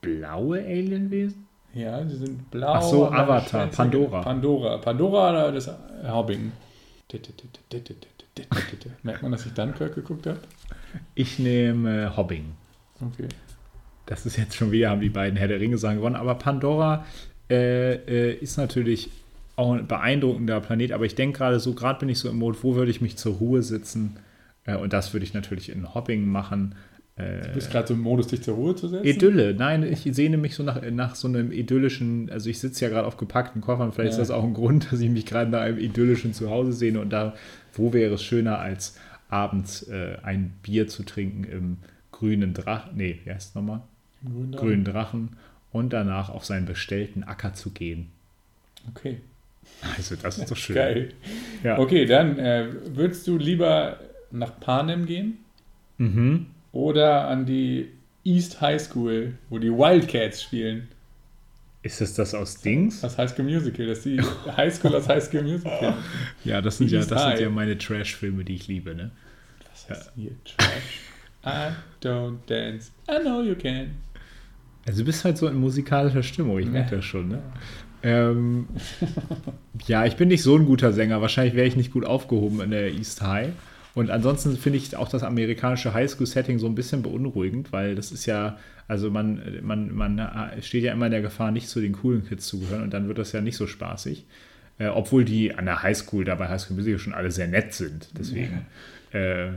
Blaue 0.01 0.61
Alienwesen? 0.61 1.47
Ja, 1.75 2.05
sie 2.07 2.17
sind 2.17 2.51
blau. 2.51 2.73
Ach 2.75 2.83
so, 2.83 3.11
Avatar. 3.11 3.67
Pandora. 3.69 4.23
Pandora. 4.23 4.79
Pandora 4.79 5.31
oder 5.31 5.53
das 5.53 5.71
Hobbingen. 6.07 6.53
Merkt 9.03 9.23
man, 9.23 9.33
dass 9.33 9.47
ich 9.47 9.53
Dunkirk 9.53 9.95
geguckt 9.95 10.27
habe? 10.27 10.41
Ich 11.15 11.39
nehme 11.39 12.07
äh, 12.07 12.17
Hobbingen. 12.17 12.53
Okay. 13.01 13.29
Das 14.07 14.27
ist 14.27 14.37
jetzt 14.37 14.57
schon 14.57 14.71
wieder, 14.71 14.91
haben 14.91 15.01
die 15.01 15.09
beiden 15.09 15.37
Herr 15.37 15.49
der 15.49 15.61
Ringe 15.61 15.79
Sachen 15.79 15.97
gewonnen. 15.97 16.17
Aber 16.17 16.35
Pandora 16.37 17.05
äh, 17.51 17.95
äh, 17.95 18.35
ist 18.35 18.57
natürlich 18.57 19.11
auch 19.57 19.73
ein 19.73 19.87
beeindruckender 19.87 20.61
Planet, 20.61 20.93
aber 20.93 21.05
ich 21.05 21.15
denke 21.15 21.39
gerade 21.39 21.61
so, 21.61 21.75
gerade 21.75 21.99
bin 21.99 22.09
ich 22.09 22.19
so 22.19 22.31
im 22.31 22.39
Mode, 22.39 22.59
wo 22.63 22.75
würde 22.77 22.91
ich 22.91 23.01
mich 23.01 23.17
zur 23.17 23.35
Ruhe 23.35 23.63
sitzen? 23.63 24.17
Äh, 24.65 24.77
und 24.77 24.93
das 24.93 25.13
würde 25.13 25.25
ich 25.25 25.35
natürlich 25.35 25.71
in 25.71 25.95
Hopping 25.95 26.27
machen. 26.27 26.75
Du 27.18 27.48
bist 27.54 27.70
gerade 27.70 27.88
so 27.88 27.94
im 27.94 28.00
Modus, 28.00 28.28
dich 28.28 28.42
zur 28.42 28.54
Ruhe 28.54 28.76
zu 28.76 28.87
setzen? 28.88 29.04
Idylle, 29.07 29.54
nein, 29.54 29.83
ich 29.83 30.02
sehne 30.12 30.37
mich 30.37 30.54
so 30.54 30.62
nach, 30.62 30.81
nach 30.90 31.14
so 31.16 31.26
einem 31.26 31.50
idyllischen, 31.50 32.31
also 32.31 32.48
ich 32.48 32.61
sitze 32.61 32.85
ja 32.85 32.90
gerade 32.90 33.07
auf 33.07 33.16
gepackten 33.16 33.61
Koffern, 33.61 33.92
vielleicht 33.92 34.16
Ja. 34.16 34.22
ist 34.22 34.28
das 34.31 34.37
auch 34.37 34.44
ein 34.44 34.54
Grund, 34.54 34.92
dass 34.92 35.00
ich 35.00 35.11
mich 35.11 35.26
gerade 35.26 35.50
nach 35.50 35.61
einem 35.62 35.78
idyllischen 35.78 36.33
Zuhause 36.33 36.72
sehne 36.72 37.00
und 37.00 37.11
da, 37.11 37.35
wo 37.74 37.92
wäre 37.92 38.14
es 38.14 38.22
schöner, 38.22 38.59
als 38.61 38.96
abends 39.28 39.83
äh, 39.88 40.16
ein 40.22 40.52
Bier 40.62 40.87
zu 40.87 41.02
trinken 41.02 41.44
im 41.44 41.76
grünen 42.12 42.54
Drachen, 42.54 42.96
nee, 42.96 43.18
wie 43.24 43.31
heißt 43.33 43.50
es 43.50 43.54
nochmal? 43.54 43.81
Grün 44.24 44.52
dran? 44.52 44.61
Grünen 44.61 44.85
Drachen 44.85 45.28
und 45.72 45.92
danach 45.92 46.28
auf 46.31 46.44
seinen 46.44 46.66
bestellten 46.66 47.24
Acker 47.24 47.52
zu 47.54 47.70
gehen. 47.70 48.07
Okay, 48.90 49.18
Also 49.96 50.14
das 50.16 50.38
ist 50.38 50.50
doch 50.50 50.57
schön. 50.57 50.76
geil. 50.76 51.12
Ja. 51.64 51.78
Okay, 51.78 52.07
dann 52.07 52.38
äh, 52.38 52.66
würdest 52.94 53.26
du 53.26 53.37
lieber 53.38 53.98
nach 54.31 54.59
Panem 54.61 55.04
gehen 55.07 55.38
Mhm. 56.00 56.46
Oder 56.79 57.27
an 57.27 57.45
die 57.45 57.88
East 58.23 58.61
High 58.61 58.81
School, 58.81 59.35
wo 59.51 59.59
die 59.59 59.71
Wildcats 59.71 60.45
spielen? 60.45 60.87
Ist 61.83 62.01
es 62.01 62.14
das 62.14 62.35
aus 62.35 62.61
Dings? 62.61 63.01
Das 63.01 63.19
High 63.19 63.31
School 63.31 63.47
Musical, 63.47 63.87
das 63.87 63.99
ist 63.99 64.05
die 64.07 64.21
High 64.57 64.73
School 64.73 64.95
aus 64.95 65.09
High 65.09 65.25
School 65.25 65.43
Musical. 65.43 65.95
Ja, 66.45 66.61
das 66.61 66.79
sind 66.79 66.91
ja, 66.91 67.01
das 67.05 67.09
sind 67.09 67.41
ja 67.41 67.51
meine 67.51 67.77
Trash-Filme, 67.77 68.45
die 68.45 68.55
ich 68.55 68.69
liebe, 68.69 68.95
ne? 68.95 69.11
Was 69.73 69.91
heißt 69.91 70.12
hier? 70.14 70.31
Trash. 70.45 71.01
I 71.45 71.73
don't 72.05 72.38
dance. 72.47 72.93
I 73.11 73.21
know 73.23 73.43
you 73.43 73.57
can. 73.57 73.91
Also 74.87 75.01
du 75.01 75.07
bist 75.07 75.25
halt 75.25 75.37
so 75.37 75.49
in 75.49 75.57
musikalischer 75.57 76.23
Stimmung, 76.23 76.61
ich 76.61 76.67
merke 76.67 76.97
das 76.97 77.05
schon, 77.05 77.29
ne? 77.29 77.43
Ähm, 78.05 78.69
ja, 79.88 80.07
ich 80.07 80.14
bin 80.14 80.29
nicht 80.29 80.45
so 80.45 80.57
ein 80.57 80.64
guter 80.64 80.93
Sänger. 80.93 81.21
Wahrscheinlich 81.21 81.57
wäre 81.57 81.67
ich 81.67 81.75
nicht 81.75 81.93
gut 81.93 82.05
aufgehoben 82.05 82.61
in 82.61 82.71
der 82.71 82.93
East 82.93 83.21
High. 83.23 83.51
Und 83.94 84.11
ansonsten 84.11 84.57
finde 84.57 84.79
ich 84.79 84.94
auch 84.96 85.09
das 85.09 85.22
amerikanische 85.22 85.92
Highschool-Setting 85.94 86.59
so 86.59 86.66
ein 86.66 86.74
bisschen 86.74 87.03
beunruhigend, 87.03 87.72
weil 87.72 87.94
das 87.94 88.12
ist 88.12 88.27
ja, 88.27 88.59
also 88.87 89.11
man, 89.11 89.42
man, 89.62 89.92
man 89.94 90.20
steht 90.61 90.85
ja 90.85 90.92
immer 90.92 91.07
in 91.07 91.12
der 91.12 91.22
Gefahr, 91.22 91.51
nicht 91.51 91.68
zu 91.68 91.81
den 91.81 91.92
coolen 91.92 92.24
Kids 92.27 92.46
zu 92.46 92.61
gehören 92.61 92.83
und 92.83 92.94
dann 92.94 93.09
wird 93.09 93.18
das 93.18 93.33
ja 93.33 93.40
nicht 93.40 93.57
so 93.57 93.66
spaßig. 93.66 94.27
Äh, 94.79 94.87
obwohl 94.88 95.24
die 95.24 95.55
an 95.55 95.64
der 95.64 95.83
Highschool, 95.83 96.24
da 96.24 96.37
bei 96.37 96.48
Highschool 96.48 96.77
Musical 96.77 96.98
schon 97.01 97.14
alle 97.14 97.31
sehr 97.33 97.48
nett 97.48 97.74
sind. 97.74 98.11
Deswegen. 98.16 98.66
Äh, 99.12 99.53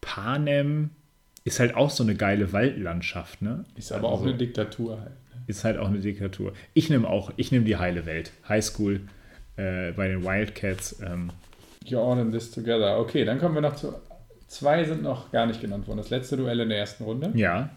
Panem 0.00 0.90
ist 1.44 1.60
halt 1.60 1.74
auch 1.74 1.90
so 1.90 2.02
eine 2.02 2.14
geile 2.14 2.52
Waldlandschaft, 2.52 3.42
ne? 3.42 3.64
Ist 3.76 3.92
aber 3.92 4.08
auch 4.08 4.18
Also- 4.20 4.28
eine 4.30 4.36
Diktatur 4.38 5.00
halt. 5.00 5.10
ne? 5.10 5.42
ist 5.46 5.64
halt 5.64 5.76
auch 5.78 5.88
eine 5.88 6.00
Diktatur. 6.00 6.52
Ich 6.72 6.88
nehme 6.90 7.06
auch, 7.08 7.32
ich 7.36 7.52
nehme 7.52 7.64
die 7.64 7.76
heile 7.76 8.06
Welt. 8.06 8.32
Highschool 8.48 9.00
äh, 9.56 9.92
bei 9.92 10.08
den 10.08 10.24
Wildcats. 10.24 11.00
Ähm, 11.04 11.30
You're 11.84 12.00
all 12.00 12.18
in 12.18 12.32
this 12.32 12.50
together. 12.50 12.98
Okay, 12.98 13.24
dann 13.24 13.38
kommen 13.38 13.54
wir 13.54 13.60
noch 13.62 13.76
zu. 13.76 13.94
Zwei 14.48 14.84
sind 14.84 15.02
noch 15.02 15.30
gar 15.32 15.46
nicht 15.46 15.60
genannt 15.60 15.86
worden. 15.86 15.98
Das 15.98 16.10
letzte 16.10 16.36
Duell 16.36 16.60
in 16.60 16.68
der 16.68 16.78
ersten 16.78 17.04
Runde. 17.04 17.30
ja. 17.34 17.68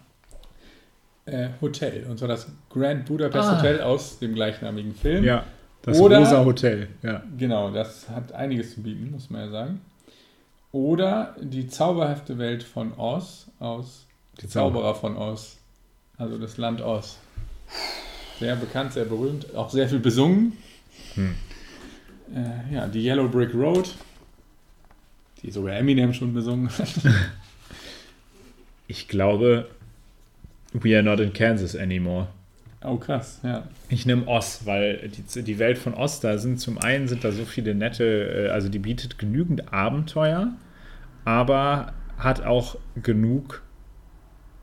Äh, 1.25 1.49
Hotel. 1.59 2.05
Und 2.09 2.17
zwar 2.19 2.29
das 2.29 2.47
Grand 2.69 3.05
Budapest 3.05 3.49
Ah. 3.49 3.57
Hotel 3.57 3.81
aus 3.81 4.17
dem 4.19 4.33
gleichnamigen 4.33 4.95
Film. 4.95 5.25
Ja. 5.25 5.43
Das 5.81 5.99
Oder- 5.99 6.19
Rosa 6.19 6.45
Hotel. 6.45 6.87
Ja. 7.03 7.21
Genau, 7.37 7.69
das 7.71 8.07
hat 8.09 8.31
einiges 8.31 8.75
zu 8.75 8.81
bieten, 8.81 9.11
muss 9.11 9.29
man 9.29 9.41
ja 9.41 9.49
sagen. 9.49 9.81
Oder 10.71 11.35
die 11.41 11.67
zauberhafte 11.67 12.37
Welt 12.37 12.63
von 12.63 12.93
Oz 12.97 13.47
aus 13.59 14.05
Die 14.41 14.47
Zauberer 14.47 14.95
von 14.95 15.17
Oz. 15.17 15.57
Also 16.17 16.37
das 16.37 16.55
Land 16.57 16.81
Oz. 16.81 17.17
Sehr 18.39 18.55
bekannt, 18.55 18.93
sehr 18.93 19.05
berühmt, 19.05 19.53
auch 19.53 19.69
sehr 19.69 19.89
viel 19.89 19.99
besungen. 19.99 20.53
Hm. 21.15 21.35
Äh, 22.35 22.73
ja, 22.73 22.87
die 22.87 23.05
Yellow 23.05 23.27
Brick 23.27 23.53
Road, 23.53 23.93
die 25.41 25.51
sogar 25.51 25.75
Eminem 25.75 26.13
schon 26.13 26.33
besungen 26.33 26.69
hat. 26.69 26.89
Ich 28.89 29.09
glaube, 29.09 29.67
we 30.71 30.95
are 30.95 31.03
not 31.03 31.19
in 31.19 31.33
Kansas 31.33 31.75
anymore. 31.75 32.27
Oh 32.83 32.95
krass, 32.95 33.41
ja. 33.43 33.67
Ich 33.89 34.05
nehme 34.05 34.27
Oz, 34.27 34.61
weil 34.63 35.09
die, 35.09 35.43
die 35.43 35.59
Welt 35.59 35.77
von 35.77 35.93
Oz, 35.93 36.21
da 36.21 36.37
sind 36.37 36.61
zum 36.61 36.77
einen 36.77 37.07
sind 37.09 37.23
da 37.23 37.33
so 37.33 37.43
viele 37.43 37.75
nette, 37.75 38.47
äh, 38.47 38.49
also 38.49 38.69
die 38.69 38.79
bietet 38.79 39.17
genügend 39.17 39.73
Abenteuer, 39.73 40.53
aber 41.25 41.93
hat 42.17 42.45
auch 42.45 42.77
genug 43.03 43.61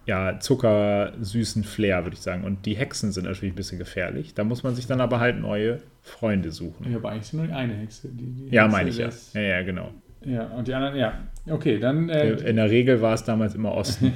ja, 0.07 0.39
zuckersüßen 0.39 1.65
Flair, 1.65 2.05
würde 2.05 2.15
ich 2.15 2.21
sagen. 2.23 2.45
Und 2.45 2.67
die 2.67 2.77
Hexen 2.77 3.13
sind 3.13 3.25
natürlich 3.25 3.55
ein 3.55 3.57
bisschen 3.57 3.79
gefährlich. 3.79 4.35
Da 4.35 4.45
muss 4.45 4.63
man 4.63 4.75
sich 4.75 4.87
dann 4.87 5.01
aber 5.01 5.21
halt 5.21 5.41
neue 5.41 5.81
Freunde 6.03 6.51
suchen. 6.53 6.87
Ich 6.89 6.95
habe 6.95 7.09
eigentlich 7.09 7.33
nur 7.33 7.45
eine 7.45 7.75
Hexe. 7.75 8.09
Die, 8.09 8.25
die 8.25 8.55
Ja, 8.55 8.65
Hexe 8.65 8.77
meine 8.77 8.91
ich 8.91 8.99
ja. 8.99 9.09
Ja, 9.35 9.41
ja, 9.41 9.63
genau. 9.63 9.91
Ja, 10.25 10.47
und 10.49 10.69
die 10.69 10.75
anderen, 10.75 10.97
ja. 10.97 11.19
Okay, 11.49 11.79
dann. 11.79 12.09
Äh, 12.09 12.33
In 12.49 12.57
der 12.57 12.71
Regel 12.71 13.01
war 13.03 13.15
es 13.15 13.25
damals 13.25 13.55
immer 13.55 13.73
Osten. 13.73 14.13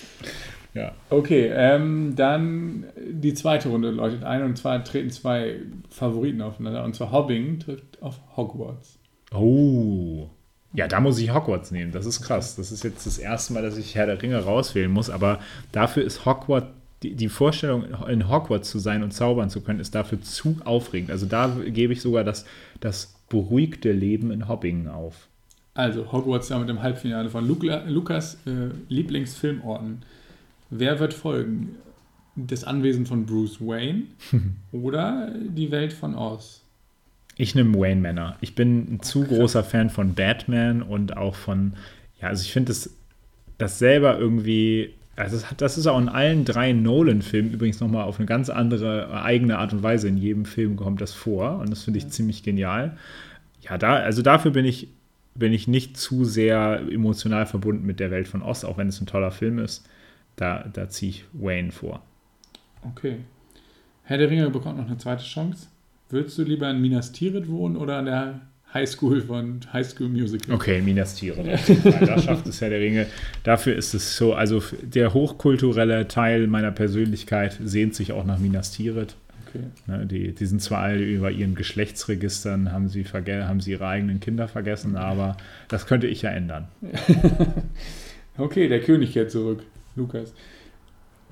ja. 0.74 0.92
Okay, 1.10 1.50
ähm, 1.52 2.14
dann 2.16 2.84
die 2.96 3.34
zweite 3.34 3.68
Runde 3.68 3.90
läutet 3.90 4.24
ein 4.24 4.42
und 4.42 4.56
zwar 4.56 4.82
treten 4.84 5.10
zwei 5.10 5.60
Favoriten 5.90 6.42
aufeinander 6.42 6.84
und 6.84 6.94
zwar 6.94 7.12
Hobbing 7.12 7.60
trifft 7.60 8.02
auf 8.02 8.20
Hogwarts. 8.36 8.98
Oh. 9.32 10.28
Ja, 10.74 10.86
da 10.86 11.00
muss 11.00 11.18
ich 11.18 11.32
Hogwarts 11.32 11.70
nehmen. 11.70 11.92
Das 11.92 12.06
ist 12.06 12.22
krass. 12.22 12.56
Das 12.56 12.72
ist 12.72 12.84
jetzt 12.84 13.06
das 13.06 13.18
erste 13.18 13.52
Mal, 13.52 13.62
dass 13.62 13.78
ich 13.78 13.94
Herr 13.94 14.06
der 14.06 14.20
Ringe 14.20 14.38
rauswählen 14.38 14.90
muss, 14.90 15.08
aber 15.08 15.40
dafür 15.72 16.04
ist 16.04 16.26
Hogwarts, 16.26 16.68
die, 17.02 17.14
die 17.14 17.28
Vorstellung, 17.28 17.84
in 18.08 18.28
Hogwarts 18.28 18.70
zu 18.70 18.78
sein 18.78 19.02
und 19.02 19.12
zaubern 19.12 19.50
zu 19.50 19.60
können, 19.60 19.80
ist 19.80 19.94
dafür 19.94 20.20
zu 20.20 20.56
aufregend. 20.64 21.10
Also 21.10 21.26
da 21.26 21.56
gebe 21.66 21.92
ich 21.92 22.02
sogar 22.02 22.24
das, 22.24 22.44
das 22.80 23.14
beruhigte 23.28 23.92
Leben 23.92 24.30
in 24.30 24.48
Hobbingen 24.48 24.88
auf. 24.88 25.28
Also 25.74 26.10
Hogwarts 26.10 26.48
damit 26.48 26.68
im 26.70 26.82
Halbfinale 26.82 27.30
von 27.30 27.46
Luca, 27.46 27.84
Lukas 27.86 28.38
äh, 28.46 28.70
Lieblingsfilmorten. 28.88 30.02
Wer 30.70 30.98
wird 30.98 31.14
folgen? 31.14 31.76
Das 32.34 32.64
Anwesen 32.64 33.06
von 33.06 33.26
Bruce 33.26 33.60
Wayne 33.60 34.04
oder 34.72 35.32
die 35.38 35.70
Welt 35.70 35.92
von 35.92 36.14
Oz? 36.16 36.62
Ich 37.40 37.54
nehme 37.54 37.78
Wayne 37.78 38.00
Manor. 38.00 38.36
Ich 38.40 38.56
bin 38.56 38.94
ein 38.94 39.00
zu 39.00 39.22
großer 39.22 39.62
Fan 39.62 39.90
von 39.90 40.14
Batman 40.14 40.82
und 40.82 41.16
auch 41.16 41.36
von, 41.36 41.74
ja, 42.20 42.28
also 42.28 42.42
ich 42.42 42.52
finde 42.52 42.70
das, 42.70 42.90
das 43.58 43.78
selber 43.78 44.18
irgendwie, 44.18 44.92
also 45.14 45.40
das, 45.56 45.78
ist 45.78 45.86
auch 45.86 46.00
in 46.00 46.08
allen 46.08 46.44
drei 46.44 46.72
Nolan-Filmen 46.72 47.52
übrigens 47.52 47.78
nochmal 47.78 48.04
auf 48.04 48.18
eine 48.18 48.26
ganz 48.26 48.50
andere, 48.50 49.22
eigene 49.22 49.56
Art 49.56 49.72
und 49.72 49.84
Weise. 49.84 50.08
In 50.08 50.16
jedem 50.16 50.46
Film 50.46 50.74
kommt 50.74 51.00
das 51.00 51.14
vor 51.14 51.60
und 51.60 51.70
das 51.70 51.84
finde 51.84 51.98
ich 51.98 52.08
ziemlich 52.08 52.42
genial. 52.42 52.96
Ja, 53.62 53.78
da, 53.78 53.94
also 53.94 54.20
dafür 54.20 54.50
bin 54.50 54.64
ich, 54.64 54.88
bin 55.36 55.52
ich 55.52 55.68
nicht 55.68 55.96
zu 55.96 56.24
sehr 56.24 56.82
emotional 56.90 57.46
verbunden 57.46 57.86
mit 57.86 58.00
der 58.00 58.10
Welt 58.10 58.26
von 58.26 58.42
Oz, 58.42 58.64
auch 58.64 58.78
wenn 58.78 58.88
es 58.88 59.00
ein 59.00 59.06
toller 59.06 59.30
Film 59.30 59.60
ist. 59.60 59.88
Da, 60.34 60.68
da 60.72 60.88
ziehe 60.88 61.10
ich 61.10 61.24
Wayne 61.32 61.70
vor. 61.70 62.02
Okay. 62.82 63.18
Herr 64.02 64.18
der 64.18 64.28
Ringe 64.28 64.50
bekommt 64.50 64.78
noch 64.78 64.86
eine 64.86 64.98
zweite 64.98 65.22
Chance. 65.22 65.68
Würdest 66.10 66.38
du 66.38 66.42
lieber 66.42 66.70
in 66.70 66.80
Minas 66.80 67.12
Tirith 67.12 67.48
wohnen 67.48 67.76
oder 67.76 67.98
an 67.98 68.06
der 68.06 68.40
High 68.72 68.88
School 68.88 69.20
von 69.20 69.60
High 69.72 69.86
School 69.86 70.08
Musical? 70.08 70.54
Okay, 70.54 70.80
Minas 70.80 71.14
Tirith. 71.14 71.60
Fall. 71.60 72.06
Da 72.06 72.18
schafft 72.18 72.46
es 72.46 72.60
Herr 72.60 72.70
der 72.70 72.80
Ringe. 72.80 73.06
Dafür 73.44 73.76
ist 73.76 73.94
es 73.94 74.16
so, 74.16 74.34
also 74.34 74.62
der 74.82 75.12
hochkulturelle 75.12 76.08
Teil 76.08 76.46
meiner 76.46 76.70
Persönlichkeit 76.70 77.58
sehnt 77.62 77.94
sich 77.94 78.12
auch 78.12 78.24
nach 78.24 78.38
Minas 78.38 78.72
Tirith. 78.72 79.16
Okay. 79.48 79.64
Ne, 79.86 80.06
die, 80.06 80.34
die 80.34 80.46
sind 80.46 80.60
zwar 80.60 80.80
alle 80.80 81.02
über 81.02 81.30
ihren 81.30 81.54
Geschlechtsregistern, 81.54 82.72
haben 82.72 82.88
sie, 82.88 83.04
haben 83.04 83.60
sie 83.60 83.70
ihre 83.72 83.86
eigenen 83.86 84.20
Kinder 84.20 84.48
vergessen, 84.48 84.96
aber 84.96 85.36
das 85.68 85.86
könnte 85.86 86.06
ich 86.06 86.22
ja 86.22 86.30
ändern. 86.30 86.68
Okay, 88.38 88.68
der 88.68 88.80
König 88.80 89.12
kehrt 89.12 89.32
zurück. 89.32 89.64
Lukas. 89.96 90.32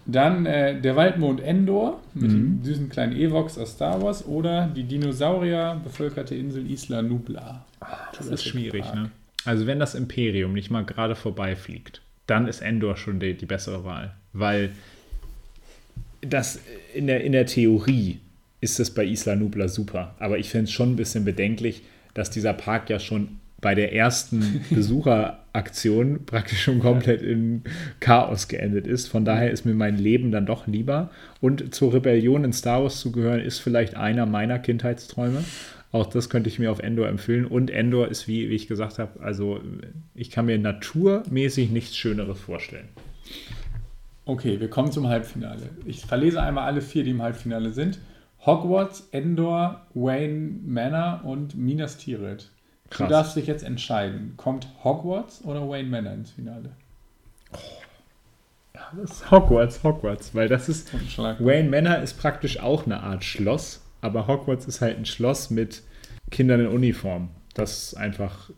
Dann 0.06 0.46
äh, 0.46 0.80
der 0.80 0.94
Waldmond 0.94 1.40
Endor 1.40 2.00
mit 2.14 2.30
Mhm. 2.30 2.60
den 2.60 2.64
süßen 2.64 2.88
kleinen 2.88 3.16
Evox 3.16 3.58
aus 3.58 3.72
Star 3.72 4.00
Wars 4.02 4.24
oder 4.24 4.66
die 4.68 4.84
Dinosaurier 4.84 5.80
bevölkerte 5.82 6.34
Insel 6.36 6.70
Isla 6.70 7.02
Nubla. 7.02 7.64
Das 7.80 8.20
ist 8.20 8.26
Jurassic 8.26 8.52
schwierig, 8.52 8.84
ne? 8.94 9.10
Also 9.44 9.66
wenn 9.66 9.78
das 9.80 9.94
Imperium 9.94 10.52
nicht 10.52 10.70
mal 10.70 10.84
gerade 10.84 11.14
vorbeifliegt, 11.16 12.02
dann 12.26 12.46
ist 12.48 12.60
Endor 12.62 12.96
schon 12.96 13.20
die, 13.20 13.34
die 13.34 13.46
bessere 13.46 13.84
Wahl. 13.84 14.12
Weil 14.32 14.70
das 16.20 16.60
in 16.94 17.06
der, 17.06 17.22
in 17.24 17.32
der 17.32 17.46
Theorie 17.46 18.20
ist 18.60 18.80
es 18.80 18.90
bei 18.92 19.04
Isla 19.04 19.36
Nubla 19.36 19.68
super. 19.68 20.14
Aber 20.18 20.38
ich 20.38 20.48
finde 20.50 20.64
es 20.64 20.72
schon 20.72 20.92
ein 20.92 20.96
bisschen 20.96 21.24
bedenklich, 21.24 21.82
dass 22.14 22.30
dieser 22.30 22.52
Park 22.54 22.90
ja 22.90 22.98
schon 22.98 23.38
bei 23.60 23.74
der 23.74 23.92
ersten 23.92 24.64
Besucheraktion 25.56 26.26
praktisch 26.26 26.62
schon 26.62 26.80
komplett 26.80 27.22
in 27.22 27.62
Chaos 28.00 28.48
geendet 28.48 28.86
ist. 28.86 29.08
Von 29.08 29.24
daher 29.24 29.50
ist 29.50 29.64
mir 29.64 29.74
mein 29.74 29.96
Leben 29.96 30.30
dann 30.30 30.46
doch 30.46 30.66
lieber. 30.66 31.10
Und 31.40 31.74
zur 31.74 31.94
Rebellion 31.94 32.44
in 32.44 32.52
Star 32.52 32.82
Wars 32.82 33.00
zu 33.00 33.12
gehören, 33.12 33.40
ist 33.40 33.58
vielleicht 33.58 33.96
einer 33.96 34.26
meiner 34.26 34.58
Kindheitsträume. 34.58 35.44
Auch 35.92 36.06
das 36.06 36.28
könnte 36.28 36.48
ich 36.48 36.58
mir 36.58 36.70
auf 36.70 36.80
Endor 36.80 37.08
empfehlen. 37.08 37.46
Und 37.46 37.70
Endor 37.70 38.08
ist, 38.08 38.28
wie, 38.28 38.50
wie 38.50 38.54
ich 38.54 38.68
gesagt 38.68 38.98
habe, 38.98 39.20
also 39.20 39.60
ich 40.14 40.30
kann 40.30 40.46
mir 40.46 40.58
naturmäßig 40.58 41.70
nichts 41.70 41.96
Schöneres 41.96 42.38
vorstellen. 42.38 42.88
Okay, 44.26 44.60
wir 44.60 44.68
kommen 44.68 44.92
zum 44.92 45.08
Halbfinale. 45.08 45.70
Ich 45.84 46.04
verlese 46.04 46.42
einmal 46.42 46.64
alle 46.64 46.82
vier, 46.82 47.04
die 47.04 47.12
im 47.12 47.22
Halbfinale 47.22 47.70
sind. 47.70 47.98
Hogwarts, 48.44 49.08
Endor, 49.12 49.86
Wayne 49.94 50.58
Manor 50.64 51.22
und 51.24 51.56
Minas 51.56 51.96
Tirith. 51.96 52.50
Du 52.90 52.96
Krass. 52.98 53.08
darfst 53.08 53.36
dich 53.36 53.46
jetzt 53.46 53.64
entscheiden. 53.64 54.34
Kommt 54.36 54.68
Hogwarts 54.84 55.42
oder 55.44 55.68
Wayne 55.68 55.88
Manor 55.88 56.12
ins 56.12 56.30
Finale? 56.30 56.70
Das 58.72 59.10
ist 59.10 59.30
Hogwarts, 59.30 59.82
Hogwarts, 59.82 60.34
weil 60.34 60.48
das 60.48 60.68
ist. 60.68 60.92
Wayne 61.38 61.68
Manor 61.70 61.98
ist 61.98 62.14
praktisch 62.18 62.60
auch 62.60 62.86
eine 62.86 63.02
Art 63.02 63.24
Schloss, 63.24 63.82
aber 64.00 64.26
Hogwarts 64.28 64.66
ist 64.66 64.80
halt 64.80 64.98
ein 64.98 65.06
Schloss 65.06 65.50
mit 65.50 65.82
Kindern 66.30 66.60
in 66.60 66.66
Uniform. 66.68 67.30
Das 67.54 67.82
ist 67.82 67.94
einfach. 67.94 68.50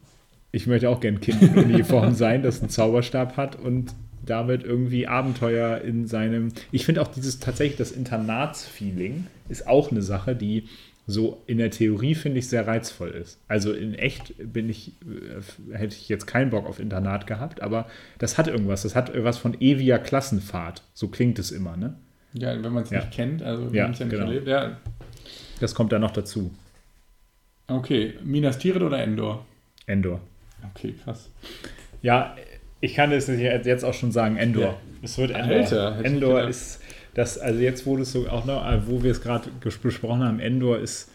Ich 0.50 0.66
möchte 0.66 0.88
auch 0.88 1.00
gern 1.00 1.20
Kind 1.20 1.42
in 1.42 1.56
Uniform 1.56 2.14
sein, 2.14 2.42
das 2.42 2.60
einen 2.60 2.70
Zauberstab 2.70 3.36
hat 3.36 3.56
und 3.56 3.94
damit 4.24 4.62
irgendwie 4.64 5.06
Abenteuer 5.06 5.78
in 5.78 6.06
seinem. 6.06 6.52
Ich 6.72 6.84
finde 6.84 7.00
auch 7.02 7.08
dieses 7.08 7.38
tatsächlich 7.38 7.78
das 7.78 7.92
Internatsfeeling 7.92 9.26
ist 9.48 9.66
auch 9.66 9.90
eine 9.90 10.02
Sache, 10.02 10.36
die 10.36 10.68
so 11.10 11.42
in 11.46 11.56
der 11.56 11.70
Theorie 11.70 12.14
finde 12.14 12.38
ich 12.38 12.48
sehr 12.48 12.66
reizvoll 12.66 13.08
ist. 13.10 13.40
Also 13.48 13.72
in 13.72 13.94
echt 13.94 14.34
bin 14.52 14.68
ich, 14.68 14.92
äh, 15.02 15.74
hätte 15.76 15.94
ich 15.96 16.08
jetzt 16.10 16.26
keinen 16.26 16.50
Bock 16.50 16.66
auf 16.66 16.78
Internat 16.78 17.26
gehabt, 17.26 17.62
aber 17.62 17.86
das 18.18 18.36
hat 18.36 18.46
irgendwas. 18.46 18.82
Das 18.82 18.94
hat 18.94 19.08
irgendwas 19.08 19.38
von 19.38 19.56
ewiger 19.58 19.98
Klassenfahrt. 19.98 20.82
So 20.92 21.08
klingt 21.08 21.38
es 21.38 21.50
immer, 21.50 21.76
ne? 21.78 21.96
Ja, 22.34 22.62
wenn 22.62 22.72
man 22.74 22.82
es 22.82 22.90
Ja. 22.90 22.98
nicht 23.00 23.10
kennt, 23.12 23.42
also 23.42 23.72
wir 23.72 23.78
Ja, 23.78 23.84
haben 23.84 23.92
es 23.92 23.98
ja 24.00 24.04
nicht 24.04 24.14
genau. 24.14 24.26
erlebt. 24.26 24.46
Ja, 24.46 24.76
Das 25.60 25.74
kommt 25.74 25.92
da 25.92 25.98
noch 25.98 26.10
dazu. 26.12 26.54
okay. 27.68 28.14
Minas 28.22 28.58
Tirith 28.58 28.82
oder 28.82 28.98
Endor? 29.02 29.46
Endor. 29.86 30.20
Okay, 30.74 30.94
krass. 31.02 31.30
Ja, 32.02 32.36
ich 32.80 32.94
kann 32.94 33.12
es 33.12 33.28
jetzt 33.28 33.84
auch 33.84 33.94
schon 33.94 34.12
sagen, 34.12 34.36
Endor. 34.36 34.62
Ja. 34.64 34.76
Es 35.02 35.16
wird 35.18 35.30
Endor. 35.30 35.56
Alter, 35.56 36.04
Endor 36.04 36.42
ist 36.48 36.80
das, 37.18 37.36
also 37.36 37.58
jetzt 37.58 37.84
wurde 37.84 38.02
es 38.02 38.12
so 38.12 38.28
auch 38.28 38.44
noch, 38.44 38.64
äh, 38.64 38.86
wo 38.86 39.02
wir 39.02 39.10
es 39.10 39.20
gerade 39.20 39.50
besprochen 39.60 40.22
haben, 40.22 40.38
Endor 40.38 40.78
ist 40.78 41.10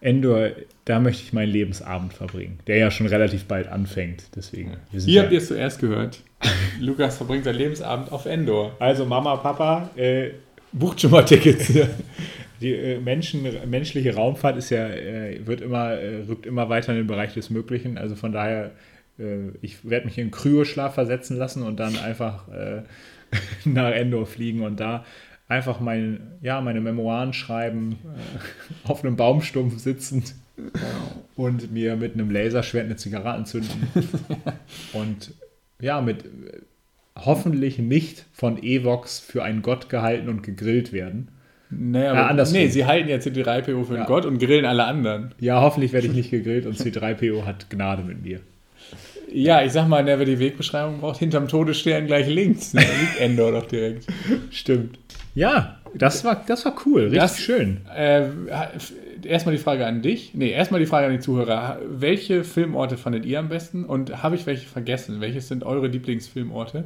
Endor, 0.00 0.50
da 0.84 1.00
möchte 1.00 1.22
ich 1.24 1.32
meinen 1.32 1.50
Lebensabend 1.50 2.12
verbringen, 2.12 2.60
der 2.68 2.76
ja 2.76 2.90
schon 2.90 3.06
relativ 3.06 3.46
bald 3.46 3.66
anfängt. 3.66 4.24
Deswegen. 4.36 4.76
Hier 4.92 5.00
ja- 5.00 5.22
habt 5.22 5.32
ihr 5.32 5.38
es 5.38 5.48
zuerst 5.48 5.80
gehört. 5.80 6.20
Lukas 6.80 7.16
verbringt 7.16 7.44
seinen 7.44 7.56
Lebensabend 7.56 8.12
auf 8.12 8.26
Endor. 8.26 8.76
Also 8.78 9.04
Mama, 9.06 9.36
Papa, 9.36 9.90
äh, 9.96 10.30
Bucht 10.72 11.00
schon 11.00 11.10
mal 11.10 11.24
Tickets. 11.24 11.72
die 12.60 12.74
äh, 12.74 13.00
Menschen, 13.00 13.44
menschliche 13.68 14.14
Raumfahrt 14.14 14.56
ist 14.58 14.70
ja, 14.70 14.86
äh, 14.86 15.44
wird 15.44 15.62
immer, 15.62 15.94
äh, 15.94 16.22
rückt 16.28 16.46
immer 16.46 16.68
weiter 16.68 16.92
in 16.92 16.98
den 16.98 17.06
Bereich 17.08 17.34
des 17.34 17.50
Möglichen. 17.50 17.98
Also 17.98 18.14
von 18.14 18.30
daher, 18.30 18.70
äh, 19.18 19.48
ich 19.62 19.88
werde 19.88 20.06
mich 20.06 20.18
in 20.18 20.30
Kryoschlaf 20.30 20.94
versetzen 20.94 21.38
lassen 21.38 21.62
und 21.62 21.80
dann 21.80 21.96
einfach 21.96 22.44
nach 23.64 23.90
Endor 23.92 24.26
fliegen 24.26 24.62
und 24.62 24.80
da 24.80 25.04
einfach 25.48 25.80
mein, 25.80 26.20
ja, 26.40 26.60
meine 26.60 26.80
Memoiren 26.80 27.32
schreiben, 27.32 27.98
äh, 28.04 28.88
auf 28.88 29.04
einem 29.04 29.16
Baumstumpf 29.16 29.78
sitzend 29.78 30.34
und 31.36 31.72
mir 31.72 31.96
mit 31.96 32.14
einem 32.14 32.30
Laserschwert 32.30 32.84
eine 32.86 32.96
Zigarette 32.96 33.30
anzünden. 33.30 33.88
und 34.92 35.32
ja, 35.80 36.00
mit 36.00 36.24
hoffentlich 37.16 37.78
nicht 37.78 38.24
von 38.32 38.62
Evox 38.62 39.18
für 39.20 39.42
einen 39.44 39.62
Gott 39.62 39.88
gehalten 39.88 40.28
und 40.28 40.42
gegrillt 40.42 40.92
werden. 40.92 41.28
Naja, 41.70 42.04
Ja, 42.06 42.12
aber, 42.12 42.30
andersrum. 42.30 42.58
nee, 42.58 42.68
sie 42.68 42.84
halten 42.86 43.08
jetzt 43.08 43.24
die 43.26 43.30
3PO 43.44 43.84
für 43.84 43.94
Ja. 43.94 44.00
einen 44.00 44.06
Gott 44.06 44.26
und 44.26 44.38
grillen 44.38 44.64
alle 44.64 44.84
anderen. 44.84 45.34
Ja, 45.40 45.60
hoffentlich 45.60 45.92
werde 45.92 46.06
ich 46.06 46.12
nicht 46.12 46.30
gegrillt 46.30 46.66
und 46.66 46.76
C3PO 46.76 47.44
hat 47.44 47.68
Gnade 47.70 48.02
mit 48.04 48.22
mir. 48.22 48.40
Ja, 49.34 49.62
ich 49.64 49.72
sag 49.72 49.88
mal, 49.88 50.06
wer 50.06 50.16
die 50.24 50.38
Wegbeschreibung 50.38 51.00
braucht, 51.00 51.18
hinterm 51.18 51.48
Todesstern 51.48 52.06
gleich 52.06 52.28
links. 52.28 52.72
Da 52.72 52.80
liegt 52.80 53.20
Endor 53.20 53.52
doch 53.52 53.66
direkt. 53.66 54.06
Stimmt. 54.50 54.98
Ja, 55.34 55.80
das 55.94 56.24
war, 56.24 56.42
das 56.46 56.64
war 56.64 56.74
cool, 56.86 57.02
richtig 57.02 57.20
Das- 57.20 57.38
schön. 57.40 57.80
Äh, 57.96 58.28
erstmal 59.24 59.54
die 59.56 59.60
Frage 59.60 59.86
an 59.86 60.02
dich. 60.02 60.30
Nee, 60.34 60.50
erstmal 60.50 60.78
die 60.80 60.86
Frage 60.86 61.06
an 61.08 61.12
die 61.12 61.18
Zuhörer. 61.18 61.78
Welche 61.88 62.44
Filmorte 62.44 62.96
fandet 62.96 63.24
ihr 63.26 63.40
am 63.40 63.48
besten 63.48 63.84
und 63.84 64.22
habe 64.22 64.36
ich 64.36 64.46
welche 64.46 64.66
vergessen? 64.68 65.20
Welches 65.20 65.48
sind 65.48 65.64
eure 65.64 65.88
Lieblingsfilmorte? 65.88 66.84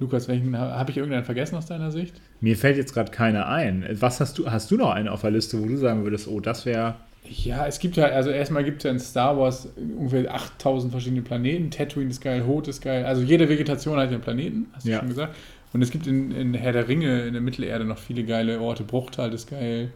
Lukas, 0.00 0.28
welchen 0.28 0.56
habe 0.56 0.92
ich 0.92 0.96
irgendeinen 0.96 1.24
vergessen 1.24 1.56
aus 1.56 1.66
deiner 1.66 1.90
Sicht? 1.90 2.14
Mir 2.40 2.56
fällt 2.56 2.76
jetzt 2.76 2.94
gerade 2.94 3.10
keiner 3.10 3.48
ein. 3.48 3.84
Was 3.94 4.20
hast 4.20 4.38
du? 4.38 4.48
Hast 4.48 4.70
du 4.70 4.76
noch 4.76 4.90
einen 4.92 5.08
auf 5.08 5.22
der 5.22 5.32
Liste, 5.32 5.60
wo 5.60 5.66
du 5.66 5.76
sagen 5.76 6.04
würdest, 6.04 6.28
oh, 6.28 6.38
das 6.38 6.64
wäre. 6.66 6.94
Ja, 7.30 7.66
es 7.66 7.78
gibt 7.78 7.96
ja, 7.96 8.06
also 8.06 8.30
erstmal 8.30 8.64
gibt 8.64 8.78
es 8.78 8.84
ja 8.84 8.90
in 8.90 8.98
Star 8.98 9.38
Wars 9.38 9.68
ungefähr 9.76 10.32
8000 10.34 10.90
verschiedene 10.92 11.22
Planeten. 11.22 11.70
Tatooine 11.70 12.10
ist 12.10 12.20
geil, 12.20 12.46
Hoth 12.46 12.68
ist 12.68 12.80
geil. 12.80 13.04
Also 13.04 13.22
jede 13.22 13.48
Vegetation 13.48 13.98
hat 13.98 14.06
ja 14.10 14.14
einen 14.14 14.22
Planeten, 14.22 14.66
hast 14.72 14.86
du 14.86 14.90
Ja. 14.90 14.98
schon 15.00 15.08
gesagt. 15.08 15.36
Und 15.72 15.82
es 15.82 15.90
gibt 15.90 16.06
in, 16.06 16.30
in 16.32 16.54
Herr 16.54 16.72
der 16.72 16.88
Ringe, 16.88 17.26
in 17.26 17.34
der 17.34 17.42
Mittelerde, 17.42 17.84
noch 17.84 17.98
viele 17.98 18.24
geile 18.24 18.60
Orte. 18.60 18.84
Bruchtal 18.84 19.32
ist 19.34 19.50
geil. 19.50 19.90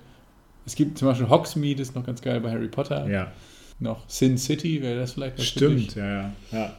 Es 0.66 0.74
gibt 0.76 0.98
zum 0.98 1.08
Beispiel 1.08 1.28
Hogsmeade, 1.28 1.80
ist 1.80 1.94
noch 1.94 2.04
ganz 2.04 2.20
geil 2.20 2.40
bei 2.40 2.50
Harry 2.50 2.68
Potter. 2.68 3.08
Ja, 3.08 3.32
Noch 3.80 4.08
Sin 4.08 4.36
City, 4.38 4.82
wäre 4.82 5.00
das 5.00 5.14
vielleicht 5.14 5.38
was 5.38 5.46
stimmt, 5.46 5.94
ja, 5.96 6.06
ja, 6.22 6.32
ja. 6.52 6.76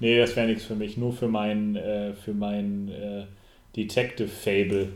Nee, 0.00 0.18
das 0.18 0.36
wäre 0.36 0.46
nichts 0.46 0.64
für 0.64 0.76
mich. 0.76 0.96
Nur 0.96 1.12
für 1.12 1.26
mein, 1.26 1.74
äh, 1.74 2.12
für 2.12 2.32
mein 2.32 2.88
äh, 2.90 3.24
Detective 3.74 4.28
Fable 4.28 4.90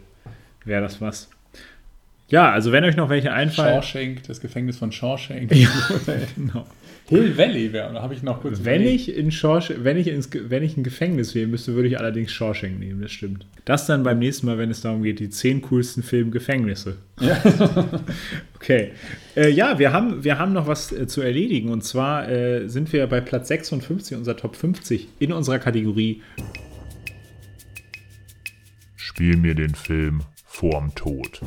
wäre 0.65 0.83
das 0.83 1.01
was. 1.01 1.29
Ja, 2.33 2.51
also 2.51 2.73
wenn 2.73 2.83
euch 2.85 2.97
noch 2.97 3.11
welche 3.11 3.31
einfallen. 3.31 3.83
Shawshank, 3.83 4.23
das 4.23 4.41
Gefängnis 4.41 4.79
von 4.79 4.91
Shawshank. 4.91 5.55
Ja, 5.55 5.69
genau. 6.35 6.67
Hill 7.07 7.37
Valley 7.37 7.75
wäre, 7.75 7.93
da 7.93 8.01
habe 8.01 8.15
ich 8.15 8.23
noch 8.23 8.41
kurz 8.41 8.65
Wenn 8.65 8.81
überlegt. 8.81 9.09
ich, 9.09 9.17
in 9.19 9.31
Shawshank, 9.31 9.85
wenn, 9.85 9.99
ich 9.99 10.09
ins, 10.09 10.31
wenn 10.33 10.63
ich 10.63 10.79
ein 10.79 10.83
Gefängnis 10.83 11.35
wählen 11.35 11.51
müsste, 11.51 11.75
würde 11.75 11.89
ich 11.89 11.99
allerdings 11.99 12.33
Shawshank 12.33 12.79
nehmen, 12.79 13.03
das 13.03 13.13
stimmt. 13.13 13.45
Das 13.67 13.85
dann 13.85 14.03
beim 14.03 14.19
nächsten 14.19 14.47
Mal, 14.47 14.57
wenn 14.57 14.71
es 14.71 14.81
darum 14.81 15.03
geht, 15.03 15.21
die 15.21 15.29
zehn 15.29 15.61
coolsten 15.61 16.03
Film 16.03 16.31
Gefängnisse. 16.31 16.97
okay. 18.55 18.93
Äh, 19.37 19.51
ja, 19.51 19.79
wir 19.79 19.93
haben, 19.93 20.25
wir 20.25 20.39
haben 20.39 20.55
noch 20.55 20.67
was 20.67 20.91
äh, 20.91 21.07
zu 21.07 21.21
erledigen. 21.21 21.69
Und 21.69 21.85
zwar 21.85 22.31
äh, 22.31 22.67
sind 22.67 22.95
wir 22.95 23.07
bei 23.09 23.21
Platz 23.21 23.49
56 23.49 24.17
unserer 24.17 24.39
Top 24.39 24.57
50 24.57 25.07
in 25.19 25.35
unserer 25.35 25.59
Kategorie 25.59 26.23
Spiel 28.97 29.37
mir 29.37 29.55
den 29.55 29.75
Film 29.75 30.23
vorm 30.47 30.95
Tod. 30.95 31.43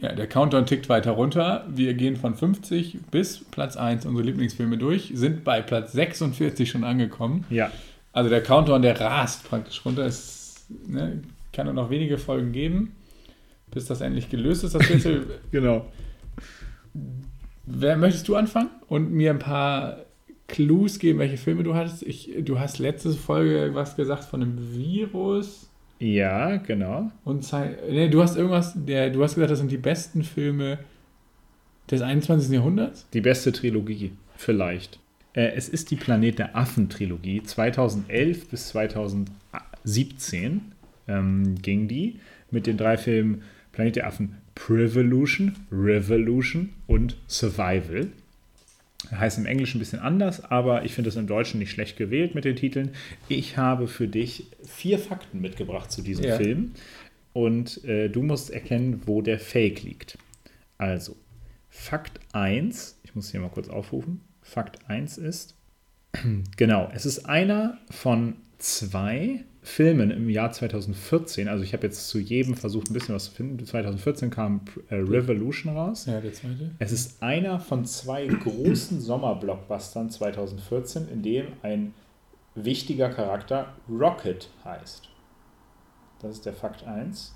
Ja, 0.00 0.14
der 0.14 0.26
Countdown 0.26 0.64
tickt 0.64 0.88
weiter 0.88 1.12
runter. 1.12 1.66
Wir 1.68 1.92
gehen 1.94 2.16
von 2.16 2.34
50 2.34 2.98
bis 3.10 3.44
Platz 3.44 3.76
1 3.76 4.06
unsere 4.06 4.24
Lieblingsfilme 4.24 4.78
durch, 4.78 5.12
sind 5.14 5.44
bei 5.44 5.60
Platz 5.60 5.92
46 5.92 6.70
schon 6.70 6.84
angekommen. 6.84 7.44
Ja. 7.50 7.70
Also 8.12 8.30
der 8.30 8.42
Countdown, 8.42 8.80
der 8.80 8.98
rast 8.98 9.44
praktisch 9.48 9.84
runter. 9.84 10.06
Es 10.06 10.66
ne, 10.86 11.22
kann 11.52 11.66
nur 11.66 11.74
noch 11.74 11.90
wenige 11.90 12.16
Folgen 12.16 12.52
geben, 12.52 12.96
bis 13.70 13.84
das 13.84 14.00
endlich 14.00 14.30
gelöst 14.30 14.64
ist. 14.64 14.74
Das 14.74 14.88
Rätsel. 14.88 15.26
Genau. 15.50 15.86
Wer 17.66 17.96
möchtest 17.96 18.26
du 18.26 18.34
anfangen 18.34 18.70
und 18.88 19.12
mir 19.12 19.30
ein 19.30 19.38
paar 19.38 19.98
Clues 20.48 20.98
geben, 20.98 21.20
welche 21.20 21.36
Filme 21.36 21.62
du 21.62 21.74
hattest? 21.74 22.02
Ich, 22.02 22.32
du 22.40 22.58
hast 22.58 22.78
letzte 22.78 23.12
Folge 23.12 23.70
was 23.74 23.96
gesagt 23.96 24.24
von 24.24 24.42
einem 24.42 24.74
Virus 24.74 25.69
Ja, 26.00 26.56
genau. 26.56 27.12
und 27.24 27.46
nee, 27.90 28.08
du 28.08 28.22
hast 28.22 28.36
irgendwas, 28.36 28.72
der, 28.74 29.10
du 29.10 29.22
hast 29.22 29.34
gesagt, 29.34 29.50
das 29.50 29.58
sind 29.58 29.70
die 29.70 29.76
besten 29.76 30.22
Filme 30.22 30.78
des 31.90 32.00
21. 32.00 32.50
Jahrhunderts. 32.50 33.06
Die 33.12 33.20
beste 33.20 33.52
Trilogie, 33.52 34.12
vielleicht. 34.34 34.98
Äh, 35.34 35.52
es 35.54 35.68
ist 35.68 35.90
die 35.90 35.96
Planet 35.96 36.38
der 36.38 36.56
Affen-Trilogie. 36.56 37.42
2011 37.42 38.48
bis 38.48 38.68
2017 38.68 40.72
ähm, 41.06 41.54
ging 41.60 41.86
die 41.86 42.18
mit 42.50 42.66
den 42.66 42.78
drei 42.78 42.96
Filmen 42.96 43.42
Planet 43.72 43.96
der 43.96 44.06
Affen 44.06 44.36
Prevolution, 44.54 45.54
Revolution 45.70 46.70
und 46.86 47.18
Survival. 47.28 48.08
Heißt 49.10 49.38
im 49.38 49.46
Englischen 49.46 49.78
ein 49.78 49.80
bisschen 49.80 49.98
anders, 49.98 50.44
aber 50.44 50.84
ich 50.84 50.94
finde 50.94 51.10
es 51.10 51.16
im 51.16 51.26
Deutschen 51.26 51.58
nicht 51.58 51.70
schlecht 51.70 51.96
gewählt 51.96 52.34
mit 52.34 52.44
den 52.44 52.56
Titeln. 52.56 52.90
Ich 53.28 53.56
habe 53.56 53.88
für 53.88 54.06
dich 54.08 54.46
vier 54.64 54.98
Fakten 54.98 55.40
mitgebracht 55.40 55.90
zu 55.90 56.02
diesem 56.02 56.24
Ja. 56.24 56.36
Film 56.36 56.72
und 57.32 57.84
äh, 57.84 58.08
du 58.08 58.22
musst 58.22 58.50
erkennen, 58.50 59.02
wo 59.06 59.22
der 59.22 59.38
Fake 59.38 59.82
liegt. 59.82 60.18
Also, 60.78 61.16
Fakt 61.68 62.20
1, 62.32 62.98
ich 63.04 63.14
muss 63.14 63.30
hier 63.30 63.40
mal 63.40 63.50
kurz 63.50 63.68
aufrufen. 63.68 64.20
Fakt 64.42 64.78
1 64.88 65.18
ist, 65.18 65.54
genau, 66.56 66.90
es 66.94 67.06
ist 67.06 67.26
einer 67.26 67.78
von 67.90 68.34
zwei 68.58 69.44
Filmen 69.62 70.10
im 70.10 70.30
Jahr 70.30 70.52
2014. 70.52 71.48
Also 71.48 71.62
ich 71.62 71.74
habe 71.74 71.86
jetzt 71.86 72.08
zu 72.08 72.18
jedem 72.18 72.54
versucht, 72.54 72.90
ein 72.90 72.94
bisschen 72.94 73.14
was 73.14 73.26
zu 73.26 73.32
finden. 73.32 73.64
2014 73.64 74.30
kam 74.30 74.62
äh, 74.88 74.94
Revolution 74.94 75.76
raus. 75.76 76.06
Ja, 76.06 76.20
der 76.20 76.32
zweite. 76.32 76.70
Es 76.78 76.92
ist 76.92 77.22
einer 77.22 77.60
von 77.60 77.84
zwei 77.84 78.26
großen 78.26 79.00
Sommerblockbustern 79.00 80.10
2014, 80.10 81.08
in 81.08 81.22
dem 81.22 81.46
ein 81.62 81.94
wichtiger 82.54 83.10
Charakter 83.10 83.74
Rocket 83.88 84.48
heißt. 84.64 85.08
Das 86.20 86.32
ist 86.32 86.46
der 86.46 86.54
Fakt 86.54 86.86
1. 86.86 87.34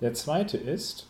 Der 0.00 0.14
zweite 0.14 0.56
ist 0.56 1.08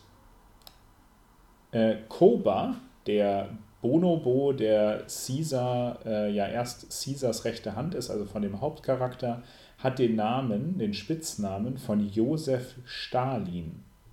äh, 1.71 1.95
Koba, 2.07 2.75
der 3.05 3.49
Bonobo, 3.81 4.51
der 4.51 5.05
Caesar, 5.07 5.99
äh, 6.05 6.31
ja 6.31 6.47
erst 6.47 6.89
Caesars 6.89 7.45
rechte 7.45 7.75
Hand 7.75 7.95
ist, 7.95 8.09
also 8.09 8.25
von 8.25 8.41
dem 8.41 8.59
Hauptcharakter, 8.59 9.43
hat 9.79 9.99
den 9.99 10.15
Namen, 10.15 10.77
den 10.77 10.93
Spitznamen 10.93 11.77
von 11.77 12.07
Josef 12.09 12.75
Stalin 12.85 13.71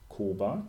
Koba. 0.08 0.66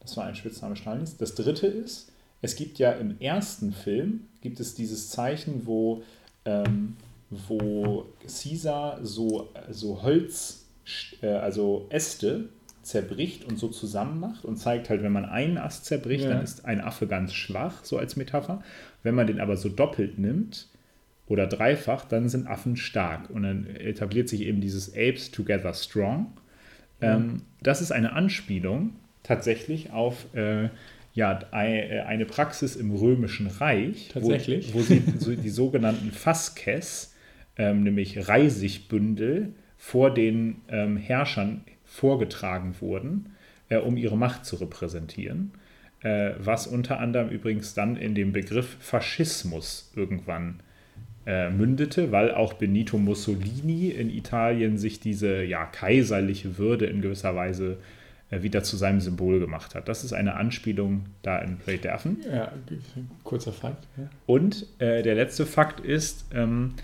Das 0.00 0.16
war 0.16 0.24
ein 0.24 0.34
Spitzname 0.34 0.76
Stalins. 0.76 1.16
Das 1.16 1.34
dritte 1.34 1.66
ist, 1.66 2.10
es 2.42 2.56
gibt 2.56 2.78
ja 2.78 2.92
im 2.92 3.20
ersten 3.20 3.72
Film, 3.72 4.26
gibt 4.40 4.60
es 4.60 4.74
dieses 4.74 5.10
Zeichen, 5.10 5.66
wo, 5.66 6.02
ähm, 6.44 6.96
wo 7.28 8.06
Caesar 8.26 9.04
so, 9.04 9.48
so 9.68 10.02
Holz, 10.02 10.64
äh, 11.22 11.26
also 11.28 11.86
Äste 11.90 12.48
zerbricht 12.82 13.44
und 13.44 13.58
so 13.58 13.68
zusammen 13.68 14.20
macht 14.20 14.44
und 14.44 14.56
zeigt 14.56 14.88
halt, 14.88 15.02
wenn 15.02 15.12
man 15.12 15.26
einen 15.26 15.58
Ast 15.58 15.84
zerbricht, 15.84 16.24
Ja. 16.24 16.30
dann 16.30 16.42
ist 16.42 16.64
ein 16.64 16.80
Affe 16.80 17.06
ganz 17.06 17.34
schwach, 17.34 17.84
so 17.84 17.98
als 17.98 18.16
Metapher. 18.16 18.62
Wenn 19.02 19.14
man 19.14 19.26
den 19.26 19.38
aber 19.40 19.56
so 19.56 19.68
doppelt 19.68 20.18
nimmt 20.18 20.66
oder 21.30 21.46
dreifach, 21.46 22.04
dann 22.04 22.28
sind 22.28 22.48
Affen 22.48 22.76
stark. 22.76 23.30
Und 23.30 23.44
dann 23.44 23.66
etabliert 23.76 24.28
sich 24.28 24.42
eben 24.42 24.60
dieses 24.60 24.92
Apes 24.92 25.30
Together 25.30 25.72
Strong. 25.72 26.26
Ähm, 27.00 27.42
das 27.62 27.80
ist 27.80 27.92
eine 27.92 28.12
Anspielung 28.14 28.96
tatsächlich 29.22 29.92
auf 29.92 30.26
äh, 30.34 30.70
ja, 31.14 31.38
äh, 31.52 32.00
eine 32.00 32.26
Praxis 32.26 32.74
im 32.74 32.90
Römischen 32.90 33.46
Reich, 33.46 34.10
wo, 34.14 34.30
wo 34.30 34.82
sie 34.82 35.36
die 35.36 35.50
sogenannten 35.50 36.10
Faskes, 36.10 37.14
ähm, 37.56 37.84
nämlich 37.84 38.28
Reisigbündel, 38.28 39.54
vor 39.76 40.12
den 40.12 40.56
ähm, 40.68 40.96
Herrschern 40.96 41.62
vorgetragen 41.84 42.74
wurden, 42.80 43.36
äh, 43.68 43.78
um 43.78 43.96
ihre 43.96 44.18
Macht 44.18 44.44
zu 44.44 44.56
repräsentieren. 44.56 45.52
Äh, 46.00 46.32
was 46.38 46.66
unter 46.66 46.98
anderem 46.98 47.28
übrigens 47.28 47.72
dann 47.74 47.96
in 47.96 48.16
dem 48.16 48.32
Begriff 48.32 48.76
Faschismus 48.80 49.92
irgendwann 49.94 50.60
äh, 51.30 51.48
mündete, 51.48 52.10
weil 52.10 52.34
auch 52.34 52.54
Benito 52.54 52.98
Mussolini 52.98 53.90
in 53.90 54.10
Italien 54.10 54.78
sich 54.78 54.98
diese 54.98 55.44
ja, 55.44 55.64
kaiserliche 55.64 56.58
Würde 56.58 56.86
in 56.86 57.02
gewisser 57.02 57.36
Weise 57.36 57.76
äh, 58.30 58.42
wieder 58.42 58.64
zu 58.64 58.76
seinem 58.76 59.00
Symbol 59.00 59.38
gemacht 59.38 59.76
hat. 59.76 59.88
Das 59.88 60.02
ist 60.02 60.12
eine 60.12 60.34
Anspielung 60.34 61.04
da 61.22 61.38
in 61.38 61.56
Plague 61.56 61.82
der 61.82 61.94
Affen. 61.94 62.16
Ja, 62.28 62.50
kurzer 63.22 63.52
Fakt. 63.52 63.86
Ja. 63.96 64.10
Und 64.26 64.66
äh, 64.80 65.04
der 65.04 65.14
letzte 65.14 65.46
Fakt 65.46 65.78
ist, 65.78 66.24
ähm, 66.34 66.74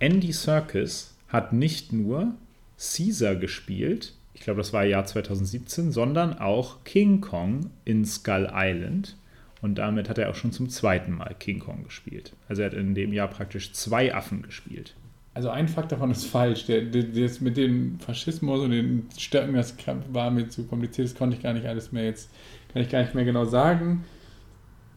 Andy 0.00 0.32
Serkis 0.32 1.14
hat 1.28 1.54
nicht 1.54 1.90
nur 1.94 2.34
Caesar 2.76 3.36
gespielt, 3.36 4.12
ich 4.34 4.42
glaube, 4.42 4.58
das 4.58 4.74
war 4.74 4.84
Jahr 4.84 5.06
2017, 5.06 5.92
sondern 5.92 6.38
auch 6.38 6.84
King 6.84 7.22
Kong 7.22 7.70
in 7.86 8.04
Skull 8.04 8.48
Island. 8.54 9.16
Und 9.60 9.76
damit 9.76 10.08
hat 10.08 10.18
er 10.18 10.30
auch 10.30 10.34
schon 10.34 10.52
zum 10.52 10.68
zweiten 10.68 11.12
Mal 11.12 11.34
King 11.38 11.58
Kong 11.58 11.84
gespielt. 11.84 12.34
Also 12.48 12.62
er 12.62 12.70
hat 12.70 12.74
in 12.74 12.94
dem 12.94 13.12
Jahr 13.12 13.28
praktisch 13.28 13.72
zwei 13.72 14.14
Affen 14.14 14.42
gespielt. 14.42 14.94
Also 15.34 15.50
ein 15.50 15.68
Fakt 15.68 15.92
davon 15.92 16.10
ist 16.10 16.26
falsch. 16.26 16.66
Der, 16.66 16.82
der, 16.82 17.04
das 17.04 17.40
mit 17.40 17.56
dem 17.56 17.98
Faschismus 18.00 18.60
und 18.60 18.70
den 18.70 19.06
Stöcken, 19.16 19.54
das 19.54 19.74
war 20.12 20.30
mir 20.30 20.48
zu 20.48 20.64
kompliziert, 20.64 21.08
das 21.08 21.14
konnte 21.14 21.36
ich 21.36 21.42
gar 21.42 21.52
nicht 21.52 21.66
alles 21.66 21.92
mehr 21.92 22.04
jetzt, 22.04 22.30
kann 22.72 22.82
ich 22.82 22.88
gar 22.88 23.02
nicht 23.02 23.14
mehr 23.14 23.24
genau 23.24 23.44
sagen. 23.44 24.04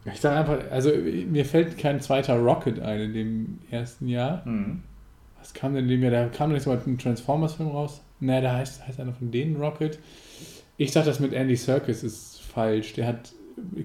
Ich 0.04 0.20
sage 0.20 0.40
einfach, 0.40 0.70
also 0.70 0.90
mir 0.90 1.44
fällt 1.44 1.78
kein 1.78 2.00
zweiter 2.00 2.36
Rocket 2.38 2.80
ein 2.80 3.00
in 3.00 3.12
dem 3.14 3.58
ersten 3.70 4.08
Jahr. 4.08 4.42
Was 5.38 5.54
kam 5.54 5.74
denn 5.74 5.84
in 5.84 5.90
dem 5.90 6.02
Jahr? 6.02 6.10
Da 6.10 6.26
kam 6.26 6.52
nicht 6.52 6.62
so 6.62 6.70
ein 6.72 6.98
Transformers-Film 6.98 7.68
raus. 7.68 8.02
Ne, 8.18 8.40
da 8.40 8.54
heißt, 8.54 8.86
heißt 8.86 9.00
einer 9.00 9.12
von 9.12 9.30
denen 9.30 9.56
Rocket. 9.56 9.98
Ich 10.76 10.92
sag, 10.92 11.04
das 11.04 11.20
mit 11.20 11.32
Andy 11.32 11.56
Serkis 11.56 12.02
ist 12.02 12.40
falsch. 12.42 12.94
Der 12.94 13.06
hat 13.06 13.32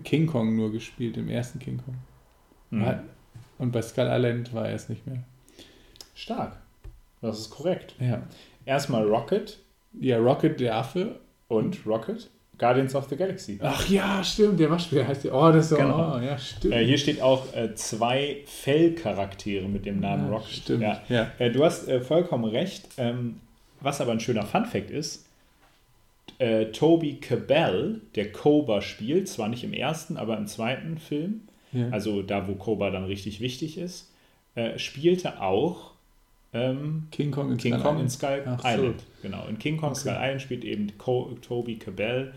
King 0.03 0.28
Kong 0.28 0.55
nur 0.55 0.72
gespielt, 0.72 1.18
im 1.18 1.30
ersten 1.30 1.59
King 1.59 1.80
Kong. 1.84 1.95
Mhm. 2.70 2.99
Und 3.59 3.72
bei 3.72 3.82
Skull 3.82 4.07
Island 4.09 4.53
war 4.53 4.68
er 4.68 4.76
es 4.76 4.89
nicht 4.89 5.05
mehr. 5.07 5.24
Stark. 6.15 6.57
Das 7.22 7.39
ist 7.39 7.49
korrekt. 7.49 7.95
Ja. 7.99 8.22
Erstmal 8.65 9.03
Rocket 9.03 9.59
Ja, 9.99 10.18
Rocket, 10.18 10.59
der 10.59 10.76
Affe. 10.76 11.20
und 11.47 11.86
Rocket. 11.86 12.30
Guardians 12.59 12.95
of 12.95 13.07
the 13.07 13.15
Galaxy. 13.15 13.59
Ach 13.61 13.88
ja, 13.88 14.24
stimmt, 14.24 14.59
der 14.59 14.72
Waschbär 14.72 15.07
heißt 15.07 15.26
der. 15.26 15.34
Oh, 15.36 15.51
das 15.51 15.65
ist 15.65 15.70
so, 15.70 15.76
Genau. 15.78 16.15
oh, 16.15 16.20
ja, 16.20 16.38
stimmt. 16.39 16.74
Äh, 16.74 16.84
hier 16.86 16.97
steht 16.97 17.22
auch 17.22 17.53
äh, 17.55 17.76
zwei 17.76 18.38
Fellcharaktere 18.47 19.68
mit 19.68 19.86
dem 19.86 19.99
Namen 19.99 20.26
Ja, 20.26 20.32
Rocket. 20.38 20.51
stimmt, 20.53 20.82
Ja. 20.82 21.01
ja. 21.07 21.28
Äh, 21.38 21.51
du 21.51 21.63
hast 21.63 21.88
äh, 21.88 22.01
vollkommen 22.01 22.45
recht. 22.45 22.88
Ähm, 22.97 23.39
was 23.80 24.01
aber 24.01 24.11
ein 24.11 24.20
schöner 24.20 24.43
Funfact 24.43 24.89
ist, 24.89 25.26
äh, 26.39 26.65
Toby 26.67 27.15
Cabell, 27.15 28.01
der 28.15 28.31
Cobra 28.31 28.81
spielt, 28.81 29.27
zwar 29.27 29.47
nicht 29.49 29.63
im 29.63 29.73
ersten, 29.73 30.17
aber 30.17 30.38
im 30.38 30.47
zweiten 30.47 30.97
Film, 30.97 31.41
Ja. 31.71 31.89
also 31.89 32.21
da, 32.21 32.47
wo 32.47 32.53
Cobra 32.55 32.89
dann 32.91 33.05
richtig 33.05 33.39
wichtig 33.41 33.77
ist, 33.77 34.11
äh, 34.55 34.77
spielte 34.77 35.41
auch 35.41 35.91
ähm, 36.53 37.07
King 37.11 37.31
Kong 37.31 37.51
in 37.51 37.57
King 37.57 37.73
Skull 37.73 37.83
Kong 37.83 37.99
in 37.99 38.05
Island. 38.07 38.11
Skull 38.11 38.43
Ach 38.45 38.61
so. 38.61 38.67
Island. 38.67 39.03
Genau, 39.21 39.47
in 39.47 39.59
King 39.59 39.77
Kong 39.77 39.95
Skull 39.95 40.15
Island 40.17 40.41
spielt 40.41 40.63
eben 40.63 40.88
Co 40.97 41.35
Toby 41.41 41.75
Cabell 41.77 42.33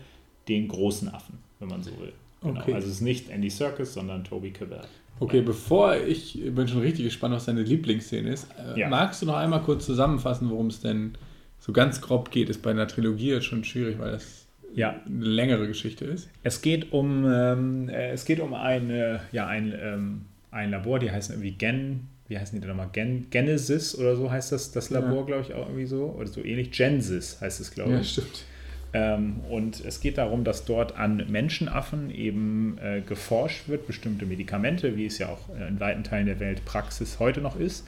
den 0.47 0.67
großen 0.67 1.07
Affen, 1.13 1.37
wenn 1.59 1.69
man 1.69 1.81
so 1.83 1.91
will. 1.99 2.11
Genau. 2.41 2.59
Okay. 2.59 2.73
Also 2.73 2.87
es 2.87 2.95
ist 2.95 3.01
nicht 3.01 3.29
Andy 3.29 3.49
Serkis, 3.49 3.93
sondern 3.93 4.23
Toby 4.23 4.51
Cabell. 4.51 4.81
Okay, 5.19 5.41
bevor 5.41 5.95
ich 5.95 6.39
bin 6.43 6.67
schon 6.67 6.79
richtig 6.81 7.05
gespannt, 7.05 7.35
was 7.35 7.45
deine 7.45 7.61
Lieblingsszene 7.61 8.29
ist, 8.31 8.47
äh, 8.75 8.79
Ja. 8.79 8.89
magst 8.89 9.21
du 9.21 9.27
noch 9.27 9.35
einmal 9.37 9.61
kurz 9.61 9.85
zusammenfassen, 9.85 10.49
worum 10.49 10.67
es 10.67 10.81
denn 10.81 11.13
so 11.61 11.71
ganz 11.71 12.01
grob 12.01 12.31
geht? 12.31 12.49
Ist 12.49 12.61
bei 12.61 12.71
einer 12.71 12.87
Trilogie 12.87 13.29
jetzt 13.29 13.45
schon 13.45 13.63
schwierig, 13.63 13.97
weil 13.99 14.11
das 14.11 14.47
Ja, 14.75 14.99
eine 15.05 15.25
längere 15.25 15.67
Geschichte 15.67 16.03
ist. 16.05 16.29
Es 16.43 16.61
geht 16.61 16.91
um, 16.91 17.25
ähm, 17.31 17.87
äh, 17.89 18.11
es 18.11 18.25
geht 18.25 18.39
um 18.41 18.53
eine, 18.53 19.21
ja, 19.31 19.47
ein, 19.47 19.73
ähm, 19.81 20.21
ein 20.51 20.71
Labor, 20.71 20.99
die 20.99 21.09
heißen 21.11 21.33
irgendwie 21.35 21.51
Gen, 21.51 22.07
wie 22.27 22.37
heißen 22.39 22.55
die 22.55 22.61
denn 22.61 22.69
nochmal? 22.69 22.89
Gen, 22.93 23.27
Genesis 23.29 23.93
oder 23.97 24.15
so 24.15 24.29
heißt 24.31 24.51
das, 24.51 24.71
das 24.71 24.89
Labor, 24.89 25.19
Ja. 25.19 25.25
glaube 25.25 25.41
ich, 25.47 25.53
auch 25.53 25.67
irgendwie 25.67 25.85
so. 25.85 26.15
Oder 26.17 26.27
so 26.27 26.43
ähnlich. 26.43 26.71
Genesis 26.71 27.39
heißt 27.41 27.59
es, 27.61 27.71
glaube 27.71 27.99
ich. 28.01 28.09
stimmt. 28.11 28.45
Ähm, 28.93 29.39
und 29.49 29.83
es 29.85 30.01
geht 30.01 30.17
darum, 30.17 30.43
dass 30.43 30.65
dort 30.65 30.97
an 30.97 31.25
Menschenaffen 31.29 32.09
eben 32.13 32.77
äh, 32.81 32.99
geforscht 33.01 33.69
wird, 33.69 33.87
bestimmte 33.87 34.25
Medikamente, 34.25 34.97
wie 34.97 35.05
es 35.05 35.17
ja 35.17 35.29
auch 35.29 35.47
äh, 35.55 35.67
in 35.69 35.79
weiten 35.79 36.03
Teilen 36.03 36.25
der 36.25 36.39
Welt 36.41 36.65
Praxis 36.65 37.19
heute 37.19 37.39
noch 37.39 37.57
ist. 37.57 37.85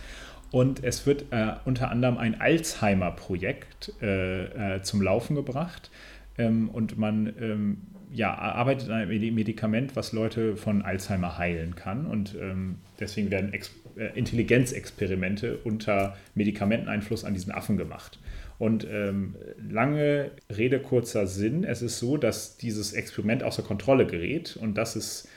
Und 0.53 0.83
es 0.83 1.07
wird 1.07 1.25
äh, 1.31 1.53
unter 1.65 1.89
anderem 1.89 2.19
ein 2.19 2.39
Alzheimer-Projekt 2.39 3.91
äh, 4.03 4.75
äh, 4.75 4.81
zum 4.83 5.01
Laufen 5.01 5.35
gebracht. 5.35 5.89
Ähm, 6.37 6.69
und 6.69 6.95
man 6.95 7.33
ähm, 7.41 7.77
ja, 8.11 8.35
arbeitet 8.35 8.87
an 8.89 8.97
einem 8.97 9.09
Medi- 9.09 9.31
Medikament, 9.31 9.95
was 9.95 10.11
Leute 10.11 10.55
von 10.55 10.83
Alzheimer 10.83 11.39
heilen 11.39 11.73
kann. 11.73 12.05
Und 12.05 12.35
ähm, 12.39 12.75
deswegen 12.99 13.31
werden 13.31 13.51
Ex 13.51 13.71
äh, 13.97 14.15
Intelligenzexperimente 14.15 15.57
unter 15.63 16.15
Medikamenteneinfluss 16.35 17.25
an 17.25 17.33
diesen 17.33 17.51
Affen 17.51 17.75
gemacht. 17.77 18.19
Und 18.59 18.87
ähm, 18.87 19.33
lange 19.71 20.29
Rede, 20.55 20.79
kurzer 20.79 21.25
Sinn. 21.25 21.63
Es 21.63 21.81
ist 21.81 21.97
so, 21.97 22.15
dass 22.15 22.57
dieses 22.57 22.93
Experiment 22.93 23.41
außer 23.41 23.63
Kontrolle 23.63 24.05
gerät 24.05 24.55
und 24.61 24.77
dass 24.77 24.95
es 24.95 25.27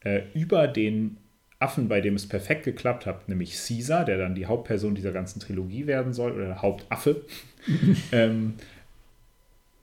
äh, 0.00 0.22
über 0.34 0.66
den 0.66 1.18
Affen, 1.58 1.88
bei 1.88 2.00
dem 2.00 2.14
es 2.14 2.28
perfekt 2.28 2.64
geklappt 2.64 3.06
hat, 3.06 3.28
nämlich 3.28 3.54
Caesar, 3.54 4.04
der 4.04 4.18
dann 4.18 4.34
die 4.34 4.46
Hauptperson 4.46 4.94
dieser 4.94 5.12
ganzen 5.12 5.40
Trilogie 5.40 5.86
werden 5.86 6.12
soll, 6.12 6.32
oder 6.32 6.46
der 6.46 6.62
Hauptaffe, 6.62 7.24
ähm, 8.12 8.54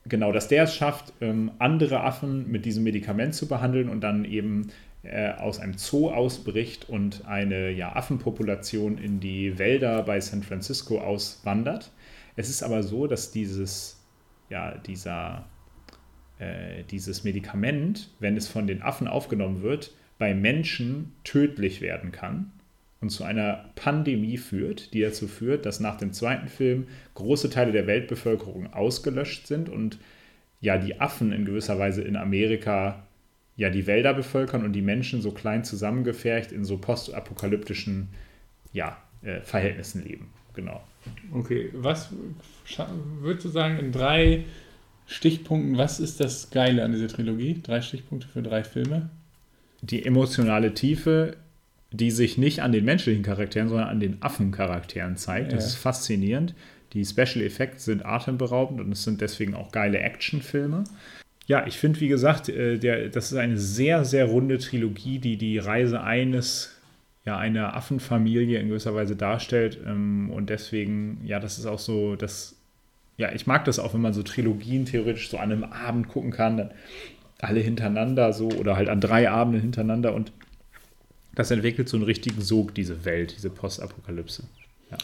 genau, 0.06 0.32
dass 0.32 0.48
der 0.48 0.64
es 0.64 0.74
schafft, 0.74 1.12
ähm, 1.20 1.50
andere 1.58 2.02
Affen 2.02 2.50
mit 2.50 2.64
diesem 2.64 2.84
Medikament 2.84 3.34
zu 3.34 3.48
behandeln 3.48 3.88
und 3.88 4.00
dann 4.00 4.24
eben 4.24 4.70
äh, 5.02 5.32
aus 5.32 5.58
einem 5.58 5.76
Zoo 5.76 6.10
ausbricht 6.10 6.88
und 6.88 7.26
eine 7.26 7.70
ja, 7.70 7.96
Affenpopulation 7.96 8.98
in 8.98 9.18
die 9.18 9.58
Wälder 9.58 10.02
bei 10.02 10.20
San 10.20 10.42
Francisco 10.42 11.00
auswandert. 11.00 11.90
Es 12.36 12.48
ist 12.48 12.62
aber 12.62 12.82
so, 12.82 13.06
dass 13.06 13.32
dieses, 13.32 14.00
ja, 14.48 14.78
dieser, 14.78 15.46
äh, 16.38 16.84
dieses 16.90 17.24
Medikament, 17.24 18.10
wenn 18.20 18.36
es 18.36 18.46
von 18.46 18.66
den 18.66 18.82
Affen 18.82 19.08
aufgenommen 19.08 19.62
wird, 19.62 19.92
bei 20.22 20.34
Menschen 20.34 21.10
tödlich 21.24 21.80
werden 21.80 22.12
kann 22.12 22.52
und 23.00 23.10
zu 23.10 23.24
einer 23.24 23.64
Pandemie 23.74 24.36
führt, 24.36 24.94
die 24.94 25.00
dazu 25.00 25.26
führt, 25.26 25.66
dass 25.66 25.80
nach 25.80 25.96
dem 25.96 26.12
zweiten 26.12 26.46
Film 26.46 26.86
große 27.14 27.50
Teile 27.50 27.72
der 27.72 27.88
Weltbevölkerung 27.88 28.72
ausgelöscht 28.72 29.48
sind 29.48 29.68
und 29.68 29.98
ja 30.60 30.78
die 30.78 31.00
Affen 31.00 31.32
in 31.32 31.44
gewisser 31.44 31.76
Weise 31.80 32.02
in 32.02 32.14
Amerika 32.14 33.02
ja 33.56 33.68
die 33.68 33.88
Wälder 33.88 34.14
bevölkern 34.14 34.64
und 34.64 34.74
die 34.74 34.80
Menschen 34.80 35.22
so 35.22 35.32
klein 35.32 35.64
zusammengefercht 35.64 36.52
in 36.52 36.64
so 36.64 36.78
postapokalyptischen 36.78 38.06
ja, 38.72 38.96
äh, 39.22 39.40
Verhältnissen 39.40 40.04
leben. 40.04 40.30
Genau. 40.54 40.84
Okay, 41.32 41.68
was 41.72 42.10
würdest 43.20 43.44
du 43.44 43.48
sagen 43.48 43.80
in 43.80 43.90
drei 43.90 44.44
Stichpunkten, 45.08 45.76
was 45.78 45.98
ist 45.98 46.20
das 46.20 46.50
Geile 46.50 46.84
an 46.84 46.92
dieser 46.92 47.08
Trilogie? 47.08 47.60
Drei 47.60 47.80
Stichpunkte 47.80 48.28
für 48.28 48.40
drei 48.40 48.62
Filme. 48.62 49.10
Die 49.82 50.04
emotionale 50.04 50.74
Tiefe, 50.74 51.36
die 51.90 52.10
sich 52.10 52.38
nicht 52.38 52.60
an 52.62 52.72
den 52.72 52.84
menschlichen 52.84 53.22
Charakteren, 53.22 53.68
sondern 53.68 53.88
an 53.88 54.00
den 54.00 54.22
Affencharakteren 54.22 55.16
zeigt. 55.16 55.52
Das 55.52 55.64
Ja. 55.64 55.68
ist 55.68 55.74
faszinierend. 55.76 56.54
Die 56.94 57.04
Special 57.04 57.44
Effects 57.44 57.84
sind 57.84 58.04
atemberaubend 58.04 58.80
und 58.80 58.92
es 58.92 59.04
sind 59.04 59.20
deswegen 59.20 59.54
auch 59.54 59.72
geile 59.72 59.98
Actionfilme. 59.98 60.84
Ja, 61.46 61.66
ich 61.66 61.78
finde, 61.78 62.00
wie 62.00 62.08
gesagt, 62.08 62.48
äh, 62.48 62.78
der, 62.78 63.08
das 63.08 63.32
ist 63.32 63.38
eine 63.38 63.58
sehr, 63.58 64.04
sehr 64.04 64.26
runde 64.26 64.58
Trilogie, 64.58 65.18
die 65.18 65.36
die 65.36 65.58
Reise 65.58 66.02
eines 66.02 66.78
ja 67.24 67.36
eine 67.38 67.74
Affenfamilie 67.74 68.58
in 68.58 68.68
gewisser 68.68 68.94
Weise 68.94 69.16
darstellt. 69.16 69.78
Ähm, 69.86 70.30
und 70.30 70.50
deswegen, 70.50 71.20
ja, 71.24 71.40
das 71.40 71.58
ist 71.58 71.66
auch 71.66 71.78
so, 71.78 72.16
das, 72.16 72.56
ja, 73.16 73.32
ich 73.32 73.46
mag 73.46 73.64
das 73.64 73.78
auch, 73.78 73.94
wenn 73.94 74.00
man 74.00 74.12
so 74.12 74.22
Trilogien 74.22 74.84
theoretisch 74.86 75.30
so 75.30 75.36
an 75.38 75.52
einem 75.52 75.64
Abend 75.64 76.08
gucken 76.08 76.30
kann, 76.30 76.56
dann 76.56 76.70
alle 77.42 77.60
hintereinander 77.60 78.32
so 78.32 78.48
oder 78.48 78.76
halt 78.76 78.88
an 78.88 79.00
drei 79.00 79.28
Abenden 79.28 79.60
hintereinander 79.60 80.14
und 80.14 80.32
das 81.34 81.50
entwickelt 81.50 81.88
so 81.88 81.96
einen 81.96 82.04
richtigen 82.04 82.40
Sog, 82.40 82.74
diese 82.74 83.04
Welt, 83.04 83.34
diese 83.36 83.50
Postapokalypse. 83.50 84.44
Ja. 84.90 84.98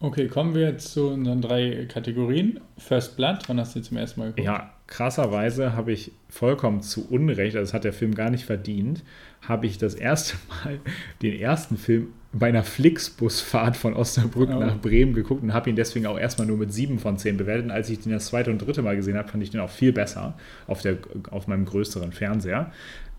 Okay, 0.00 0.28
kommen 0.28 0.54
wir 0.54 0.78
zu 0.78 1.10
unseren 1.10 1.42
drei 1.42 1.86
Kategorien. 1.86 2.60
First 2.78 3.16
Blood, 3.16 3.48
wann 3.48 3.60
hast 3.60 3.76
du 3.76 3.82
zum 3.82 3.96
ersten 3.96 4.20
Mal 4.20 4.26
geguckt? 4.26 4.44
Ja, 4.44 4.72
krasserweise 4.92 5.74
habe 5.74 5.90
ich 5.90 6.12
vollkommen 6.28 6.82
zu 6.82 7.08
Unrecht, 7.08 7.56
also 7.56 7.66
das 7.66 7.72
hat 7.72 7.84
der 7.84 7.94
Film 7.94 8.14
gar 8.14 8.28
nicht 8.28 8.44
verdient, 8.44 9.02
habe 9.40 9.66
ich 9.66 9.78
das 9.78 9.94
erste 9.94 10.36
Mal 10.64 10.80
den 11.22 11.32
ersten 11.40 11.78
Film 11.78 12.08
bei 12.34 12.48
einer 12.48 12.62
Flixbusfahrt 12.62 13.76
von 13.76 13.94
Osnabrück 13.94 14.50
Oh. 14.52 14.60
nach 14.60 14.78
Bremen 14.78 15.14
geguckt 15.14 15.42
und 15.42 15.54
habe 15.54 15.70
ihn 15.70 15.76
deswegen 15.76 16.06
auch 16.06 16.18
erstmal 16.18 16.46
nur 16.46 16.58
mit 16.58 16.72
sieben 16.72 16.98
von 16.98 17.16
zehn 17.16 17.38
bewertet. 17.38 17.66
Und 17.66 17.70
als 17.70 17.88
ich 17.88 18.00
den 18.00 18.12
das 18.12 18.26
zweite 18.26 18.50
und 18.50 18.58
dritte 18.58 18.82
Mal 18.82 18.96
gesehen 18.96 19.16
habe, 19.16 19.28
fand 19.28 19.42
ich 19.42 19.50
den 19.50 19.60
auch 19.60 19.70
viel 19.70 19.92
besser 19.92 20.34
auf, 20.66 20.82
der, 20.82 20.98
auf 21.30 21.46
meinem 21.46 21.64
größeren 21.64 22.12
Fernseher. 22.12 22.72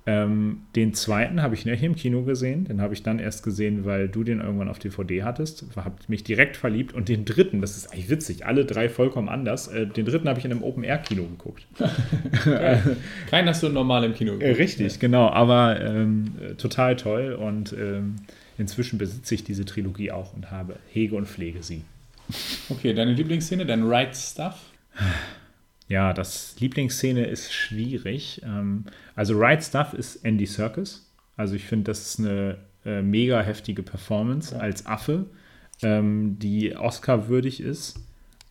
Ähm, 0.05 0.63
den 0.75 0.93
zweiten 0.93 1.41
habe 1.41 1.55
ich 1.55 1.65
nicht 1.65 1.81
im 1.81 1.95
Kino 1.95 2.23
gesehen. 2.23 2.65
Den 2.65 2.81
habe 2.81 2.93
ich 2.93 3.03
dann 3.03 3.19
erst 3.19 3.41
gesehen, 3.43 3.85
weil 3.85 4.09
du 4.09 4.23
den 4.25 4.41
irgendwann 4.41 4.67
auf 4.67 4.77
DVD 4.77 5.23
hattest. 5.23 5.65
Habe 5.77 5.95
mich 6.09 6.25
direkt 6.25 6.57
verliebt. 6.57 6.93
Und 6.93 7.07
den 7.07 7.23
dritten, 7.23 7.61
das 7.61 7.77
ist 7.77 7.93
eigentlich 7.93 8.09
witzig, 8.09 8.45
alle 8.45 8.65
drei 8.65 8.89
vollkommen 8.89 9.29
anders. 9.29 9.69
Äh, 9.69 9.87
den 9.87 10.05
dritten 10.05 10.27
habe 10.27 10.39
ich 10.39 10.45
in 10.45 10.51
einem 10.51 10.63
Open-Air-Kino 10.63 11.23
geguckt. 11.23 11.65
Keinen 13.29 13.47
hast 13.47 13.63
du 13.63 13.69
normal 13.69 14.03
im 14.03 14.13
Kino 14.13 14.37
Äh, 14.39 14.51
Richtig, 14.51 14.99
genau. 14.99 15.29
Aber 15.29 15.79
ähm, 15.79 16.33
äh, 16.41 16.55
total 16.55 16.97
toll. 16.97 17.33
Und 17.33 17.73
ähm, 17.73 18.17
inzwischen 18.57 18.97
besitze 18.97 19.35
ich 19.35 19.45
diese 19.45 19.63
Trilogie 19.63 20.11
auch 20.11 20.33
und 20.33 20.51
habe 20.51 20.75
hege 20.91 21.15
und 21.15 21.27
pflege 21.27 21.63
sie. 21.63 21.83
Okay, 22.69 22.93
deine 22.93 23.13
Lieblingsszene, 23.13 23.65
dein 23.65 23.83
Right 23.83 24.15
Stuff? 24.15 24.55
Ja, 25.87 26.13
das 26.13 26.59
Lieblingsszene 26.59 27.25
ist 27.25 27.53
schwierig. 27.53 28.41
Ähm, 28.43 28.85
also 29.15 29.37
Right 29.37 29.63
Stuff 29.63 29.93
ist 29.93 30.23
Andy 30.25 30.45
Serkis. 30.45 31.09
Also 31.35 31.55
ich 31.55 31.65
finde, 31.65 31.85
das 31.85 32.07
ist 32.07 32.19
eine 32.19 32.57
äh, 32.85 33.01
mega 33.01 33.41
heftige 33.41 33.83
Performance 33.83 34.59
als 34.59 34.85
Affe, 34.85 35.25
ähm, 35.81 36.37
die 36.39 36.75
Oscar-würdig 36.75 37.61
ist. 37.61 37.99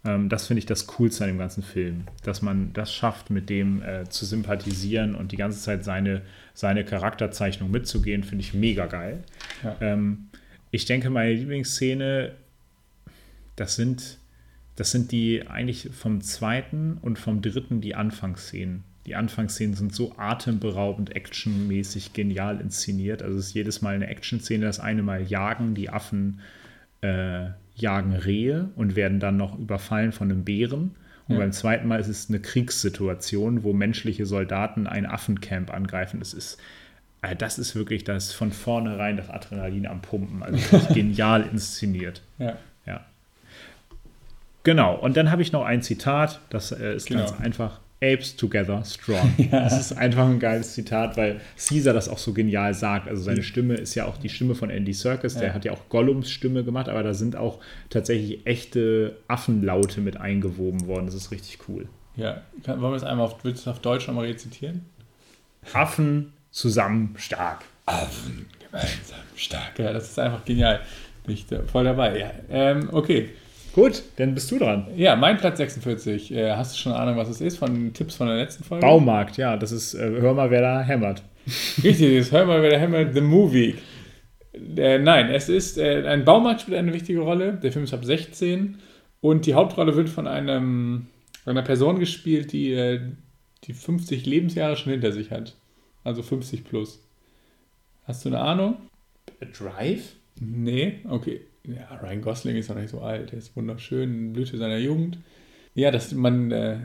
Ähm, 0.05 0.29
das 0.29 0.47
finde 0.47 0.59
ich 0.59 0.67
das 0.67 0.87
Coolste 0.87 1.25
an 1.25 1.31
dem 1.31 1.39
ganzen 1.39 1.63
Film, 1.63 2.05
dass 2.25 2.43
man 2.43 2.73
das 2.73 2.93
schafft, 2.93 3.31
mit 3.31 3.49
dem 3.49 3.83
äh, 3.83 4.09
zu 4.09 4.25
sympathisieren 4.25 5.15
und 5.15 5.33
die 5.33 5.37
ganze 5.37 5.61
Zeit 5.61 5.85
seine, 5.85 6.23
seine 6.55 6.85
Charakterzeichnung 6.85 7.71
mitzugehen, 7.71 8.25
finde 8.25 8.43
ich 8.43 8.55
mega 8.55 8.87
geil. 8.87 9.23
Ja. 9.63 9.77
Ähm, 9.81 10.29
ich 10.71 10.87
denke, 10.87 11.11
meine 11.11 11.33
Lieblingsszene, 11.33 12.33
das 13.57 13.77
sind, 13.77 14.19
das 14.77 14.91
sind 14.91 15.13
die 15.13 15.47
eigentlich 15.49 15.91
vom 15.93 16.21
zweiten 16.21 16.99
und 17.03 17.19
vom 17.19 17.43
dritten 17.43 17.81
die 17.81 17.95
Anfangsszenen. 17.95 18.85
Die 19.07 19.17
Anfangsszenen 19.17 19.75
sind 19.75 19.95
so 19.95 20.15
atemberaubend, 20.17 21.15
actionmäßig, 21.15 22.13
genial 22.13 22.61
inszeniert. 22.61 23.23
Also 23.23 23.39
es 23.39 23.49
ist 23.49 23.55
jedes 23.55 23.83
Mal 23.83 23.95
eine 23.97 24.07
Action-Szene. 24.07 24.65
Das 24.65 24.79
eine 24.81 25.03
Mal 25.03 25.23
jagen 25.23 25.75
die 25.75 25.91
Affen, 25.91 26.41
äh, 27.01 27.47
jagen 27.75 28.13
Rehe 28.13 28.71
und 28.77 28.95
werden 28.95 29.19
dann 29.19 29.37
noch 29.37 29.59
überfallen 29.59 30.13
von 30.13 30.31
einem 30.31 30.45
Bären. 30.45 30.95
Und 31.29 31.35
Ja. 31.35 31.39
beim 31.39 31.53
zweiten 31.53 31.89
Mal 31.89 32.01
ist 32.01 32.09
es 32.09 32.29
eine 32.29 32.41
Kriegssituation, 32.41 33.65
wo 33.65 33.73
menschliche 33.73 34.25
Soldaten 34.27 34.87
ein 34.87 35.05
Affencamp 35.07 35.73
angreifen. 35.73 36.21
Es 36.21 36.33
ist, 36.33 36.59
äh, 37.23 37.35
das 37.35 37.59
ist 37.59 37.75
wirklich 37.75 38.05
das 38.05 38.33
von 38.33 38.53
vornherein 38.53 39.17
das 39.17 39.31
Adrenalin 39.31 39.87
am 39.87 40.01
Pumpen. 40.01 40.43
Also 40.43 40.79
genial 40.95 41.43
inszeniert. 41.51 42.23
Ja. 42.39 42.57
Ja. 44.65 44.73
Genau, 44.73 44.95
und 44.97 45.17
dann 45.17 45.31
habe 45.31 45.43
ich 45.43 45.53
noch 45.53 45.65
ein 45.65 45.83
Zitat, 45.83 46.41
das 46.51 46.73
äh, 46.73 46.95
ist 46.97 47.07
Genau. 47.09 47.27
ganz 47.27 47.41
einfach. 47.41 47.81
Apes 48.05 48.35
together 48.35 48.83
strong. 48.85 49.33
Das 49.53 49.79
ist 49.79 49.93
einfach 49.97 50.27
ein 50.27 50.41
geiles 50.41 50.75
Zitat, 50.75 51.17
weil 51.17 51.41
Caesar 51.57 51.95
das 51.95 52.09
auch 52.09 52.19
so 52.19 52.33
genial 52.33 52.75
sagt. 52.75 53.07
Also 53.07 53.23
seine 53.23 53.45
Stimme 53.45 53.75
ist 53.75 53.95
ja 53.95 54.07
auch 54.07 54.19
die 54.19 54.29
Stimme 54.29 54.57
von 54.57 54.71
Andy 54.71 54.93
Serkis, 54.93 55.35
der 55.37 55.49
Ja. 55.51 55.55
hat 55.55 55.65
ja 55.65 55.71
auch 55.71 55.89
Gollums 55.89 56.29
Stimme 56.29 56.65
gemacht, 56.65 56.89
aber 56.89 57.05
da 57.05 57.15
sind 57.15 57.37
auch 57.37 57.61
tatsächlich 57.91 58.45
echte 58.45 59.17
Affenlaute 59.29 60.01
mit 60.01 60.17
eingewoben 60.17 60.89
worden. 60.89 61.07
Das 61.07 61.15
ist 61.15 61.31
richtig 61.31 61.61
cool. 61.69 61.87
Ja, 62.17 62.43
wollen 62.67 62.81
wir 62.83 62.95
es 62.97 63.05
einmal 63.05 63.27
auf, 63.27 63.45
willst 63.45 63.67
du 63.67 63.71
auf 63.71 63.79
Deutsch 63.79 64.09
nochmal 64.09 64.25
rezitieren? 64.27 64.85
Affen 65.73 66.33
zusammen 66.51 67.15
stark. 67.19 67.61
Affen 67.87 68.47
gemeinsam 68.67 69.19
stark. 69.37 69.79
Ja, 69.79 69.93
das 69.93 70.11
ist 70.11 70.19
einfach 70.19 70.45
genial. 70.45 70.81
Ich 71.29 71.47
da 71.47 71.63
voll 71.63 71.85
dabei. 71.85 72.19
Ja, 72.19 72.31
ähm, 72.51 72.89
okay. 72.91 73.31
Gut, 73.75 74.03
dann 74.17 74.35
bist 74.35 74.51
du 74.51 74.59
dran. 74.59 74.87
Ja, 74.97 75.17
mein 75.17 75.39
Platz 75.39 75.59
46. 75.59 76.33
Äh, 76.33 76.53
hast 76.53 76.75
du 76.75 76.79
schon 76.79 76.93
eine 76.93 77.03
Ahnung, 77.03 77.17
was 77.17 77.29
es 77.29 77.41
ist? 77.41 77.57
Von 77.57 77.93
Tipps 77.95 78.17
von 78.17 78.27
der 78.27 78.37
letzten 78.37 78.65
Folge? 78.65 78.85
Baumarkt, 78.87 79.37
ja, 79.39 79.57
das 79.57 79.73
ist, 79.73 79.95
äh, 79.95 80.11
hör 80.21 80.35
mal, 80.35 80.51
wer 80.51 80.61
da 80.61 80.83
hämmert. 80.83 81.23
Richtig, 81.83 82.13
jetzt 82.13 82.33
hör 82.33 82.45
mal, 82.45 82.63
wer 82.63 82.71
der 82.71 82.81
Hammer 82.81 83.13
The 83.13 83.21
Movie. 83.21 83.75
Äh, 84.77 84.99
nein, 84.99 85.31
es 85.31 85.49
ist, 85.49 85.79
ein 85.79 86.25
Baumarkt 86.25 86.61
spielt 86.61 86.77
eine 86.77 86.93
wichtige 86.93 87.21
Rolle. 87.21 87.55
Der 87.55 87.73
Film 87.73 87.85
ist 87.85 87.95
ab 87.95 88.05
16 88.05 88.77
und 89.21 89.47
die 89.47 89.55
Hauptrolle 89.55 89.97
wird 89.97 90.11
von 90.11 90.27
einem, 90.27 91.07
einer 91.47 91.63
Person 91.63 91.99
gespielt, 91.99 92.53
die 92.53 93.01
die 93.65 93.73
50 93.73 94.27
Lebensjahre 94.27 94.77
schon 94.77 94.93
hinter 94.93 95.13
sich 95.13 95.31
hat. 95.31 95.55
Also 96.05 96.23
50 96.23 96.65
plus. 96.65 97.01
Hast 98.05 98.25
du 98.25 98.29
eine 98.29 98.41
Ahnung? 98.41 98.77
Drive? 99.59 100.17
Nee, 100.41 101.01
okay. 101.09 101.43
Ja, 101.67 101.95
Ryan 102.03 102.23
Gosling 102.23 102.57
ist 102.57 102.69
noch 102.69 102.77
nicht 102.77 102.91
so 102.91 103.01
alt. 103.01 103.33
Er 103.33 103.39
ist 103.39 103.55
wunderschön, 103.57 104.33
Blüte 104.33 104.57
seiner 104.59 104.79
Jugend. 104.79 105.19
Ja, 105.75 105.91
dass 105.91 106.13
man, 106.13 106.51
äh, 106.51 106.79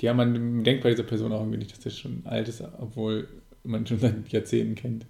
ja, 0.00 0.14
man 0.14 0.64
denkt 0.64 0.84
bei 0.84 0.90
dieser 0.90 1.02
Person 1.02 1.32
auch 1.32 1.40
irgendwie 1.40 1.58
nicht, 1.58 1.72
dass 1.72 1.80
der 1.80 1.90
schon 1.90 2.22
alt 2.24 2.48
ist, 2.48 2.62
obwohl 2.78 3.28
man 3.64 3.86
schon 3.86 3.98
seit 3.98 4.28
Jahrzehnten 4.28 4.74
kennt. 4.74 5.06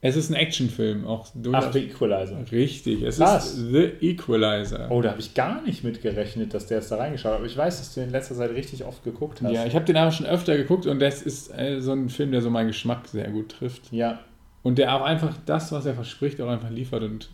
Es 0.00 0.16
ist 0.16 0.28
ein 0.28 0.34
Actionfilm, 0.34 1.06
auch 1.06 1.28
durchaus. 1.34 1.74
Equalizer. 1.74 2.44
Richtig, 2.52 3.00
es 3.02 3.18
Was? 3.18 3.54
ist 3.54 3.70
The 3.72 3.90
Equalizer. 4.02 4.90
Oh, 4.90 5.00
da 5.00 5.12
habe 5.12 5.20
ich 5.20 5.32
gar 5.32 5.62
nicht 5.62 5.82
mit 5.82 6.02
gerechnet, 6.02 6.52
dass 6.52 6.66
der 6.66 6.78
jetzt 6.78 6.90
da 6.90 6.96
reingeschaut 6.96 7.32
hat. 7.32 7.38
Aber 7.38 7.46
ich 7.46 7.56
weiß, 7.56 7.78
dass 7.78 7.94
du 7.94 8.02
in 8.02 8.10
letzter 8.10 8.34
Zeit 8.34 8.50
richtig 8.50 8.84
oft 8.84 9.02
geguckt 9.02 9.40
hast. 9.40 9.50
Ja, 9.50 9.64
ich 9.64 9.74
habe 9.74 9.86
den 9.86 9.96
aber 9.96 10.10
schon 10.10 10.26
öfter 10.26 10.58
geguckt 10.58 10.86
und 10.86 11.00
das 11.00 11.22
ist 11.22 11.50
äh, 11.58 11.80
so 11.80 11.92
ein 11.92 12.10
Film, 12.10 12.32
der 12.32 12.42
so 12.42 12.50
meinen 12.50 12.66
Geschmack 12.66 13.08
sehr 13.08 13.30
gut 13.30 13.50
trifft. 13.50 13.92
ja. 13.92 14.20
Und 14.62 14.78
der 14.78 14.94
auch 14.94 15.02
einfach 15.02 15.36
das, 15.44 15.72
was 15.72 15.84
er 15.84 15.94
verspricht, 15.94 16.40
auch 16.40 16.48
einfach 16.48 16.70
liefert. 16.70 17.02
Und 17.02 17.28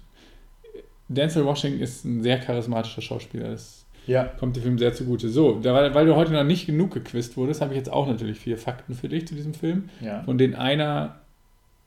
Denzel 1.15 1.45
Washington 1.45 1.81
ist 1.81 2.05
ein 2.05 2.23
sehr 2.23 2.39
charismatischer 2.39 3.03
Schauspieler. 3.03 3.51
Das 3.51 3.85
Ja. 4.07 4.25
kommt 4.25 4.57
dem 4.57 4.63
Film 4.63 4.79
sehr 4.79 4.95
zugute. 4.95 5.29
So, 5.29 5.59
da, 5.61 5.93
weil, 5.95 6.07
du 6.07 6.15
heute 6.17 6.33
noch 6.33 6.45
nicht 6.45 6.67
genug 6.67 6.93
gequizt 6.95 7.37
wurdest, 7.37 7.61
habe 7.61 7.73
ich 7.73 7.79
jetzt 7.79 7.93
auch 7.93 8.07
natürlich 8.07 8.39
vier 8.39 8.57
Fakten 8.57 8.95
für 8.95 9.09
dich 9.09 9.27
zu 9.27 9.35
diesem 9.35 9.53
Film, 9.55 9.89
Ja. 10.01 10.23
von 10.23 10.39
denen 10.39 10.55
einer 10.55 11.17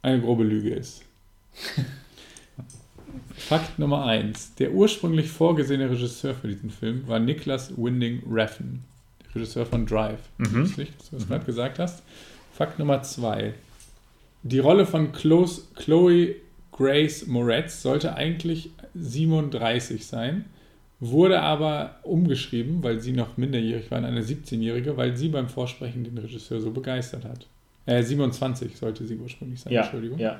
eine 0.01 0.19
grobe 0.21 0.43
Lüge 0.43 0.71
ist. 0.71 1.03
Fakt 3.35 3.79
Nummer 3.79 4.05
eins: 4.05 4.53
Der 4.55 4.71
ursprünglich 4.73 5.29
vorgesehene 5.29 5.89
Regisseur 5.89 6.33
für 6.33 6.47
diesen 6.47 6.69
Film 6.69 7.07
war 7.07 7.19
Niklas 7.19 7.73
Winding 7.77 8.23
Refn, 8.29 8.81
der 9.25 9.35
Regisseur 9.35 9.65
von 9.65 9.85
Drive. 9.85 10.19
Mhm. 10.37 10.73
Ich, 10.77 10.91
dass 10.97 11.09
du 11.09 11.15
das 11.17 11.27
gerade 11.27 11.45
gesagt 11.45 11.79
hast. 11.79 12.03
Fakt 12.53 12.79
Nummer 12.79 13.01
zwei: 13.03 13.53
Die 14.43 14.59
Rolle 14.59 14.85
von 14.85 15.11
Chloe 15.13 16.35
Grace 16.71 17.27
Moretz 17.27 17.81
sollte 17.81 18.15
eigentlich 18.15 18.71
37 18.93 20.05
sein, 20.05 20.45
wurde 20.99 21.41
aber 21.41 21.97
umgeschrieben, 22.03 22.81
weil 22.83 22.99
sie 22.99 23.11
noch 23.11 23.35
minderjährig 23.37 23.91
war, 23.91 23.97
in 23.99 24.05
eine 24.05 24.21
17-Jährige, 24.21 24.95
weil 24.95 25.17
sie 25.17 25.29
beim 25.29 25.49
Vorsprechen 25.49 26.03
den 26.03 26.17
Regisseur 26.17 26.61
so 26.61 26.71
begeistert 26.71 27.25
hat. 27.25 27.47
Äh, 27.85 28.01
27 28.03 28.77
sollte 28.77 29.05
sie 29.05 29.17
ursprünglich 29.17 29.59
sein, 29.61 29.73
Ja. 29.73 29.81
Entschuldigung. 29.81 30.17
ja. 30.19 30.39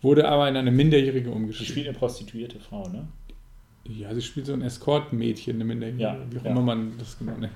Wurde 0.00 0.28
aber 0.28 0.48
in 0.48 0.56
eine 0.56 0.70
Minderjährige 0.70 1.28
Sie 1.30 1.34
umgeschrieben. 1.34 1.70
spielt 1.72 1.88
eine 1.88 1.96
prostituierte 1.96 2.58
Frau, 2.60 2.88
ne? 2.88 3.08
Ja, 3.86 4.14
sie 4.14 4.22
spielt 4.22 4.46
so 4.46 4.52
ein 4.54 4.62
Escort-Mädchen, 4.62 5.56
eine 5.56 5.64
Minderjährige, 5.64 6.02
Ja, 6.02 6.18
wie 6.30 6.38
auch 6.38 6.44
ja. 6.44 6.50
immer 6.50 6.62
man 6.62 6.92
das 6.98 7.18
genau 7.18 7.36
nennt. 7.36 7.52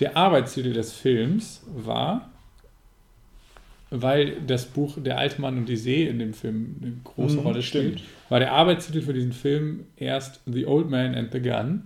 Der 0.00 0.16
Arbeitstitel 0.16 0.72
des 0.72 0.92
Films 0.92 1.62
war, 1.76 2.30
weil 3.90 4.36
das 4.46 4.66
Buch 4.66 4.98
Der 5.02 5.18
alte 5.18 5.40
Mann 5.40 5.58
und 5.58 5.68
die 5.68 5.76
See 5.76 6.06
in 6.06 6.18
dem 6.18 6.32
Film 6.32 6.76
eine 6.80 6.92
große 7.04 7.36
Mhm, 7.38 7.42
Rolle 7.42 7.62
spielt, 7.62 7.98
stimmt. 8.00 8.08
war 8.28 8.38
der 8.38 8.52
Arbeitstitel 8.52 9.02
für 9.02 9.12
diesen 9.12 9.32
Film 9.32 9.84
erst 9.96 10.40
The 10.46 10.66
Old 10.66 10.88
Man 10.90 11.14
and 11.14 11.32
the 11.32 11.40
Gun. 11.40 11.82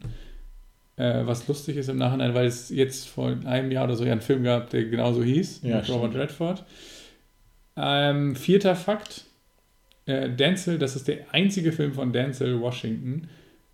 Äh, 0.96 1.26
was 1.26 1.48
lustig 1.48 1.76
ist 1.76 1.88
im 1.88 1.96
Nachhinein, 1.96 2.34
weil 2.34 2.46
es 2.46 2.68
jetzt 2.70 3.08
vor 3.08 3.34
einem 3.44 3.72
Jahr 3.72 3.84
oder 3.84 3.96
so 3.96 4.04
ja 4.04 4.12
einen 4.12 4.20
Film 4.20 4.44
gab, 4.44 4.70
der 4.70 4.84
genauso 4.84 5.24
hieß, 5.24 5.62
Ja, 5.64 5.78
mit 5.78 5.88
Robert. 5.88 6.14
Redford. 6.14 6.64
Ähm, 7.76 8.36
vierter 8.36 8.76
Fakt, 8.76 9.24
äh, 10.06 10.30
Denzel, 10.30 10.78
das 10.78 10.94
ist 10.94 11.08
der 11.08 11.18
einzige 11.32 11.72
Film 11.72 11.92
von 11.94 12.12
Denzel 12.12 12.60
Washington, 12.60 13.28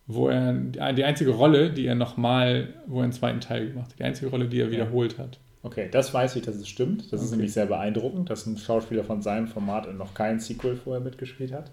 wo 0.06 0.28
er, 0.28 0.52
die 0.54 1.04
einzige 1.04 1.30
Rolle, 1.30 1.70
die 1.70 1.86
er 1.86 1.94
nochmal, 1.94 2.68
wo 2.86 2.98
er 2.98 3.04
einen 3.04 3.12
zweiten 3.12 3.40
Teil 3.40 3.68
gemacht 3.68 3.90
hat, 3.90 3.98
die 3.98 4.04
einzige 4.04 4.30
Rolle, 4.30 4.46
die 4.46 4.60
er 4.60 4.70
wiederholt 4.70 5.18
hat. 5.18 5.38
Okay, 5.62 5.88
das 5.90 6.14
weiß 6.14 6.36
ich, 6.36 6.42
dass 6.42 6.56
es 6.56 6.68
stimmt. 6.68 7.12
Das 7.12 7.20
ist 7.20 7.28
Okay. 7.28 7.36
nämlich 7.36 7.52
sehr 7.52 7.66
beeindruckend, 7.66 8.30
dass 8.30 8.46
ein 8.46 8.56
Schauspieler 8.56 9.04
von 9.04 9.20
seinem 9.20 9.46
Format 9.46 9.92
noch 9.94 10.14
kein 10.14 10.40
Sequel 10.40 10.76
vorher 10.76 11.02
mitgespielt 11.02 11.52
hat. 11.52 11.70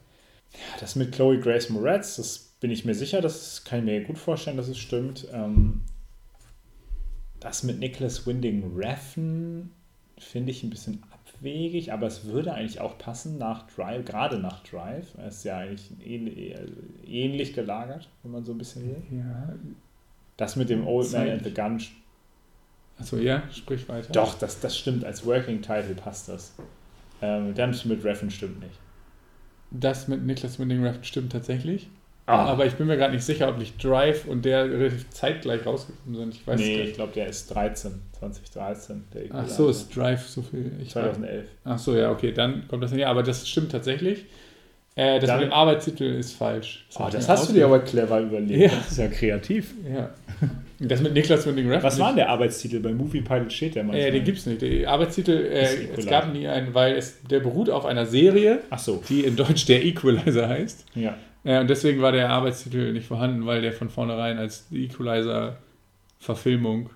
Ja, 0.53 0.79
das 0.79 0.95
mit 0.95 1.13
Chloe 1.13 1.39
Grace 1.39 1.69
Moretz, 1.69 2.17
das 2.17 2.37
bin 2.59 2.71
ich 2.71 2.85
mir 2.85 2.95
sicher, 2.95 3.21
das 3.21 3.63
kann 3.63 3.79
ich 3.79 3.85
mir 3.85 4.03
gut 4.03 4.17
vorstellen, 4.17 4.57
dass 4.57 4.67
es 4.67 4.77
stimmt. 4.77 5.27
Ähm, 5.31 5.81
das 7.39 7.63
mit 7.63 7.79
Nicholas 7.79 8.25
Winding 8.25 8.73
Refn 8.75 9.71
finde 10.17 10.51
ich 10.51 10.63
ein 10.63 10.69
bisschen 10.69 11.03
abwegig, 11.13 11.93
aber 11.93 12.07
es 12.07 12.25
würde 12.25 12.53
eigentlich 12.53 12.81
auch 12.81 12.97
passen 12.97 13.37
nach 13.37 13.67
Drive, 13.67 14.05
gerade 14.05 14.39
nach 14.39 14.63
Drive. 14.63 15.05
Er 15.17 15.27
ist 15.27 15.43
ja 15.43 15.57
eigentlich 15.59 15.91
ähnlich, 17.05 17.53
gelagert, 17.53 18.09
wenn 18.23 18.31
man 18.31 18.43
so 18.43 18.53
ein 18.53 18.57
bisschen 18.57 18.83
will. 18.87 19.01
Ja. 19.19 19.53
Das 20.35 20.55
mit 20.55 20.69
dem 20.69 20.87
Old 20.87 21.11
Man 21.11 21.29
and 21.29 21.43
the 21.43 21.53
Gun 21.53 21.79
Achso, 22.99 23.17
ja, 23.17 23.43
sprich 23.53 23.87
weiter. 23.89 24.11
Doch, 24.11 24.37
das, 24.37 24.59
das 24.59 24.77
stimmt. 24.77 25.05
Als 25.05 25.25
Working 25.25 25.61
Title 25.61 25.95
passt 25.95 26.29
das. 26.29 26.53
Ähm, 27.21 27.53
das 27.55 27.85
mit 27.85 28.03
Reffen 28.03 28.31
stimmt 28.31 28.59
nicht. 28.59 28.79
Das 29.71 30.07
mit 30.07 30.25
Niklas 30.25 30.59
Winding 30.59 30.83
Refn 30.83 31.03
stimmt 31.03 31.31
tatsächlich. 31.31 31.89
Ah. 32.25 32.45
Aber 32.45 32.65
ich 32.65 32.73
bin 32.73 32.87
mir 32.87 32.97
gerade 32.97 33.13
nicht 33.13 33.23
sicher, 33.23 33.47
ob 33.47 33.57
nicht 33.57 33.81
Drive 33.81 34.25
und 34.25 34.43
der 34.43 34.65
relativ 34.65 35.09
zeitgleich 35.11 35.65
rausgekommen 35.65 36.15
sind. 36.15 36.33
Ich 36.33 36.45
weiß 36.45 36.59
nee, 36.59 36.77
gar 36.77 36.85
ich 36.85 36.93
glaube, 36.93 37.13
der 37.13 37.27
ist 37.27 37.47
13, 37.47 38.01
2013. 38.19 39.03
Der 39.13 39.21
Ach 39.31 39.47
so, 39.47 39.69
ist 39.69 39.95
Drive 39.95 40.27
so 40.27 40.41
viel. 40.41 40.73
Ich 40.81 40.89
2011. 40.89 41.45
Ach 41.63 41.79
so, 41.79 41.95
ja, 41.95 42.11
okay, 42.11 42.33
dann 42.33 42.67
kommt 42.67 42.83
das 42.83 42.91
nicht. 42.91 43.01
Ja, 43.01 43.09
aber 43.11 43.23
das 43.23 43.47
stimmt 43.47 43.71
tatsächlich. 43.71 44.25
Äh, 44.95 45.19
das 45.19 45.27
Dann- 45.27 45.39
mit 45.39 45.49
dem 45.49 45.53
Arbeitstitel 45.53 46.03
ist 46.03 46.33
falsch. 46.33 46.85
Oh, 46.95 47.01
hab 47.01 47.07
ich 47.09 47.15
das 47.15 47.29
hast 47.29 47.49
du 47.49 47.53
dir 47.53 47.65
aber 47.65 47.79
clever 47.79 48.19
überlegt. 48.19 48.59
Ja. 48.59 48.77
Das 48.77 48.91
ist 48.91 48.97
ja 48.97 49.07
kreativ. 49.07 49.73
Ja. 49.89 50.09
Das 50.79 51.01
mit 51.01 51.13
Niklas 51.13 51.47
Winding 51.47 51.69
Refn. 51.69 51.83
Was 51.83 51.97
war 51.99 52.07
denn 52.09 52.17
der 52.17 52.29
Arbeitstitel? 52.29 52.79
Bei 52.79 52.91
Movie 52.93 53.21
Pilot 53.21 53.51
steht 53.51 53.75
der 53.75 53.83
manchmal. 53.83 54.07
Äh, 54.07 54.11
den 54.11 54.23
gibt 54.23 54.37
es 54.37 54.45
nicht. 54.45 54.61
Der 54.61 54.89
Arbeitstitel, 54.91 55.31
Ist 55.31 55.75
äh, 55.75 55.87
es 55.97 56.05
gab 56.05 56.31
nie 56.33 56.47
einen, 56.47 56.73
weil 56.75 56.95
es, 56.95 57.21
der 57.23 57.39
beruht 57.39 57.69
auf 57.69 57.85
einer 57.85 58.05
Serie, 58.05 58.59
so, 58.77 59.03
die 59.09 59.21
in 59.21 59.35
Deutsch 59.35 59.65
der 59.65 59.83
Equalizer 59.85 60.47
heißt. 60.49 60.85
ja. 60.95 61.15
Ja, 61.43 61.61
und 61.61 61.69
deswegen 61.69 62.01
war 62.01 62.11
der 62.11 62.29
Arbeitstitel 62.29 62.91
nicht 62.91 63.05
vorhanden, 63.07 63.45
weil 63.45 63.61
der 63.61 63.71
von 63.71 63.89
vornherein 63.89 64.37
als 64.37 64.65
Equalizer-Verfilmung, 66.19 66.89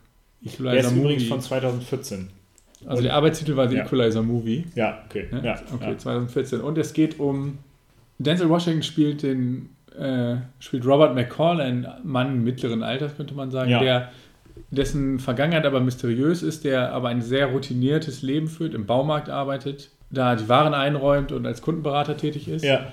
Der 0.44 0.52
Equalizer 0.54 0.88
ist 0.90 0.92
übrigens 0.96 1.22
Movie, 1.24 1.30
von 1.30 1.42
2014. 1.42 2.30
also 2.86 3.02
der 3.04 3.14
Arbeitstitel 3.14 3.56
war 3.56 3.70
The 3.70 3.78
Ja. 3.78 3.86
Equalizer 3.86 4.22
Movie. 4.24 4.66
Ja, 4.76 5.04
okay. 5.08 5.28
Ne? 5.32 5.42
Ja, 5.44 5.62
okay, 5.74 5.92
ja. 5.92 5.98
2014. 5.98 6.60
Und 6.62 6.78
es 6.78 6.92
geht 6.94 7.20
um, 7.20 7.60
Denzel 8.18 8.50
Washington 8.50 8.84
spielt 8.84 9.24
den, 9.24 9.70
äh, 10.00 10.38
spielt 10.60 10.86
Robert 10.86 11.16
McCall, 11.16 11.62
ein 11.62 11.88
Mann 12.04 12.44
mittleren 12.44 12.84
Alters, 12.84 13.16
könnte 13.18 13.34
man 13.34 13.52
sagen, 13.52 13.72
Ja. 13.72 13.80
der 13.80 14.12
dessen 14.70 15.20
Vergangenheit 15.20 15.66
aber 15.66 15.80
mysteriös 15.80 16.44
ist, 16.44 16.64
der 16.66 16.94
aber 16.94 17.10
ein 17.10 17.22
sehr 17.22 17.48
routiniertes 17.48 18.22
Leben 18.22 18.48
führt, 18.48 18.74
im 18.74 18.86
Baumarkt 18.86 19.30
arbeitet, 19.30 19.90
da 20.12 20.36
die 20.36 20.48
Waren 20.50 20.74
einräumt 20.74 21.32
und 21.32 21.46
als 21.46 21.62
Kundenberater 21.62 22.18
tätig 22.18 22.48
ist. 22.48 22.64
ja. 22.66 22.88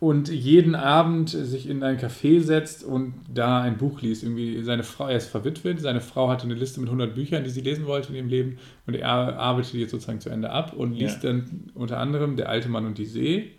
und 0.00 0.28
jeden 0.28 0.76
Abend 0.76 1.28
sich 1.30 1.68
in 1.68 1.82
ein 1.82 1.98
Café 1.98 2.40
setzt 2.40 2.84
und 2.84 3.14
da 3.34 3.60
ein 3.62 3.78
Buch 3.78 4.00
liest. 4.00 4.22
Irgendwie 4.22 4.62
seine 4.62 4.84
Frau, 4.84 5.08
er 5.08 5.16
ist 5.16 5.28
verwitwet, 5.28 5.80
seine 5.80 6.00
Frau 6.00 6.28
hatte 6.28 6.44
eine 6.44 6.54
Liste 6.54 6.78
mit 6.78 6.88
100 6.88 7.16
Büchern, 7.16 7.42
die 7.42 7.50
sie 7.50 7.62
lesen 7.62 7.84
wollte 7.86 8.10
in 8.10 8.14
ihrem 8.14 8.28
Leben 8.28 8.58
und 8.86 8.94
er 8.94 9.08
arbeitet 9.08 9.72
die 9.72 9.80
jetzt 9.80 9.90
sozusagen 9.90 10.20
zu 10.20 10.30
Ende 10.30 10.50
ab 10.50 10.72
und 10.72 10.92
liest 10.92 11.24
Ja. 11.24 11.30
dann 11.32 11.64
unter 11.74 11.98
anderem 11.98 12.36
Der 12.36 12.48
alte 12.48 12.68
Mann 12.68 12.86
und 12.86 12.96
die 12.96 13.06
See 13.06 13.50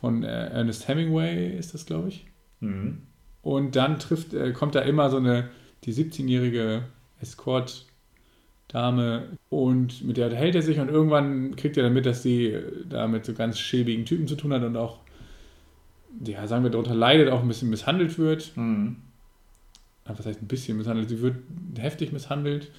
von 0.00 0.24
äh, 0.24 0.48
Ernest 0.48 0.88
Hemingway 0.88 1.56
ist 1.56 1.74
das, 1.74 1.86
glaube 1.86 2.08
ich. 2.08 2.26
Mhm. 2.60 3.02
Und 3.42 3.76
dann 3.76 3.98
trifft, 3.98 4.34
äh, 4.34 4.52
kommt 4.52 4.74
da 4.74 4.80
immer 4.80 5.10
so 5.10 5.18
eine, 5.18 5.50
die 5.84 5.92
17-jährige 5.92 6.84
Escort-Dame 7.20 9.24
und 9.48 10.04
mit 10.04 10.16
der 10.16 10.26
unterhält 10.26 10.54
er 10.54 10.62
sich 10.62 10.80
und 10.80 10.88
irgendwann 10.88 11.56
kriegt 11.56 11.76
er 11.76 11.84
dann 11.84 11.92
mit, 11.92 12.06
dass 12.06 12.22
sie 12.22 12.46
äh, 12.46 12.62
da 12.88 13.08
mit 13.08 13.24
so 13.24 13.34
ganz 13.34 13.58
schäbigen 13.58 14.04
Typen 14.04 14.26
zu 14.26 14.36
tun 14.36 14.52
hat 14.52 14.62
und 14.62 14.76
auch, 14.76 14.98
ja, 16.24 16.46
sagen 16.46 16.64
wir, 16.64 16.70
darunter 16.70 16.94
leidet, 16.94 17.30
auch 17.30 17.42
ein 17.42 17.48
bisschen 17.48 17.70
misshandelt 17.70 18.18
wird. 18.18 18.52
Mhm. 18.56 18.96
Ah, 20.04 20.14
Was 20.16 20.26
heißt 20.26 20.42
ein 20.42 20.48
bisschen 20.48 20.78
misshandelt? 20.78 21.08
Sie 21.08 21.20
wird 21.20 21.36
heftig 21.78 22.12
misshandelt. 22.12 22.70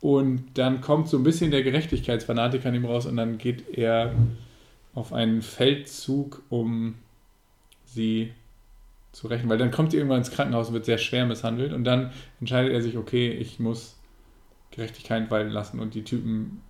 Und 0.00 0.44
dann 0.54 0.80
kommt 0.80 1.08
so 1.08 1.18
ein 1.18 1.24
bisschen 1.24 1.50
der 1.50 1.62
Gerechtigkeitsfanatiker 1.62 2.70
in 2.70 2.76
ihm 2.76 2.84
raus 2.86 3.04
und 3.04 3.16
dann 3.16 3.36
geht 3.36 3.76
er 3.76 4.14
auf 4.94 5.12
einen 5.12 5.42
Feldzug, 5.42 6.42
um 6.48 6.96
sie 7.84 8.32
zu 9.12 9.28
rächen. 9.28 9.48
Weil 9.48 9.58
dann 9.58 9.70
kommt 9.70 9.90
sie 9.90 9.96
irgendwann 9.96 10.18
ins 10.18 10.30
Krankenhaus 10.30 10.68
und 10.68 10.74
wird 10.74 10.84
sehr 10.84 10.98
schwer 10.98 11.26
misshandelt. 11.26 11.72
Und 11.72 11.84
dann 11.84 12.12
entscheidet 12.40 12.72
er 12.72 12.82
sich, 12.82 12.96
okay, 12.96 13.30
ich 13.30 13.58
muss 13.58 13.98
Gerechtigkeit 14.70 15.30
walten 15.30 15.50
lassen 15.50 15.80
und 15.80 15.94
die 15.94 16.04
Typen 16.04 16.62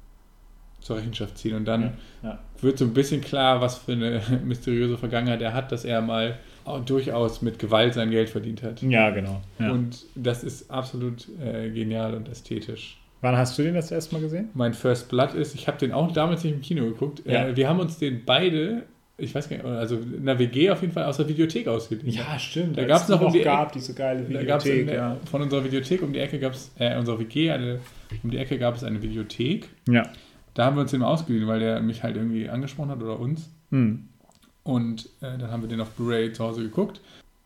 zur 0.81 0.97
Rechenschaft 0.97 1.37
ziehen. 1.37 1.55
Und 1.55 1.66
dann 1.66 1.83
Ja, 2.23 2.31
ja. 2.31 2.39
wird 2.61 2.79
so 2.79 2.87
ein 2.87 2.95
bisschen 2.95 3.21
klar, 3.21 3.61
was 3.61 3.79
für 3.79 3.93
eine 3.93 4.23
mysteriöse 4.45 4.97
Vergangenheit 4.97 5.43
er 5.43 5.53
hat, 5.53 5.73
dass 5.73 5.85
er 5.85 6.01
mal 6.01 6.39
durchaus 6.87 7.43
mit 7.43 7.59
Gewalt 7.59 7.95
sein 7.95 8.11
Geld 8.11 8.29
verdient 8.31 8.62
hat. 8.62 8.81
Ja, 8.83 9.11
genau. 9.11 9.43
Ja. 9.59 9.73
Und 9.73 10.05
das 10.14 10.45
ist 10.45 10.71
absolut 10.71 11.27
äh, 11.41 11.71
genial 11.71 12.14
und 12.14 12.29
ästhetisch. 12.29 12.99
Wann 13.23 13.37
hast 13.37 13.59
du 13.59 13.62
den 13.62 13.75
das 13.75 13.91
erste 13.91 14.14
Mal 14.14 14.23
gesehen? 14.23 14.49
Mein 14.55 14.73
First 14.75 15.09
Blood 15.09 15.35
ist, 15.35 15.55
ich 15.55 15.68
habe 15.68 15.79
den 15.79 15.93
auch 15.93 16.11
damals 16.12 16.43
nicht 16.45 16.55
im 16.55 16.61
Kino 16.62 16.85
geguckt. 16.85 17.23
Ja. 17.27 17.49
Äh, 17.49 17.57
wir 17.57 17.68
haben 17.68 17.79
uns 17.81 17.99
den 17.99 18.25
beide, 18.25 18.83
ich 19.18 19.35
weiß 19.35 19.49
gar 19.49 19.57
nicht, 19.57 19.66
also 19.66 19.97
in 19.97 20.25
der 20.25 20.39
WG 20.39 20.71
auf 20.71 20.81
jeden 20.81 20.93
Fall 20.93 21.05
aus 21.05 21.18
der 21.18 21.29
Videothek 21.29 21.68
ausgeliehen. 21.68 22.18
stimmt. 22.39 22.79
Da 22.79 22.85
gab's 22.85 23.09
noch 23.09 23.21
um 23.21 23.33
die 23.33 23.41
gab 23.41 23.73
diese 23.73 23.93
geile 23.95 24.23
Da 24.23 24.29
Videothek. 24.41 24.87
der, 24.87 24.95
ja. 24.95 25.16
Von 25.31 25.43
unserer 25.43 25.64
Videothek 25.64 26.03
um 26.03 26.12
die 26.12 26.18
Ecke 26.21 26.39
gab 26.39 26.55
es, 26.55 26.71
äh, 26.79 26.97
unserer 26.97 27.18
WG, 27.18 27.51
eine, 27.51 27.81
um 28.23 28.31
die 28.31 28.39
Ecke 28.39 28.59
gab 28.59 28.75
es 28.77 28.85
eine 28.85 29.03
Videothek. 29.03 29.68
ja. 29.89 30.05
Da 30.53 30.64
haben 30.64 30.75
wir 30.77 30.81
uns 30.81 30.91
den 30.91 30.99
mal 31.01 31.07
ausgeliehen, 31.07 31.47
weil 31.47 31.61
der 31.61 31.81
mich 31.81 32.03
halt 32.03 32.16
irgendwie 32.16 32.49
angesprochen 32.49 32.91
hat 32.91 33.01
oder 33.01 33.21
uns. 33.21 33.51
Mhm. 33.71 34.09
Und 34.64 35.07
äh, 35.21 35.39
dann 35.39 35.51
haben 35.51 35.62
wir 35.62 35.68
den 35.68 35.81
auf 35.81 35.91
Blu-ray 35.91 36.33
zu 36.33 36.43
Hause 36.45 36.62
geguckt. 36.62 37.01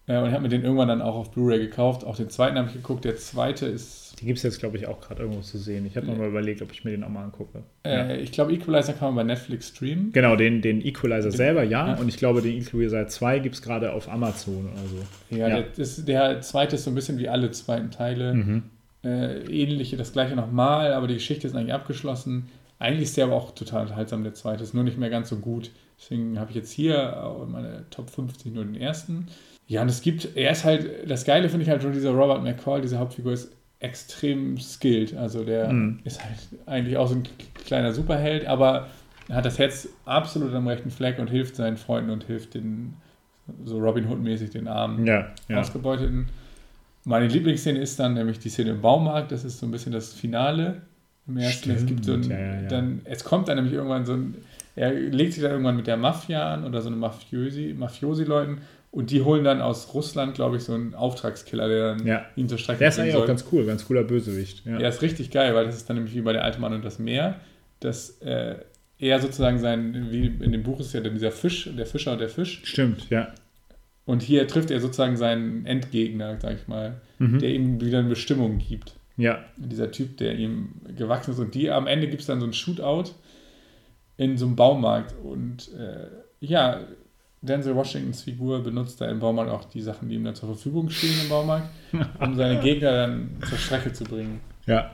Äh, 0.07 0.19
und 0.19 0.27
ich 0.29 0.33
habe 0.33 0.43
mir 0.43 0.49
den 0.49 0.63
irgendwann 0.63 0.89
dann 0.89 1.03
auch 1.03 1.15
auf 1.15 1.31
Blu-ray 1.31 1.59
gekauft. 1.59 2.05
Auch 2.05 2.17
den 2.17 2.31
zweiten 2.31 2.57
habe 2.57 2.69
ich 2.69 2.75
geguckt. 2.75 3.05
Der 3.05 3.17
zweite 3.17 3.67
ist, 3.67 4.04
Die 4.21 4.27
gibt 4.27 4.39
es 4.39 4.43
jetzt, 4.43 4.61
glaube 4.61 4.77
ich, 4.77 4.87
auch 4.87 5.01
gerade 5.01 5.23
irgendwo 5.23 5.41
zu 5.41 5.59
sehen. 5.59 5.87
Ich 5.87 5.97
habe 5.97 6.07
noch 6.07 6.17
mal 6.17 6.29
überlegt, 6.29 6.63
ob 6.63 6.73
ich 6.73 6.85
mir 6.85 6.93
den 6.93 7.03
auch 7.05 7.09
mal 7.09 7.25
angucke. 7.25 7.63
ja. 7.85 7.91
äh, 7.91 8.21
ich 8.21 8.33
glaube, 8.33 8.53
Equalizer 8.53 8.93
kann 8.93 9.15
man 9.15 9.27
bei 9.27 9.33
Netflix 9.35 9.69
streamen. 9.69 10.13
Genau, 10.13 10.37
den, 10.37 10.63
den 10.63 10.85
Equalizer 10.85 11.31
selber, 11.31 11.63
ja. 11.63 11.89
Ja. 11.89 11.95
Und 11.95 12.09
ich 12.09 12.17
glaube, 12.17 12.41
den 12.43 12.57
Equalizer 12.57 13.07
2 13.07 13.39
gibt 13.41 13.57
es 13.57 13.63
gerade 13.63 13.93
auf 13.93 14.09
Amazon 14.09 14.71
oder 14.73 14.89
so. 14.89 15.37
Ja, 15.37 15.49
Ja. 15.49 15.57
Der, 15.57 15.65
das, 15.77 16.05
der 16.05 16.41
zweite 16.41 16.77
ist 16.77 16.85
so 16.85 16.91
ein 16.91 16.95
bisschen 16.95 17.19
wie 17.19 17.29
alle 17.29 17.51
zweiten 17.51 17.91
Teile. 17.91 18.35
Mhm. 18.35 18.63
Äh, 19.03 19.41
ähnliche, 19.45 19.97
das 19.97 20.13
gleiche 20.13 20.35
nochmal, 20.35 20.93
aber 20.93 21.07
die 21.07 21.15
Geschichte 21.15 21.47
ist 21.47 21.55
eigentlich 21.55 21.75
abgeschlossen. 21.75 22.49
Eigentlich 22.79 23.05
ist 23.05 23.17
der 23.17 23.25
aber 23.25 23.35
auch 23.35 23.55
total 23.55 23.83
unterhaltsam, 23.83 24.23
der 24.23 24.35
zweite. 24.35 24.63
Ist 24.63 24.75
nur 24.75 24.85
nicht 24.85 24.99
mehr 24.99 25.11
ganz 25.11 25.29
so 25.29 25.37
gut. 25.37 25.71
Deswegen 25.99 26.39
habe 26.39 26.51
ich 26.51 26.57
jetzt 26.57 26.73
hier 26.73 27.47
meine 27.49 27.85
Top 27.91 28.11
50 28.11 28.53
nur 28.53 28.65
den 28.65 28.75
ersten. 28.75 29.29
Ja, 29.67 29.83
und 29.83 29.89
es 29.89 30.03
gibt, 30.03 30.37
er 30.37 30.53
ist 30.53 30.65
halt, 30.65 31.09
das 31.09 31.25
Geile 31.25 31.49
finde 31.49 31.65
ich 31.65 31.71
halt 31.71 31.83
schon, 31.83 31.93
dieser 31.93 32.11
Robert 32.11 32.43
McCall, 32.43 32.83
diese 32.83 32.99
Hauptfigur 32.99 33.33
ist 33.33 33.53
extrem 33.85 34.59
skilled. 34.59 35.17
Also 35.17 35.45
der 35.45 35.73
Mhm. 35.73 36.01
ist 36.05 36.23
halt 36.25 36.35
eigentlich 36.67 36.97
auch 36.97 37.07
so 37.09 37.15
ein 37.17 37.23
kleiner 37.65 37.93
Superheld, 37.93 38.47
aber 38.47 38.89
er 39.29 39.37
hat 39.37 39.45
das 39.45 39.59
Herz 39.59 39.89
absolut 40.05 40.53
am 40.55 40.67
rechten 40.67 40.91
Fleck 40.91 41.19
und 41.19 41.29
hilft 41.31 41.57
seinen 41.57 41.77
Freunden 41.77 42.11
und 42.11 42.25
hilft 42.25 42.55
den, 42.55 42.95
so 43.65 43.79
Robin 43.79 44.09
Hood-mäßig, 44.09 44.51
den 44.51 44.69
Armen. 44.69 45.07
Ja, 45.07 45.29
ja. 45.49 45.61
Ausgebeuteten. 45.61 46.29
Meine 47.05 47.27
Lieblingsszene 47.29 47.79
ist 47.79 47.99
dann 48.01 48.15
nämlich 48.15 48.39
die 48.39 48.49
Szene 48.49 48.71
im 48.71 48.81
Baumarkt. 48.81 49.31
Das 49.33 49.45
ist 49.45 49.59
so 49.59 49.67
ein 49.67 49.71
bisschen 49.71 49.93
das 49.93 50.15
Finale 50.15 50.81
im 51.27 51.37
ersten. 51.39 51.71
es 51.71 51.85
gibt 51.87 52.05
so 52.05 52.15
ein, 52.15 52.25
Stimmt, 52.25 52.41
ja. 52.41 52.69
dann, 52.69 53.01
es 53.05 53.25
kommt 53.25 53.49
dann 53.49 53.57
nämlich 53.57 53.75
irgendwann 53.75 54.05
so 54.07 54.15
ein, 54.15 54.35
er 54.77 54.93
legt 54.93 55.35
sich 55.35 55.43
dann 55.43 55.53
irgendwann 55.53 55.77
mit 55.77 55.87
der 55.87 55.97
Mafia 55.99 56.53
an 56.53 56.65
oder 56.65 56.81
so 56.83 56.89
eine 56.89 56.97
Mafiosi, 56.97 57.75
Mafiosi-Leuten 57.79 58.59
und 58.95 59.11
die 59.11 59.23
holen 59.23 59.43
dann 59.43 59.61
aus 59.61 59.93
Russland, 59.93 60.35
glaube 60.35 60.57
ich, 60.57 60.63
so 60.63 60.73
einen 60.73 60.95
Auftragskiller, 60.95 61.69
der 61.69 61.95
dann 61.97 62.07
Ja. 62.07 62.25
ihn 62.37 62.49
zur 62.49 62.59
Strecke 62.59 62.79
Der 62.79 62.89
ist 62.89 62.99
eigentlich 63.01 63.15
auch 63.15 63.19
soll. 63.21 63.27
ganz 63.27 63.45
cool, 63.51 63.67
ganz 63.67 63.85
cooler 63.87 64.05
Bösewicht. 64.05 64.65
Ja. 64.65 64.79
Ja, 64.79 64.89
ist 64.89 65.03
richtig 65.03 65.31
geil, 65.33 65.55
weil 65.55 65.67
das 65.67 65.75
ist 65.77 65.89
dann 65.91 65.97
nämlich 65.97 66.15
wie 66.15 66.21
bei 66.21 66.33
der 66.33 66.45
alte 66.45 66.61
Mann 66.61 66.73
und 66.73 66.85
das 66.85 66.99
Meer, 67.01 67.41
dass 67.81 68.21
äh, 68.23 68.55
er 68.99 69.21
sozusagen 69.21 69.59
sein, 69.59 70.07
wie 70.11 70.27
in 70.27 70.53
dem 70.53 70.63
Buch 70.63 70.79
ist 70.79 70.95
ja 70.95 71.01
dann 71.01 71.15
dieser 71.15 71.33
Fisch, 71.33 71.69
der 71.77 71.87
Fischer 71.87 72.13
und 72.13 72.21
der 72.21 72.29
Fisch. 72.29 72.61
Stimmt, 72.65 73.11
ja. 73.11 73.33
Und 74.07 74.23
hier 74.23 74.47
trifft 74.47 74.71
er 74.71 74.81
sozusagen 74.81 75.17
seinen 75.17 75.67
Endgegner, 75.67 76.39
sag 76.41 76.55
ich 76.61 76.69
mal, 76.69 77.01
Mhm. 77.19 77.39
der 77.41 77.51
ihm 77.51 77.81
wieder 77.81 77.99
eine 77.99 78.09
Bestimmung 78.11 78.59
gibt. 78.59 78.95
Ja, 79.17 79.45
Dieser 79.57 79.91
Typ, 79.91 80.17
der 80.19 80.37
ihm 80.37 80.71
gewachsen 80.97 81.33
ist. 81.33 81.39
Und 81.41 81.55
die 81.55 81.71
am 81.71 81.87
Ende 81.87 82.07
gibt 82.09 82.21
es 82.21 82.27
dann 82.27 82.41
so 82.41 82.47
ein 82.47 82.53
Shootout 82.53 83.11
in 84.17 84.37
so 84.39 84.47
einem 84.47 84.57
Baumarkt. 84.57 85.15
Und 85.23 85.71
äh, 85.75 86.07
ja, 86.41 86.81
Denzel 87.45 87.77
Washingtons 87.77 88.23
Figur 88.23 88.63
benutzt 88.63 89.01
da 89.01 89.09
im 89.09 89.21
Baumarkt 89.21 89.51
auch 89.51 89.65
die 89.65 89.83
Sachen, 89.83 90.09
die 90.09 90.17
ihm 90.17 90.25
dann 90.25 90.35
zur 90.35 90.49
Verfügung 90.51 90.91
stehen 90.91 91.15
im 91.23 91.29
Baumarkt, 91.29 91.69
um 92.21 92.35
seine 92.35 92.61
Gegner 92.61 92.93
dann 92.93 93.31
zur 93.49 93.59
Strecke 93.59 93.93
zu 93.93 94.05
bringen. 94.05 94.41
ja. 94.67 94.91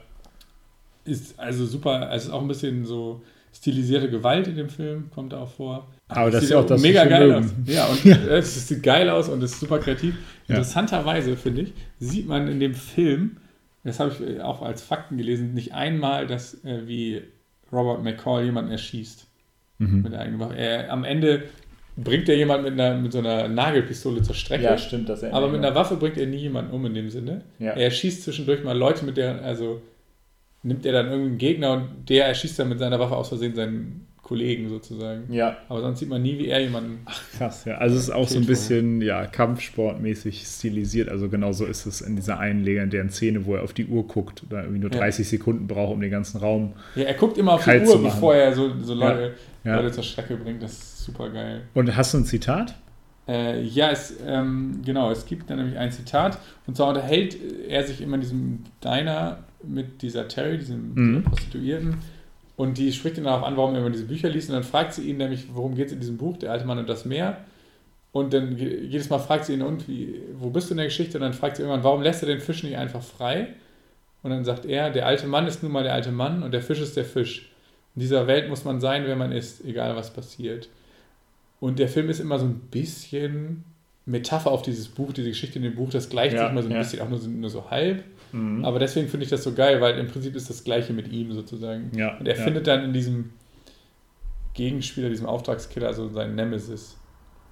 Ist 1.03 1.41
also 1.41 1.65
super, 1.65 2.11
also 2.11 2.29
ist 2.29 2.35
auch 2.35 2.43
ein 2.43 2.49
bisschen 2.49 2.85
so 2.85 3.23
stilisierte 3.55 4.11
Gewalt 4.11 4.47
in 4.47 4.55
dem 4.57 4.69
Film, 4.69 5.11
kommt 5.11 5.33
da 5.33 5.39
auch 5.41 5.49
vor. 5.49 5.89
Aber 6.09 6.31
das 6.31 6.41
Sieht 6.41 6.45
ist 6.45 6.51
ja 6.51 6.59
auch 6.61 6.67
das, 6.67 6.83
mega 6.83 7.07
geil 7.07 7.27
mögen. 7.27 7.47
aus. 7.47 7.75
Ja, 7.75 7.87
und 7.87 8.05
es 8.29 8.69
sieht 8.69 8.83
geil 8.83 9.09
aus 9.09 9.31
und 9.31 9.43
ist 9.43 9.59
super 9.59 9.79
kreativ. 9.79 10.15
Ja. 10.47 10.57
Interessanterweise, 10.57 11.37
finde 11.37 11.63
ich, 11.63 11.73
sieht 11.99 12.29
man 12.29 12.49
in 12.49 12.61
dem 12.61 12.75
Film 12.75 13.39
das 13.85 13.99
habe 13.99 14.13
ich 14.13 14.41
auch 14.43 14.63
als 14.63 14.83
Fakten 14.83 15.17
gelesen, 15.17 15.55
nicht 15.55 15.73
einmal, 15.73 16.27
dass 16.27 16.63
äh, 16.65 16.87
wie 16.87 17.23
Robert 17.73 18.03
McCall 18.03 18.45
jemanden 18.45 18.71
erschießt. 18.73 19.27
Mhm. 19.79 20.03
Mit 20.03 20.13
der 20.13 20.21
eigenen 20.21 20.41
Waffe. 20.41 20.57
Er, 20.57 20.93
am 20.93 21.05
Ende 21.05 21.45
bringt 21.97 22.29
er 22.29 22.37
jemanden 22.37 22.65
mit, 22.65 22.81
einer, 22.81 22.97
mit 22.99 23.13
so 23.13 23.19
einer 23.19 23.49
Nagelpistole 23.49 24.23
zur 24.23 24.35
Strecke. 24.35 24.65
Ja, 24.65 24.79
stimmt, 24.79 25.09
dass 25.09 25.23
er. 25.23 25.35
aber 25.35 25.49
mit 25.49 25.59
einer 25.65 25.75
Waffe 25.75 25.97
bringt 25.97 26.17
er 26.17 26.27
nie 26.27 26.37
jemanden 26.39 26.73
um 26.73 26.85
in 26.87 26.95
dem 26.95 27.11
Sinne. 27.11 27.43
Ja. 27.59 27.73
Er 27.73 27.91
schießt 27.91 28.23
zwischendurch 28.25 28.63
mal 28.65 28.77
Leute 28.77 29.05
mit 29.05 29.17
der, 29.17 29.43
also 29.43 29.83
nimmt 30.63 30.85
er 30.87 30.93
dann 30.93 31.07
irgendeinen 31.07 31.39
Gegner 31.39 31.73
und 31.73 32.09
der 32.09 32.27
erschießt 32.27 32.59
dann 32.59 32.69
mit 32.69 32.79
seiner 32.79 32.99
Waffe 33.01 33.17
aus 33.17 33.29
Versehen 33.29 33.55
seinen 33.55 34.07
Kollegen 34.23 34.69
sozusagen. 34.69 35.33
Ja, 35.33 35.57
Aber 35.69 35.81
sonst 35.81 35.99
sieht 35.99 36.09
man 36.09 36.23
nie, 36.23 36.39
wie 36.39 36.47
er 36.49 36.61
jemanden. 36.61 37.01
krass, 37.37 37.65
ja. 37.65 37.79
Also 37.79 37.97
es 37.97 38.03
ist 38.05 38.11
auch 38.11 38.29
so 38.29 38.39
ein 38.39 38.47
bisschen, 38.47 39.03
ja, 39.03 39.27
kampfsportmäßig 39.27 40.43
stilisiert. 40.47 41.09
Also 41.09 41.29
genau 41.29 41.53
so 41.53 41.65
ist 41.65 41.87
es 41.87 42.01
in 42.01 42.15
dieser 42.17 42.39
einen 42.39 42.63
legendären 42.63 43.11
Szene, 43.11 43.45
wo 43.47 43.57
er 43.57 43.63
auf 43.65 43.73
die 43.73 43.87
Uhr 43.87 44.07
guckt 44.07 44.45
oder 44.49 44.61
irgendwie 44.63 44.81
nur 44.81 44.93
Ja. 44.93 44.99
30 44.99 45.29
Sekunden 45.29 45.67
braucht, 45.67 45.93
um 45.95 46.01
den 46.01 46.11
ganzen 46.11 46.39
Raum. 46.39 46.75
Ja, 46.95 47.05
er 47.05 47.15
guckt 47.15 47.39
immer 47.39 47.55
auf 47.55 47.65
die 47.65 47.81
Uhr, 47.81 48.03
bevor 48.03 48.35
er 48.35 48.55
so, 48.55 48.71
so 48.81 48.95
Leute, 48.95 49.35
Ja. 49.65 49.77
Leute 49.81 49.93
zur 49.93 50.05
Strecke 50.05 50.37
bringt. 50.37 50.63
Das 50.63 50.90
super 51.05 51.31
geil. 51.31 51.63
Und 51.75 51.95
hast 51.97 52.15
du 52.15 52.19
ein 52.19 52.25
Zitat? 52.25 52.75
Äh, 53.29 53.63
ja, 53.63 53.91
es, 53.91 54.15
ähm, 54.27 54.81
genau, 54.85 55.11
es 55.11 55.27
gibt 55.27 55.51
da 55.51 55.57
nämlich 55.57 55.77
ein 55.79 55.93
Zitat. 55.93 56.39
Und 56.67 56.77
zwar 56.77 56.89
unterhält 56.89 57.37
er 57.69 57.85
sich 57.87 58.01
immer 58.01 58.15
in 58.17 58.21
diesem 58.23 58.65
Diner 58.83 59.39
mit 59.63 60.03
dieser 60.03 60.27
Terry, 60.29 60.59
diesem 60.59 60.95
Mhm. 60.95 61.25
Prostituierten. 61.25 61.97
Und 62.57 62.77
die 62.79 62.93
spricht 62.93 63.19
ihn 63.19 63.25
darauf 63.25 63.45
an, 63.45 63.57
warum 63.57 63.75
er 63.75 63.81
immer 63.81 63.91
diese 63.91 64.05
Bücher 64.05 64.29
liest. 64.29 64.49
Und 64.51 64.55
dann 64.55 64.65
fragt 64.65 64.93
sie 64.95 65.03
ihn 65.09 65.17
nämlich, 65.19 65.47
worum 65.55 65.75
geht 65.75 65.87
es 65.89 65.93
in 65.93 66.01
diesem 66.01 66.17
Buch, 66.19 66.37
Der 66.39 66.53
alte 66.53 66.65
Mann 66.67 66.79
und 66.79 66.89
das 66.89 67.05
Meer. 67.05 67.39
Und 68.13 68.35
dann 68.35 68.57
je- 68.57 68.81
jedes 68.85 69.09
Mal 69.09 69.19
fragt 69.21 69.45
sie 69.45 69.55
ihn, 69.55 69.63
und 69.63 69.87
wie, 69.89 70.21
wo 70.39 70.51
bist 70.51 70.69
du 70.69 70.75
in 70.75 70.79
der 70.79 70.87
Geschichte? 70.87 71.17
Und 71.19 71.23
dann 71.23 71.33
fragt 71.33 71.57
sie 71.57 71.63
irgendwann, 71.63 71.85
warum 71.85 72.03
lässt 72.03 72.23
er 72.23 72.27
den 72.27 72.41
Fisch 72.41 72.63
nicht 72.65 72.77
einfach 72.77 73.03
frei? 73.03 73.49
Und 74.23 74.31
dann 74.31 74.45
sagt 74.45 74.67
er, 74.67 74.91
der 74.91 75.07
alte 75.07 75.27
Mann 75.27 75.47
ist 75.47 75.63
nun 75.63 75.73
mal 75.73 75.85
der 75.85 75.95
alte 75.95 76.11
Mann 76.11 76.43
und 76.43 76.51
der 76.53 76.61
Fisch 76.63 76.81
ist 76.81 76.97
der 76.97 77.05
Fisch. 77.05 77.51
In 77.95 78.01
dieser 78.01 78.27
Welt 78.27 78.49
muss 78.49 78.65
man 78.65 78.81
sein, 78.81 79.05
wer 79.07 79.17
man 79.17 79.33
ist, 79.33 79.65
egal 79.65 79.95
was 79.97 80.13
passiert. 80.13 80.69
Und 81.61 81.79
der 81.79 81.89
Film 81.89 82.09
ist 82.09 82.21
immer 82.21 82.39
so 82.39 82.47
ein 82.47 82.59
bisschen 82.71 83.65
Metapher 84.07 84.51
auf 84.51 84.63
dieses 84.63 84.89
Buch, 84.89 85.13
diese 85.13 85.29
Geschichte 85.29 85.59
in 85.59 85.63
dem 85.63 85.75
Buch, 85.75 85.91
das 85.91 86.09
gleicht 86.09 86.35
Ja, 86.35 86.41
sich 86.45 86.51
immer 86.51 86.63
so 86.63 86.69
ein 86.69 86.73
ja. 86.73 86.79
bisschen, 86.79 87.01
auch 87.01 87.09
nur 87.09 87.19
so, 87.19 87.29
nur 87.29 87.51
so 87.51 87.71
halb. 87.71 88.05
Mhm. 88.33 88.65
Aber 88.65 88.79
deswegen 88.79 89.09
finde 89.09 89.25
ich 89.25 89.31
das 89.31 89.43
so 89.43 89.53
geil, 89.53 89.81
weil 89.81 89.99
im 89.99 90.09
Prinzip 90.09 90.35
ist 90.35 90.49
das 90.49 90.65
Gleiche 90.65 90.93
mit 90.93 91.13
ihm 91.13 91.33
sozusagen. 91.33 91.91
Ja, 91.97 92.17
Und 92.17 92.27
er 92.27 92.37
ja. 92.37 92.43
findet 92.43 92.67
dann 92.67 92.85
in 92.85 92.93
diesem 92.93 93.31
Gegenspieler, 94.55 95.09
diesem 95.09 95.27
Auftragskiller, 95.27 95.87
also 95.87 96.09
seinen 96.09 96.35
Nemesis. 96.35 96.97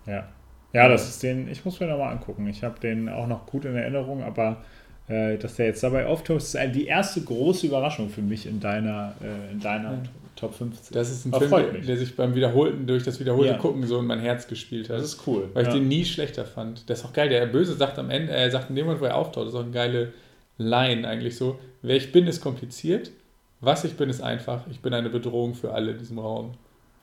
Ja. 0.06 0.28
Ja, 0.72 0.88
das 0.88 1.08
ist 1.08 1.22
den, 1.22 1.48
ich 1.48 1.64
muss 1.64 1.80
mir 1.80 1.86
nochmal 1.86 2.12
angucken. 2.12 2.46
Ich 2.46 2.62
habe 2.62 2.78
den 2.80 3.08
auch 3.08 3.26
noch 3.26 3.46
gut 3.46 3.64
in 3.64 3.74
Erinnerung, 3.74 4.22
aber 4.22 4.64
äh, 5.08 5.38
dass 5.38 5.56
der 5.56 5.66
jetzt 5.66 5.82
dabei 5.82 6.06
auftaucht, 6.06 6.38
ist 6.38 6.58
die 6.74 6.86
erste 6.86 7.22
große 7.22 7.66
Überraschung 7.66 8.10
für 8.10 8.20
mich 8.20 8.46
in 8.46 8.60
deiner, 8.60 9.14
äh, 9.22 9.52
in 9.52 9.60
deiner. 9.60 10.02
Top 10.38 10.54
15. 10.54 10.94
Das 10.94 11.10
ist 11.10 11.24
ein 11.26 11.34
Aber 11.34 11.48
Film, 11.48 11.84
der, 11.84 11.96
sich 11.96 12.14
beim 12.14 12.34
wiederholten, 12.34 12.86
durch 12.86 13.02
das 13.02 13.18
wiederholte 13.18 13.52
Ja. 13.52 13.58
Gucken 13.58 13.84
so 13.86 13.98
in 13.98 14.06
mein 14.06 14.20
Herz 14.20 14.46
gespielt 14.46 14.88
hat. 14.88 14.98
Das 14.98 15.04
ist 15.04 15.26
cool. 15.26 15.48
weil 15.52 15.62
ich 15.62 15.68
ja. 15.68 15.74
den 15.74 15.88
nie 15.88 16.04
schlechter 16.04 16.44
fand. 16.44 16.88
Der 16.88 16.94
ist 16.94 17.04
auch 17.04 17.12
geil. 17.12 17.28
Der 17.28 17.44
Böse 17.46 17.74
sagt 17.74 17.98
am 17.98 18.08
Ende, 18.10 18.32
er 18.32 18.48
sagt 18.50 18.70
in 18.70 18.76
dem 18.76 18.86
Moment, 18.86 19.02
wo 19.02 19.06
er 19.06 19.16
auftaucht, 19.16 19.46
das 19.46 19.54
ist 19.54 19.58
auch 19.58 19.64
eine 19.64 19.72
geile 19.72 20.12
Line 20.56 21.06
eigentlich 21.08 21.36
so. 21.36 21.58
Wer 21.82 21.96
ich 21.96 22.12
bin, 22.12 22.26
ist 22.26 22.40
kompliziert. 22.40 23.10
Was 23.60 23.82
ich 23.84 23.94
bin, 23.96 24.08
ist 24.08 24.20
einfach. 24.20 24.62
Ich 24.70 24.80
bin 24.80 24.94
eine 24.94 25.10
Bedrohung 25.10 25.54
für 25.54 25.72
alle 25.72 25.90
in 25.92 25.98
diesem 25.98 26.20
Raum. 26.20 26.52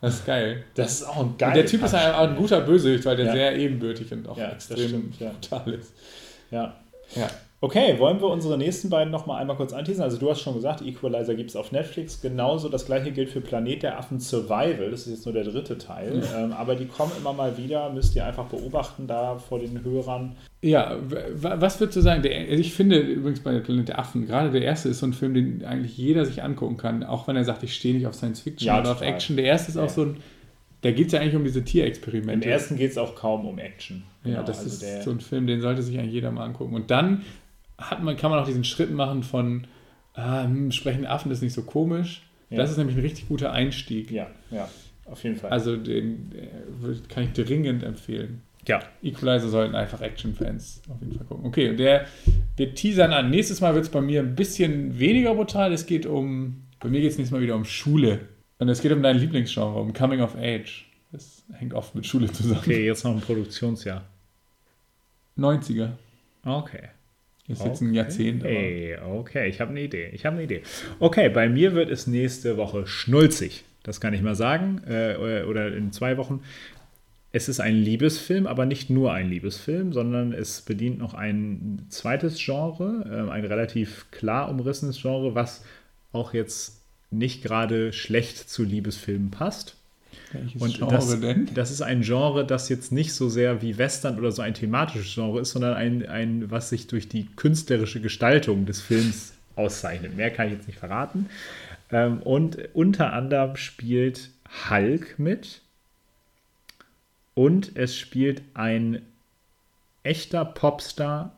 Das 0.02 0.16
ist 0.16 0.26
geil. 0.26 0.64
das 0.76 0.94
ist 0.94 1.04
auch 1.04 1.18
ein 1.22 1.36
geiler 1.38 1.56
der 1.56 1.66
Typ 1.66 1.84
ist 1.84 1.96
auch 1.96 2.18
ein 2.20 2.36
guter 2.36 2.62
Bösewicht, 2.62 3.06
weil 3.06 3.18
der 3.18 3.26
Ja. 3.28 3.32
sehr 3.32 3.58
ebenbürtig 3.58 4.12
und 4.14 4.28
auch 4.28 4.38
das 4.38 4.70
extrem 4.70 5.12
stimmt, 5.14 5.20
brutal 5.20 5.74
ist. 5.74 5.94
Ja. 6.52 6.76
Ja. 7.16 7.28
Okay, 7.66 7.96
wollen 7.98 8.22
wir 8.22 8.28
unsere 8.28 8.60
nächsten 8.60 8.92
beiden 8.92 9.10
nochmal 9.12 9.42
einmal 9.42 9.56
kurz 9.56 9.74
anteasen? 9.74 10.04
Also 10.04 10.18
du 10.20 10.30
hast 10.30 10.40
schon 10.40 10.54
gesagt, 10.54 10.84
Equalizer 10.84 11.34
gibt 11.34 11.50
es 11.50 11.56
auf 11.56 11.72
Netflix. 11.72 12.22
Genauso 12.22 12.70
das 12.70 12.86
gleiche 12.86 13.12
gilt 13.12 13.32
für 13.32 13.42
Planet 13.42 13.82
der 13.82 13.98
Affen 13.98 14.20
Survival. 14.20 14.92
Das 14.92 15.08
ist 15.08 15.10
jetzt 15.10 15.26
nur 15.26 15.34
der 15.34 15.46
dritte 15.46 15.76
Teil. 15.80 16.22
Ähm, 16.38 16.54
aber 16.54 16.76
die 16.76 16.86
kommen 16.86 17.12
immer 17.20 17.34
mal 17.34 17.58
wieder, 17.58 17.90
müsst 17.92 18.16
ihr 18.16 18.24
einfach 18.24 18.46
beobachten 18.46 19.08
da 19.08 19.40
vor 19.40 19.58
den 19.58 19.84
Hörern. 19.84 20.36
Ja, 20.62 20.96
was 21.34 21.80
würdest 21.80 21.98
du 21.98 22.02
sagen? 22.02 22.22
Der, 22.22 22.38
also 22.38 22.60
ich 22.62 22.72
finde 22.72 23.00
übrigens 23.00 23.40
bei 23.40 23.58
Planet 23.58 23.88
der 23.88 23.98
Affen, 23.98 24.28
gerade 24.28 24.52
der 24.52 24.62
erste 24.62 24.90
ist 24.90 25.00
so 25.00 25.08
ein 25.08 25.14
Film, 25.14 25.34
den 25.34 25.66
eigentlich 25.66 25.98
jeder 25.98 26.24
sich 26.26 26.44
angucken 26.44 26.78
kann, 26.78 27.04
auch 27.04 27.28
wenn 27.28 27.36
er 27.36 27.46
sagt, 27.46 27.64
ich 27.64 27.74
stehe 27.74 27.96
nicht 27.96 28.06
auf 28.06 28.14
Science 28.14 28.42
Fiction 28.42 28.68
Ja, 28.68 28.80
oder 28.80 28.92
auf. 28.92 29.02
Action. 29.02 29.38
Der 29.38 29.46
erste 29.46 29.72
ist 29.72 29.78
auch 29.78 29.84
Ja. 29.86 29.90
so 29.90 30.02
ein, 30.04 30.18
da 30.82 30.92
geht 30.92 31.08
es 31.08 31.14
ja 31.14 31.20
eigentlich 31.20 31.36
um 31.36 31.44
diese 31.44 31.60
Im 31.60 31.66
Tierexperimente. 31.66 32.48
ersten 32.48 32.76
geht 32.78 32.92
es 32.92 33.00
auch 33.00 33.16
kaum 33.16 33.48
um 33.48 33.58
Action. 33.58 34.04
Ja, 34.24 34.30
Genau, 34.34 34.44
das 34.44 34.60
also 34.60 34.86
ist 34.86 35.04
so 35.04 35.10
ein 35.10 35.20
Film, 35.20 35.48
den 35.48 35.62
sollte 35.62 35.82
sich 35.82 35.98
eigentlich 35.98 36.14
jeder 36.14 36.30
mal 36.30 36.46
angucken. 36.46 36.76
Und 36.76 36.92
dann 36.92 37.24
hat 37.78 38.02
man, 38.04 38.18
kann 38.18 38.32
man 38.32 38.40
auch 38.40 38.46
diesen 38.46 38.64
Schritt 38.64 38.92
machen 38.92 39.24
von 39.24 39.68
ah, 40.16 40.44
hm, 40.44 40.72
sprechende 40.72 41.10
Affen 41.10 41.32
ist 41.32 41.42
nicht 41.42 41.54
so 41.54 41.64
komisch. 41.64 42.24
Ja. 42.50 42.58
Das 42.58 42.72
ist 42.72 42.78
nämlich 42.78 42.96
ein 42.96 43.02
richtig 43.02 43.28
guter 43.28 43.52
Einstieg. 43.52 44.12
Ja, 44.12 44.28
ja, 44.52 44.70
auf 45.06 45.24
jeden 45.24 45.36
Fall. 45.36 45.50
Also 45.50 45.76
den 45.76 46.32
äh, 46.34 46.96
kann 47.10 47.24
ich 47.24 47.34
dringend 47.34 47.84
empfehlen. 47.84 48.42
ja, 48.68 48.80
Equalizer 49.04 49.50
sollten 49.50 49.76
einfach 49.76 50.02
Action-Fans 50.02 50.82
auf 50.90 51.02
jeden 51.02 51.18
Fall 51.18 51.26
gucken. 51.26 51.46
Okay, 51.46 51.70
und 51.70 51.78
der, 51.78 52.06
wir 52.56 52.74
teasern 52.74 53.14
an. 53.14 53.30
Nächstes 53.30 53.62
Mal 53.62 53.74
wird 53.74 53.86
es 53.86 53.92
bei 53.92 54.02
mir 54.02 54.22
ein 54.22 54.36
bisschen 54.36 54.98
weniger 55.00 55.36
brutal. 55.36 55.74
Es 55.74 55.86
geht 55.86 56.06
um, 56.06 56.64
bei 56.80 56.90
mir 56.90 57.02
geht 57.02 57.12
es 57.12 57.18
nächstes 57.18 57.36
Mal 57.36 57.42
wieder 57.42 57.56
um 57.56 57.66
Schule. 57.66 58.22
Und 58.58 58.70
es 58.70 58.82
geht 58.82 58.92
um 58.92 59.04
dein 59.04 59.18
Lieblingsgenre, 59.18 59.80
um 59.80 59.92
Coming 59.92 60.22
of 60.22 60.36
Age. 60.36 60.86
Das 61.12 61.44
hängt 61.54 61.74
oft 61.74 61.94
mit 61.96 62.06
Schule 62.06 62.32
zusammen. 62.32 62.60
okay, 62.60 62.86
jetzt 62.86 63.04
noch 63.04 63.12
ein 63.12 63.22
Produktionsjahr. 63.22 64.06
90er. 65.38 65.90
Okay. 66.46 66.90
Ist 67.48 67.64
jetzt 67.64 67.82
ein 67.82 67.94
Jahrzehnt. 67.94 68.44
Hey, 68.44 68.98
okay, 68.98 69.48
ich 69.48 69.62
habe 69.62 69.72
eine 69.72 69.82
Idee. 69.82 70.10
Ich 70.14 70.26
habe 70.26 70.36
eine 70.36 70.44
Idee. 70.46 70.64
Okay, 71.00 71.30
bei 71.30 71.48
mir 71.48 71.76
wird 71.76 71.90
es 71.92 72.08
nächste 72.08 72.58
Woche 72.58 72.88
schnulzig. 72.88 73.66
Das 73.84 74.02
kann 74.02 74.14
ich 74.16 74.22
mal 74.24 74.36
sagen. 74.36 74.82
Äh, 74.88 75.16
oder- 75.18 75.48
oder 75.48 75.76
in 75.76 75.92
zwei 75.92 76.18
Wochen. 76.18 76.42
Es 77.32 77.50
ist 77.50 77.60
ein 77.60 77.76
Liebesfilm, 77.76 78.48
aber 78.48 78.66
nicht 78.66 78.90
nur 78.90 79.12
ein 79.14 79.30
Liebesfilm, 79.30 79.94
sondern 79.94 80.32
es 80.32 80.62
bedient 80.62 80.98
noch 80.98 81.14
ein 81.14 81.86
zweites 81.90 82.44
Genre, 82.44 83.28
äh, 83.28 83.30
ein 83.32 83.46
relativ 83.46 84.10
klar 84.10 84.50
umrissenes 84.50 85.02
Genre, 85.02 85.36
was 85.36 85.64
auch 86.14 86.34
jetzt 86.34 86.82
nicht 87.12 87.44
gerade 87.44 87.94
schlecht 87.94 88.50
zu 88.50 88.64
Liebesfilmen 88.64 89.32
passt. 89.32 89.76
Welches 90.32 90.62
Und 90.62 90.78
Genre 90.78 90.92
das, 90.92 91.20
denn? 91.20 91.50
das 91.54 91.72
ist 91.72 91.82
ein 91.82 92.02
Genre, 92.02 92.46
das 92.46 92.70
jetzt 92.70 92.92
nicht 92.92 93.14
so 93.14 93.30
sehr 93.30 93.62
wie 93.62 93.78
Western 93.78 94.18
oder 94.20 94.32
so 94.32 94.42
ein 94.42 94.54
thematisches 94.54 95.14
Genre 95.14 95.42
ist, 95.42 95.52
sondern 95.52 95.74
ein, 95.74 96.06
ein 96.08 96.52
was 96.52 96.70
sich 96.70 96.88
durch 96.88 97.08
die 97.08 97.28
künstlerische 97.36 98.02
Gestaltung 98.02 98.66
des 98.66 98.82
Films 98.82 99.34
auszeichnet. 99.56 100.16
Mehr 100.16 100.32
kann 100.32 100.48
ich 100.48 100.54
jetzt 100.54 100.68
nicht 100.68 100.80
verraten. 100.80 101.28
Ähm, 101.92 102.22
und 102.22 102.58
unter 102.74 103.14
anderem 103.14 103.56
spielt 103.56 104.32
Hulk 104.70 105.18
mit. 105.18 105.62
Und 107.34 107.76
es 107.76 107.98
spielt 107.98 108.42
ein 108.54 109.02
echter 110.04 110.46
Popstar 110.46 111.36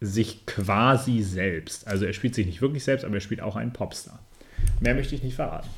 sich 0.00 0.46
quasi 0.46 1.22
selbst. 1.22 1.86
Also 1.86 2.04
er 2.06 2.12
spielt 2.12 2.34
sich 2.34 2.46
nicht 2.46 2.62
wirklich 2.62 2.84
selbst, 2.84 3.04
aber 3.04 3.14
er 3.14 3.20
spielt 3.20 3.40
auch 3.40 3.56
einen 3.56 3.72
Popstar. 3.72 4.18
Mehr 4.80 4.94
möchte 4.94 5.14
ich 5.14 5.22
nicht 5.22 5.36
verraten. 5.36 5.68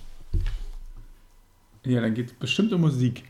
Ja, 1.84 2.00
dann 2.00 2.14
geht 2.14 2.26
es 2.28 2.32
bestimmt 2.34 2.72
um 2.72 2.80
Musik. 2.82 3.24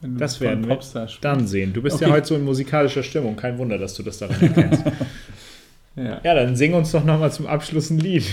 Das 0.00 0.40
werden 0.40 0.66
wir 0.66 0.78
dann 1.20 1.46
sehen. 1.46 1.72
Du 1.72 1.80
bist 1.82 2.00
ja 2.00 2.08
Okay. 2.08 2.16
heute 2.16 2.26
so 2.28 2.34
in 2.34 2.44
musikalischer 2.44 3.02
Stimmung. 3.04 3.36
Kein 3.36 3.56
Wunder, 3.58 3.78
dass 3.78 3.94
du 3.94 4.02
das 4.02 4.18
daran 4.18 4.40
erkennst. 4.40 4.82
Ja. 5.94 6.22
ja, 6.24 6.34
dann 6.34 6.56
sing 6.56 6.72
uns 6.72 6.90
doch 6.92 7.04
nochmal 7.04 7.30
zum 7.30 7.46
Abschluss 7.46 7.90
ein 7.90 7.98
Lied. 7.98 8.24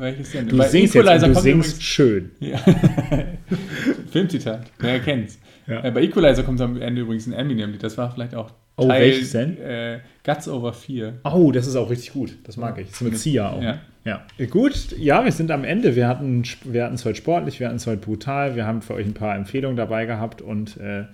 Welches 0.00 0.32
denn? 0.32 0.48
Du 0.48 0.56
Bei 0.56 0.66
singst 0.66 0.92
jetzt 0.92 1.06
du 1.06 1.20
kommt 1.20 1.36
singst 1.40 1.46
übrigens- 1.46 1.82
schön. 1.84 2.30
Ja. 2.40 2.58
Filmzitat. 4.10 4.66
Wer 4.78 4.98
kennt's? 4.98 5.38
Ja. 5.68 5.84
Äh, 5.84 5.90
bei 5.92 6.02
Equalizer 6.02 6.42
kommt 6.42 6.60
am 6.60 6.80
Ende 6.80 7.02
übrigens 7.02 7.26
ein 7.28 7.32
Eminem-Lied. 7.32 7.82
Das 7.82 7.96
war 7.96 8.12
vielleicht 8.12 8.34
auch 8.34 8.50
Oh, 8.76 8.88
Teil, 8.88 9.02
welches 9.02 9.30
denn? 9.32 9.56
Äh, 9.58 10.00
Guts 10.24 10.48
Over 10.48 10.72
4. 10.72 11.20
Oh, 11.24 11.52
das 11.52 11.66
ist 11.66 11.76
auch 11.76 11.90
richtig 11.90 12.12
gut. 12.12 12.32
Das 12.44 12.56
mag 12.56 12.76
ich. 12.78 12.86
Das 12.88 12.94
ist 12.96 13.02
mit 13.02 13.18
Sia 13.18 13.50
auch. 13.50 13.62
Ja. 13.62 13.78
Ja. 14.04 14.22
Gut, 14.48 14.96
ja, 14.96 15.24
wir 15.24 15.32
sind 15.32 15.50
am 15.50 15.64
Ende. 15.64 15.94
Wir 15.94 16.08
hatten 16.08 16.42
wir 16.64 16.90
es 16.90 17.04
heute 17.04 17.16
sportlich, 17.16 17.60
wir 17.60 17.66
hatten 17.66 17.76
es 17.76 17.86
heute 17.86 18.00
brutal. 18.00 18.56
Wir 18.56 18.66
haben 18.66 18.82
für 18.82 18.94
euch 18.94 19.06
ein 19.06 19.14
paar 19.14 19.36
Empfehlungen 19.36 19.76
dabei 19.76 20.06
gehabt 20.06 20.40
und 20.40 20.76
äh, 20.78 21.04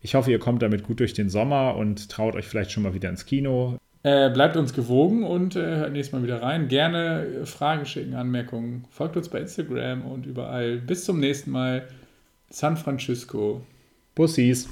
ich 0.00 0.14
hoffe, 0.14 0.30
ihr 0.30 0.38
kommt 0.38 0.62
damit 0.62 0.82
gut 0.82 1.00
durch 1.00 1.14
den 1.14 1.30
Sommer 1.30 1.76
und 1.76 2.10
traut 2.10 2.34
euch 2.34 2.46
vielleicht 2.46 2.72
schon 2.72 2.82
mal 2.82 2.92
wieder 2.92 3.08
ins 3.08 3.24
Kino. 3.24 3.78
Äh, 4.02 4.28
bleibt 4.30 4.56
uns 4.58 4.74
gewogen 4.74 5.24
und 5.24 5.56
äh, 5.56 5.76
hört 5.76 5.92
nächstes 5.92 6.12
Mal 6.12 6.22
wieder 6.22 6.42
rein. 6.42 6.68
Gerne 6.68 7.46
Fragen 7.46 7.86
schicken, 7.86 8.14
Anmerkungen. 8.14 8.84
Folgt 8.90 9.16
uns 9.16 9.30
bei 9.30 9.40
Instagram 9.40 10.02
und 10.02 10.26
überall. 10.26 10.76
Bis 10.76 11.04
zum 11.04 11.20
nächsten 11.20 11.50
Mal. 11.50 11.88
San 12.50 12.76
Francisco. 12.76 13.62
Bussis. 14.14 14.68